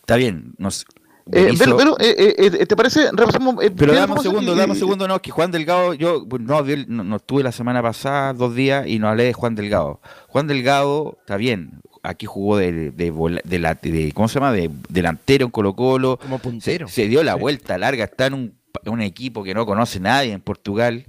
[0.00, 0.86] está bien, nos,
[1.32, 3.10] eh, pero, eh, eh, ¿te parece?
[3.12, 7.16] Repasamos, pero dame un segundo, dame un segundo, no, que Juan Delgado, yo no, no,
[7.16, 10.00] estuve la semana pasada, dos días, y no hablé de Juan Delgado.
[10.28, 14.52] Juan Delgado, está bien, aquí jugó de, de, la, de ¿cómo se llama?
[14.52, 16.18] De delantero en Colo Colo.
[16.18, 16.88] Como puntero.
[16.88, 20.42] Se, dio la vuelta larga, está en un, un, equipo que no conoce nadie en
[20.42, 21.06] Portugal.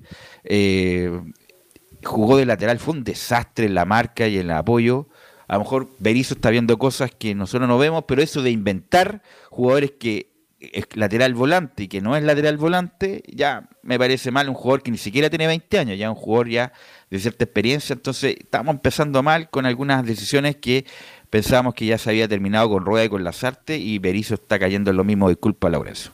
[2.03, 5.09] jugó de lateral, fue un desastre en la marca y en el apoyo.
[5.47, 9.21] A lo mejor Berizzo está viendo cosas que nosotros no vemos, pero eso de inventar
[9.49, 14.49] jugadores que es lateral volante y que no es lateral volante, ya me parece mal
[14.49, 16.73] un jugador que ni siquiera tiene 20 años, ya un jugador ya
[17.09, 20.85] de cierta experiencia, entonces estamos empezando mal con algunas decisiones que
[21.29, 24.91] pensábamos que ya se había terminado con Rueda y con Lazarte y Berizzo está cayendo
[24.91, 26.11] en lo mismo, disculpa Laurencio.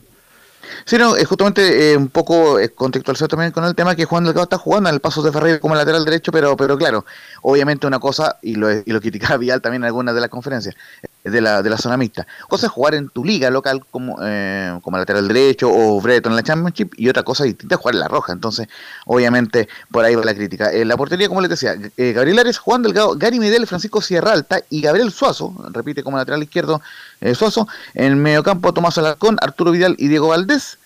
[0.84, 4.24] Sí, no, es justamente eh, un poco eh, contextualizado también con el tema que Juan
[4.24, 7.04] Delgado está jugando en el paso de Ferreira como lateral derecho, pero pero claro,
[7.42, 10.74] obviamente una cosa, y lo, y lo criticaba Vial también en algunas de las conferencias,
[11.24, 12.26] de la, de la zona mixta.
[12.48, 16.36] Cosa es jugar en tu liga local como, eh, como lateral derecho o Breton en
[16.36, 18.32] la Championship y otra cosa distinta es jugar en la roja.
[18.32, 18.68] Entonces,
[19.06, 20.72] obviamente, por ahí va la crítica.
[20.72, 24.32] En la portería, como les decía, eh, Gabriel Ares, Juan Delgado, Gary Medel, Francisco Sierra
[24.32, 26.82] Alta y Gabriel Suazo, repite como lateral izquierdo
[27.20, 27.68] eh, Suazo.
[27.94, 30.78] En mediocampo, Tomás Alarcón, Arturo Vidal y Diego Valdés.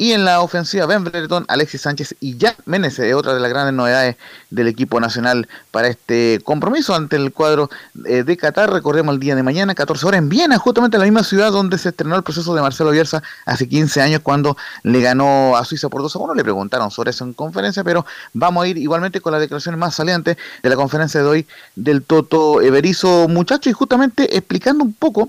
[0.00, 3.74] Y en la ofensiva, Ben Brereton, Alexis Sánchez y Jack Menezes, otra de las grandes
[3.74, 4.16] novedades
[4.48, 7.68] del equipo nacional para este compromiso ante el cuadro
[8.06, 8.72] eh, de Qatar.
[8.72, 11.76] Recordemos el día de mañana, 14 horas, en Viena, justamente en la misma ciudad donde
[11.76, 15.90] se estrenó el proceso de Marcelo Bielsa hace 15 años cuando le ganó a Suiza
[15.90, 16.32] por 2 a 1.
[16.34, 19.94] Le preguntaron sobre eso en conferencia, pero vamos a ir igualmente con las declaraciones más
[19.94, 21.46] salientes de la conferencia de hoy
[21.76, 25.28] del Toto Eberizo, muchacho, y justamente explicando un poco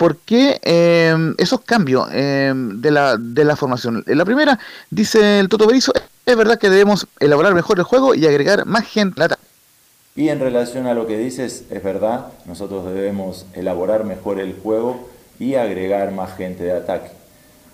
[0.00, 4.02] por qué eh, esos cambios eh, de, la, de la formación.
[4.06, 4.58] La primera,
[4.88, 5.92] dice el Toto Berizzo,
[6.24, 9.22] es verdad que debemos elaborar mejor el juego y agregar más gente.
[10.16, 15.06] Y en relación a lo que dices, es verdad, nosotros debemos elaborar mejor el juego
[15.38, 17.10] y agregar más gente de ataque.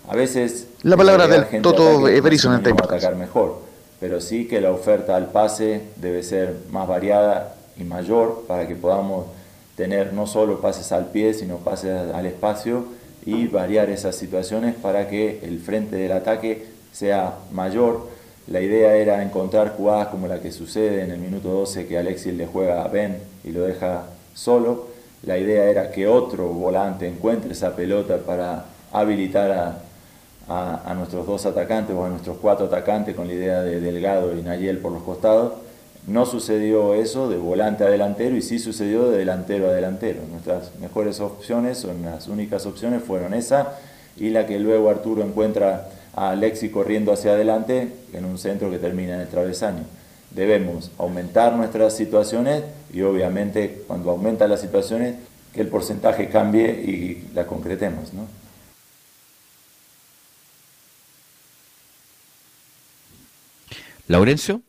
[0.09, 0.67] A veces...
[0.83, 3.61] La palabra del Toto Berizzo en atacar mejor,
[4.01, 8.75] pero sí que la oferta al pase debe ser más variada y mayor para que
[8.75, 9.27] podamos
[9.77, 12.85] tener no solo pases al pie, sino pases al espacio
[13.25, 18.09] y variar esas situaciones para que el frente del ataque sea mayor.
[18.47, 22.33] La idea era encontrar jugadas como la que sucede en el minuto 12 que Alexis
[22.33, 24.87] le juega a Ben y lo deja solo.
[25.23, 31.95] La idea era que otro volante encuentre esa pelota para habilitar a, nuestros dos atacantes
[31.95, 35.66] o a nuestros cuatro atacantes con la idea de Delgado y Nayel por los costados
[36.07, 40.21] no sucedió eso de volante a delantero y sí sucedió de delantero a delantero.
[40.31, 43.73] Nuestras mejores opciones, son las únicas opciones, fueron esa
[44.15, 48.79] y la que luego Arturo encuentra a Alexi corriendo hacia adelante en un centro que
[48.79, 49.83] termina en el travesaño.
[50.31, 52.63] Debemos aumentar nuestras situaciones
[52.93, 55.15] y obviamente cuando aumentan las situaciones
[55.53, 58.13] que el porcentaje cambie y la concretemos.
[58.13, 58.27] ¿no?
[64.07, 64.61] Laurencio.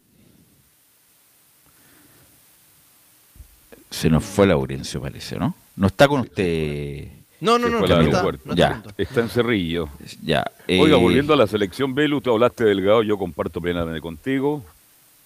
[3.91, 5.55] Se nos fue Laurencio, parece, ¿no?
[5.77, 7.09] No está con usted.
[7.41, 8.83] No, no, no, no, ya.
[8.97, 9.89] Está en Cerrillo.
[10.23, 10.45] Ya.
[10.69, 14.65] Oiga, eh, volviendo a la selección Belu, tú hablaste Delgado, yo comparto plenamente contigo.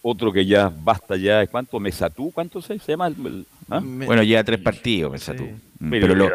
[0.02, 1.78] Otro que ya basta ya, ¿cuánto?
[1.78, 2.32] ¿Mesatú?
[2.32, 3.10] ¿Cuánto se, llama?
[3.70, 3.80] ¿Ah?
[3.82, 5.44] Bueno, lleva tres partidos, Mesatú.
[5.78, 6.28] Mm, pero, lo,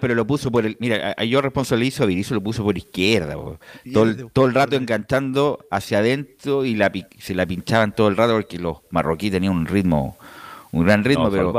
[0.00, 0.76] pero lo puso por el.
[0.78, 3.34] Mira, yo responsabilizo a Vinicio, lo puso por izquierda.
[3.92, 8.34] Todo, todo, el rato enganchando hacia adentro y la, se la pinchaban todo el rato
[8.34, 10.16] porque los marroquíes tenían un ritmo
[10.72, 11.52] un gran ritmo, pero,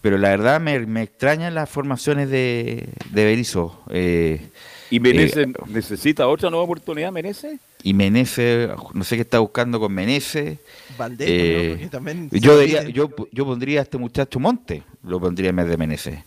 [0.00, 3.82] pero la verdad me, me extrañan las formaciones de, de Berizzo.
[3.90, 4.48] Eh,
[4.90, 7.58] ¿Y Menezes eh, necesita otra nueva oportunidad, Menezes?
[7.82, 10.58] Y Menezes, no sé qué está buscando con Menezes.
[10.96, 15.56] Valdés, eh, también yo, diría, yo, yo pondría a este muchacho Monte, lo pondría en
[15.56, 16.18] vez de Menezes.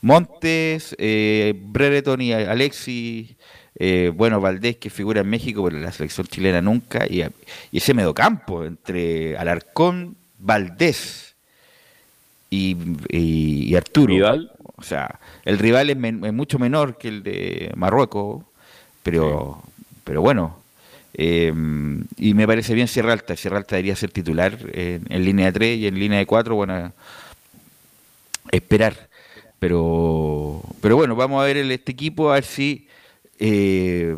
[0.00, 3.34] Montes, eh, Brereton y Alexis,
[3.78, 7.22] eh, bueno, Valdés que figura en México, pero en la selección chilena nunca, y,
[7.70, 11.25] y ese mediocampo entre Alarcón, Valdés,
[12.50, 14.14] y, Arturo.
[14.76, 18.44] O sea, el rival es, mucho menor que el de Marruecos,
[19.02, 19.62] pero,
[20.04, 20.58] pero bueno.
[21.18, 23.36] Em, y me parece bien Sierra Alta.
[23.36, 26.92] Sierra Alta debería ser titular en, línea de 3 y en línea de 4, bueno,
[28.52, 29.08] esperar.
[29.58, 32.86] Pero, pero bueno, vamos a ver el, este equipo, a ver si
[33.38, 34.14] eh,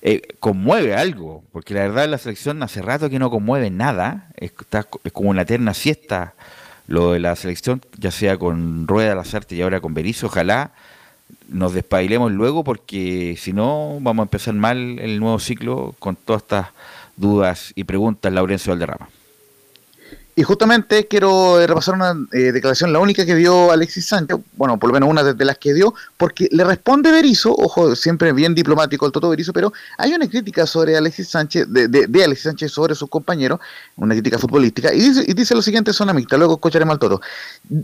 [0.00, 4.52] eh, conmueve algo, porque la verdad la selección hace rato que no conmueve nada, es,
[5.02, 6.34] es como una eterna siesta
[6.86, 10.72] lo de la selección, ya sea con Rueda, Lazarte y ahora con Berizzo, ojalá
[11.48, 16.42] nos despabilemos luego porque si no vamos a empezar mal el nuevo ciclo con todas
[16.42, 16.68] estas
[17.16, 19.08] dudas y preguntas, Laurencio Valderrama.
[20.38, 24.78] Y justamente quiero eh, repasar una eh, declaración, la única que dio Alexis Sánchez, bueno,
[24.78, 28.54] por lo menos una de, las que dio, porque le responde Berizzo, ojo, siempre bien
[28.54, 32.70] diplomático el Toto Berizzo, pero hay una crítica sobre Alexis Sánchez, de, de, Alexis Sánchez
[32.70, 33.60] sobre sus compañeros,
[33.96, 37.22] una crítica futbolística, y dice, y dice lo siguiente, zona mixta, luego escucharemos al Toto.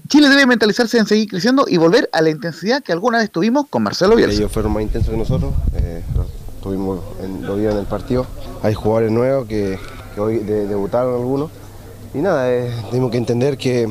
[0.09, 3.67] Chile debe mentalizarse en seguir creciendo y volver a la intensidad que alguna vez tuvimos
[3.71, 4.37] con Marcelo Bielsa.
[4.37, 6.03] Ellos fueron más intensos que nosotros, eh,
[6.63, 8.27] tuvimos en, lo vieron en el partido.
[8.63, 9.79] Hay jugadores nuevos que,
[10.19, 11.51] hoy debutaron algunos
[12.15, 13.89] y nada, eh, tenemos que entender que,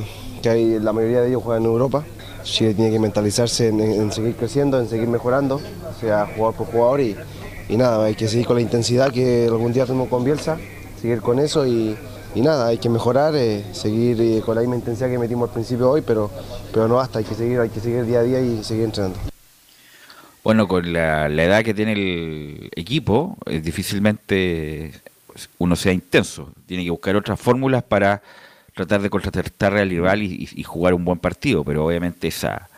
[0.47, 2.03] hay, la mayoría de ellos juegan en Europa.
[2.43, 5.61] Chile tiene que mentalizarse en, seguir creciendo, en seguir mejorando,
[5.99, 7.15] sea jugador por jugador y,
[7.77, 10.57] nada, hay que seguir con la intensidad que algún día tuvimos con Bielsa,
[10.99, 11.95] seguir con eso y,
[12.35, 15.89] nada, hay que mejorar, eh, seguir eh, con la misma intensidad que metimos al principio
[15.89, 16.29] hoy, pero,
[16.73, 19.19] pero no basta, hay que seguir, hay que seguir día a día y seguir entrenando.
[20.43, 24.91] Bueno, con la, edad que tiene el equipo, difícilmente
[25.57, 28.21] uno sea intenso, tiene que buscar otras fórmulas para
[28.73, 32.69] tratar de contratar al rival y, jugar un buen partido, pero obviamente esa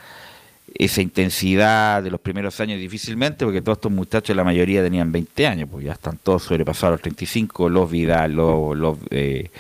[0.76, 5.46] esa intensidad de los primeros años difícilmente, porque todos estos muchachos, la mayoría tenían 20
[5.46, 9.52] años, pues ya están todos sobrepasados a los 35, los Vidal, los, los, eh,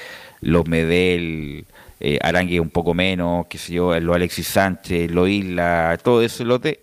[0.41, 1.65] los Medel,
[1.99, 6.43] eh, Arangue un poco menos, qué sé yo, los Alexis Sánchez, los Isla, todo ese
[6.45, 6.79] lote,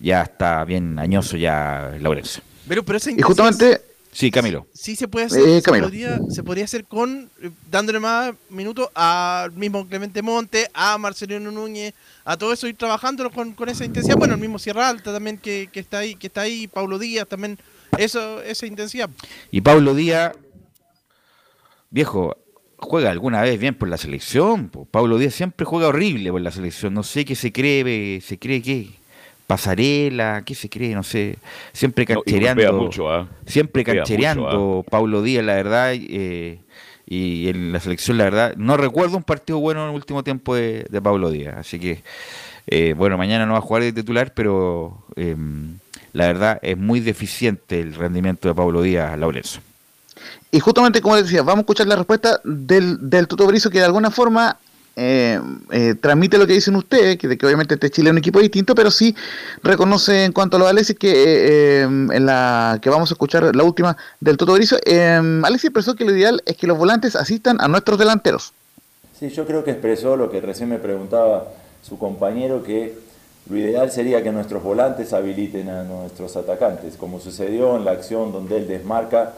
[0.00, 1.92] ya está bien añoso ya.
[2.68, 3.80] Pero, pero y justamente
[4.12, 4.66] Sí, Camilo.
[4.74, 5.40] Sí, se puede hacer.
[5.40, 10.68] Eh, se, podría, se, podría, hacer con eh, dándole más minutos al mismo Clemente Monte,
[10.74, 14.16] a Marcelino Núñez, a todo eso ir trabajando con, con esa intensidad.
[14.18, 17.26] Bueno, el mismo Sierra Alta también que, que, está ahí, que está ahí, Paulo Díaz
[17.26, 17.58] también,
[17.96, 19.08] eso, esa intensidad.
[19.50, 20.32] Y Paulo Díaz,
[21.88, 22.36] viejo,
[22.76, 24.70] juega alguna vez bien por la selección.
[24.90, 26.92] Paulo Díaz siempre juega horrible por la selección.
[26.92, 29.01] No sé qué se cree, se cree que
[29.52, 30.94] pasarela, ¿qué se cree?
[30.94, 31.36] No sé,
[31.74, 32.88] siempre canchereando.
[33.10, 33.26] ¿ah?
[33.44, 34.90] Siempre canchereando ¿ah?
[34.90, 36.58] Paulo Díaz, la verdad, eh,
[37.06, 40.54] y en la selección, la verdad, no recuerdo un partido bueno en el último tiempo
[40.54, 42.02] de, Paulo Díaz, así que,
[42.66, 45.76] eh, bueno, mañana no va a jugar de titular, pero em,
[46.14, 49.60] la verdad es muy deficiente el rendimiento de Paulo Díaz, Laurenzo.
[50.50, 53.84] Y justamente como decía, vamos a escuchar la respuesta del, del Tuto Brizo que de
[53.84, 54.56] alguna forma
[54.94, 55.40] eh,
[55.70, 58.74] eh, transmite lo que dicen ustedes, que, que obviamente este Chile es un equipo distinto,
[58.74, 59.14] pero sí
[59.62, 63.64] reconoce en cuanto a los Alexis que eh, en la que vamos a escuchar la
[63.64, 67.68] última del Toto Brizo, Alexis expresó que lo ideal es que los volantes asistan a
[67.68, 68.52] nuestros delanteros.
[69.18, 71.48] Sí, yo creo que expresó lo que recién me preguntaba
[71.82, 72.98] su compañero, que
[73.48, 78.30] lo ideal sería que nuestros volantes habiliten a nuestros atacantes, como sucedió en la acción
[78.30, 79.32] donde él desmarca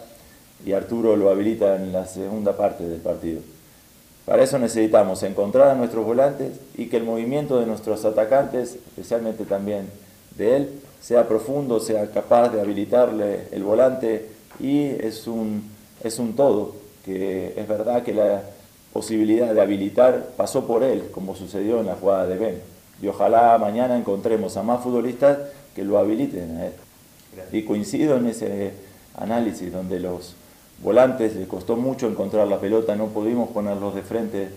[0.67, 3.41] y Arturo lo habilita en la segunda parte del partido.
[4.27, 9.45] Para eso necesitamos encontrar a nuestros volantes y que el movimiento de nuestros atacantes, especialmente
[9.45, 9.89] también
[10.37, 15.71] de él, sea profundo, sea capaz de habilitarle el volante y es un,
[16.03, 16.75] es un todo,
[17.05, 18.43] que es verdad que la
[18.95, 22.63] posibilidad de habilitar pasó por él, como sucedió en la jugada de Ben.
[23.03, 25.39] Y ojalá mañana encontremos a más futbolistas
[25.75, 26.73] que lo habiliten a él.
[27.53, 28.73] Y coincido en ese
[29.17, 30.37] análisis donde los
[30.85, 34.51] volantes, le costó mucho encontrar la pelota, no pudimos ponerlos de frente,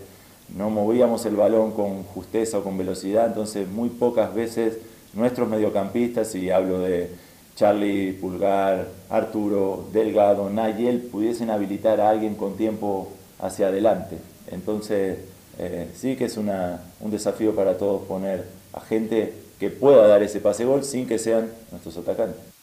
[0.54, 4.78] no movíamos el balón con justeza o con velocidad, entonces muy pocas veces
[5.14, 7.10] nuestros mediocampistas, y hablo de
[7.56, 13.08] Charlie, Pulgar, Arturo, Delgado, Nayel, pudiesen habilitar a alguien con tiempo
[13.40, 14.18] hacia adelante.
[14.50, 15.18] Entonces
[15.58, 20.22] eh, sí que es una, un desafío para todos poner a gente que pueda dar
[20.22, 22.57] ese pase gol sin que sean nuestros atacantes.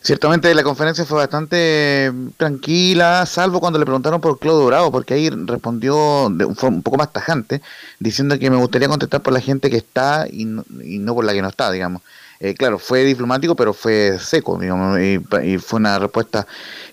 [0.00, 5.30] Ciertamente la conferencia fue bastante tranquila, salvo cuando le preguntaron por Claudio Bravo, porque ahí
[5.30, 7.60] respondió de un, un poco más tajante,
[7.98, 11.42] diciendo que me gustaría contestar por la gente que está y no, por la que
[11.42, 12.02] no está, digamos.
[12.38, 15.18] Eh, claro, fue diplomático, pero fue seco, digamos, y,
[15.58, 16.46] fue una respuesta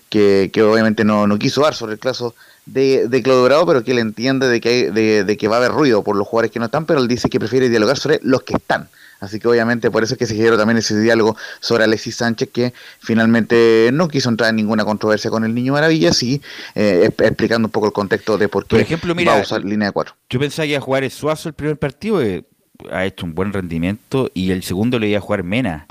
[0.08, 2.34] que, obviamente no, no, quiso dar sobre el caso
[2.66, 6.02] de, de Claudio pero que él entiende de que, de que va a haber ruido
[6.02, 8.56] por los jugadores que no están, pero él dice que prefiere dialogar sobre los que
[8.56, 8.88] están.
[9.24, 12.48] Así que obviamente por eso es que se generó también ese diálogo sobre Alexis Sánchez
[12.52, 16.40] que finalmente no quiso entrar en ninguna controversia con el Niño Maravilla, sí
[16.74, 19.92] eh, explicando un poco el contexto de por qué ejemplo, va a usar línea de
[19.92, 20.14] cuatro.
[20.30, 22.44] Yo pensaba que iba a jugar Suazo el primer partido, eh,
[22.90, 25.86] ha hecho un buen rendimiento, y el segundo le iba a jugar Mena.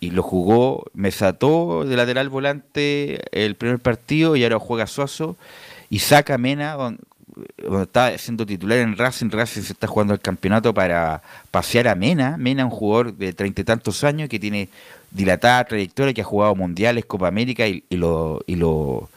[0.00, 5.36] Y lo jugó, me sató de lateral volante el primer partido y ahora juega Suazo
[5.88, 6.76] y saca Mena
[7.60, 11.94] cuando está siendo titular en Racing, Racing se está jugando el campeonato para pasear a
[11.94, 12.36] Mena.
[12.36, 14.68] Mena, un jugador de treinta y tantos años que tiene
[15.10, 19.08] dilatada trayectoria, que ha jugado mundiales, Copa América y, lo, y, lo,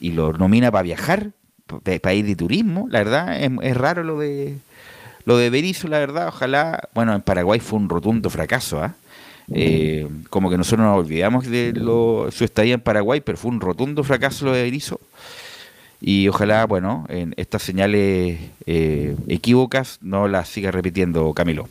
[0.00, 1.30] y lo nomina para viajar,
[2.00, 2.86] para ir de turismo.
[2.90, 4.58] La verdad, es, raro lo de
[5.24, 6.28] lo de Berizzo, la verdad.
[6.28, 8.94] Ojalá, bueno, en Paraguay fue un rotundo fracaso, ¿ah?
[9.52, 13.60] Eh, como que nosotros nos olvidamos de lo, su estadía en Paraguay, pero fue un
[13.60, 15.00] rotundo fracaso lo de Berizzo.
[16.00, 21.68] Y ojalá, bueno, en estas señales eh, equívocas no las siga repitiendo Camilo.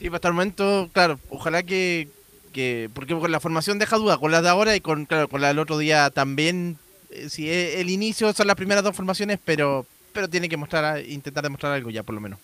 [0.00, 2.08] Y hasta el momento, claro, ojalá que,
[2.52, 5.40] que, porque con la formación deja duda, con la de ahora y con, claro, con
[5.40, 6.76] la del otro día también,
[7.10, 11.42] eh, si el inicio son las primeras dos formaciones, pero, pero tiene que mostrar, intentar
[11.44, 12.38] demostrar algo ya por lo menos.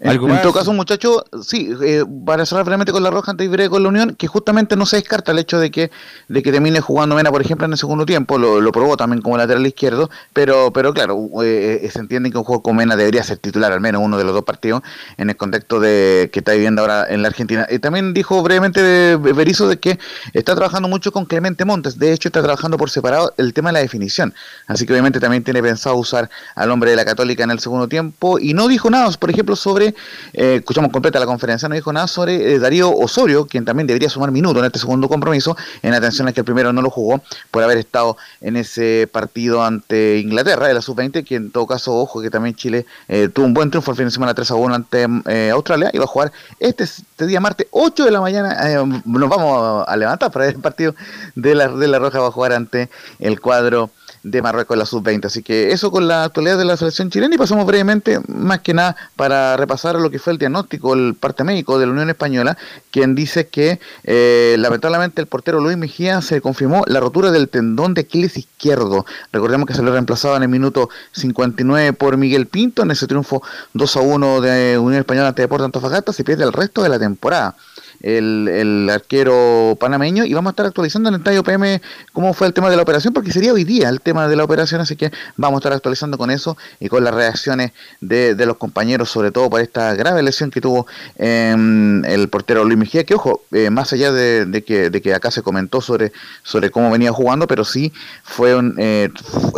[0.00, 3.82] En, todo caso, muchacho, sí, eh, para cerrar brevemente con la Roja antes de con
[3.82, 5.90] la Unión, que justamente no se descarta el hecho de que
[6.28, 9.22] de que termine jugando Mena, por ejemplo, en el segundo tiempo, lo, lo probó también
[9.22, 12.94] como lateral izquierdo, pero pero claro, eh, eh, se entiende que un juego con Mena
[12.94, 14.82] debería ser titular, al menos uno de los dos partidos,
[15.16, 17.66] en el contexto de que está viviendo ahora en la Argentina.
[17.68, 19.98] Y también dijo brevemente Berizzo de que
[20.32, 23.74] está trabajando mucho con Clemente Montes, de hecho está trabajando por separado el tema de
[23.74, 24.32] la definición,
[24.68, 27.88] así que obviamente también tiene pensado usar al hombre de la Católica en el segundo
[27.88, 29.87] tiempo, y no dijo nada, por ejemplo, sobre
[30.32, 34.08] eh, escuchamos completa la conferencia, no dijo nada sobre eh, Darío Osorio, quien también debería
[34.08, 37.22] sumar minutos en este segundo compromiso, en atención a que el primero no lo jugó
[37.50, 41.94] por haber estado en ese partido ante Inglaterra de la sub-20, que en todo caso,
[41.94, 44.54] ojo, que también Chile eh, tuvo un buen triunfo el fin de semana 3 a
[44.54, 45.06] 1 ante
[45.50, 48.56] Australia, y va a jugar este, este, día martes 8 de la mañana,
[49.04, 50.94] nos vamos a levantar para ver el partido
[51.34, 52.88] de la, de la Roja, va a jugar ante
[53.18, 53.90] el cuadro
[54.22, 55.26] de Marruecos en la sub-20.
[55.26, 58.74] Así que eso con la actualidad de la selección chilena y pasamos brevemente, más que
[58.74, 62.56] nada, para repasar lo que fue el diagnóstico, el parte médico de la Unión Española,
[62.90, 67.94] quien dice que eh, lamentablemente el portero Luis Mejía se confirmó la rotura del tendón
[67.94, 69.06] de Aquiles izquierdo.
[69.32, 73.42] Recordemos que se lo reemplazaba en el minuto 59 por Miguel Pinto en ese triunfo
[73.74, 76.98] 2 a 1 de Unión Española ante Deportes Antofagasta, se pierde el resto de la
[76.98, 77.56] temporada
[78.02, 81.80] el, el, arquero panameño y vamos a estar actualizando en el Estadio PM
[82.12, 84.44] cómo fue el tema de la operación porque sería hoy día el tema de la
[84.44, 88.46] operación así que vamos a estar actualizando con eso y con las reacciones de, de
[88.46, 93.04] los compañeros sobre todo por esta grave lesión que tuvo em, el portero Luis Mejía
[93.04, 96.12] que ojo eh, más allá de, que, de que acá se comentó sobre,
[96.42, 97.92] sobre cómo venía jugando pero sí
[98.22, 99.10] fue, un, eh,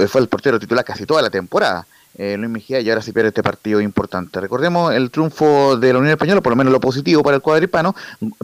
[0.09, 1.87] fue el portero titular casi toda la temporada
[2.17, 4.41] eh, Luis Mejía y ahora sí pierde este partido importante.
[4.41, 7.95] Recordemos el triunfo de la Unión Española, por lo menos lo positivo para el cuadripano.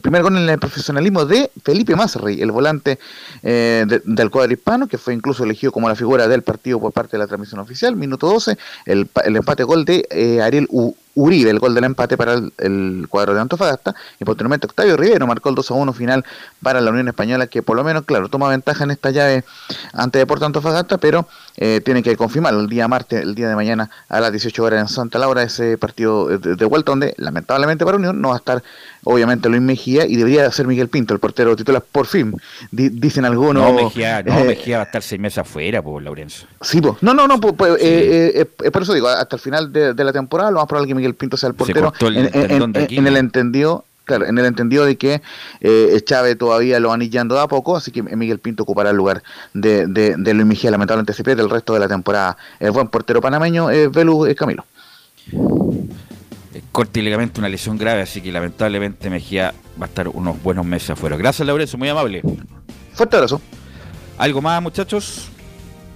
[0.03, 2.99] Primer gol en el profesionalismo de Felipe Mazarri, el volante
[3.43, 7.19] eh, del cuadripano, que fue incluso elegido como la figura del partido por parte de
[7.19, 7.97] la transmisión oficial.
[7.97, 8.57] Minuto 12,
[8.87, 13.07] el, el empate gol de eh, Ariel U Uribe, el gol del empate para el,
[13.09, 16.25] cuadro de Antofagasta, y posteriormente Octavio Rivero marcó el 2 a 1 final
[16.63, 19.45] para la Unión Española, que por lo menos, claro, toma ventaja en esta llave
[19.95, 21.27] ante Deportes Antofagasta, pero
[21.57, 24.81] eh, tiene que confirmarlo el día martes, el día de mañana a las 18 horas
[24.81, 28.39] en Santa Laura, ese partido de, de vuelta donde lamentablemente para Unión no va a
[28.39, 28.63] estar
[29.07, 32.35] obviamente Luis Mejía y debería ser Miguel Pinto, el portero titular, por fin,
[32.71, 33.63] dicen algunos.
[33.63, 36.47] No, Mejía, no, eh, Mejía va a estar seis meses afuera, pues, Laurenzo.
[36.61, 39.73] Sí, pues, no, no, no, pues, pues eh, eh, por eso digo, hasta el final
[39.73, 43.17] de, la temporada lo más probable es que Miguel Pinto sea el portero en, el
[43.17, 45.23] entendido claro, en el entendido de que
[45.61, 49.23] eh, Chávez todavía lo anillando de a poco, así que Miguel Pinto ocupará el lugar
[49.55, 52.37] de, de, Luis Mejía, lamentablemente se pierde el resto de la temporada.
[52.59, 54.65] El buen portero panameño, eh, Velu Camilo
[56.73, 60.65] corte y ligamento, una lesión grave, así que lamentablemente Mejía va a estar unos buenos
[60.65, 61.17] meses afuera.
[61.17, 62.23] Gracias, Laurencio, muy amable.
[62.93, 63.41] Fuerte abrazo.
[64.19, 65.29] ¿Algo más, muchachos?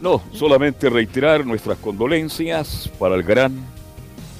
[0.00, 3.52] No, solamente reiterar nuestras condolencias para el gran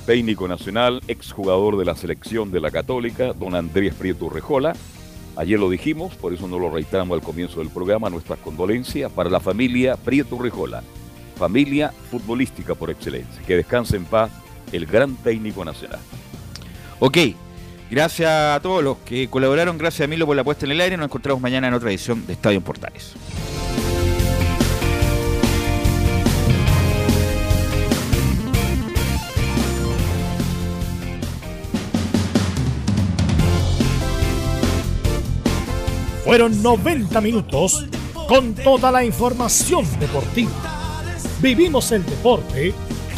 [0.06, 4.74] técnico nacional, exjugador de la selección de la Católica, don Andrés Prieto Rejola.
[5.36, 9.30] Ayer lo dijimos, por eso no lo reiteramos al comienzo del programa, nuestras condolencias para
[9.30, 10.82] la familia Prieto Rejola,
[11.36, 13.42] familia futbolística por excelencia.
[13.46, 14.30] Que descanse en paz
[14.72, 16.00] el gran técnico nacional.
[16.98, 17.18] Ok,
[17.90, 20.96] gracias a todos los que colaboraron, gracias a Milo por la puesta en el aire,
[20.96, 23.14] nos encontramos mañana en otra edición de Estadio Portales.
[36.30, 37.86] Fueron 90 minutos
[38.28, 40.52] con toda la información deportiva.
[41.42, 42.72] Vivimos el deporte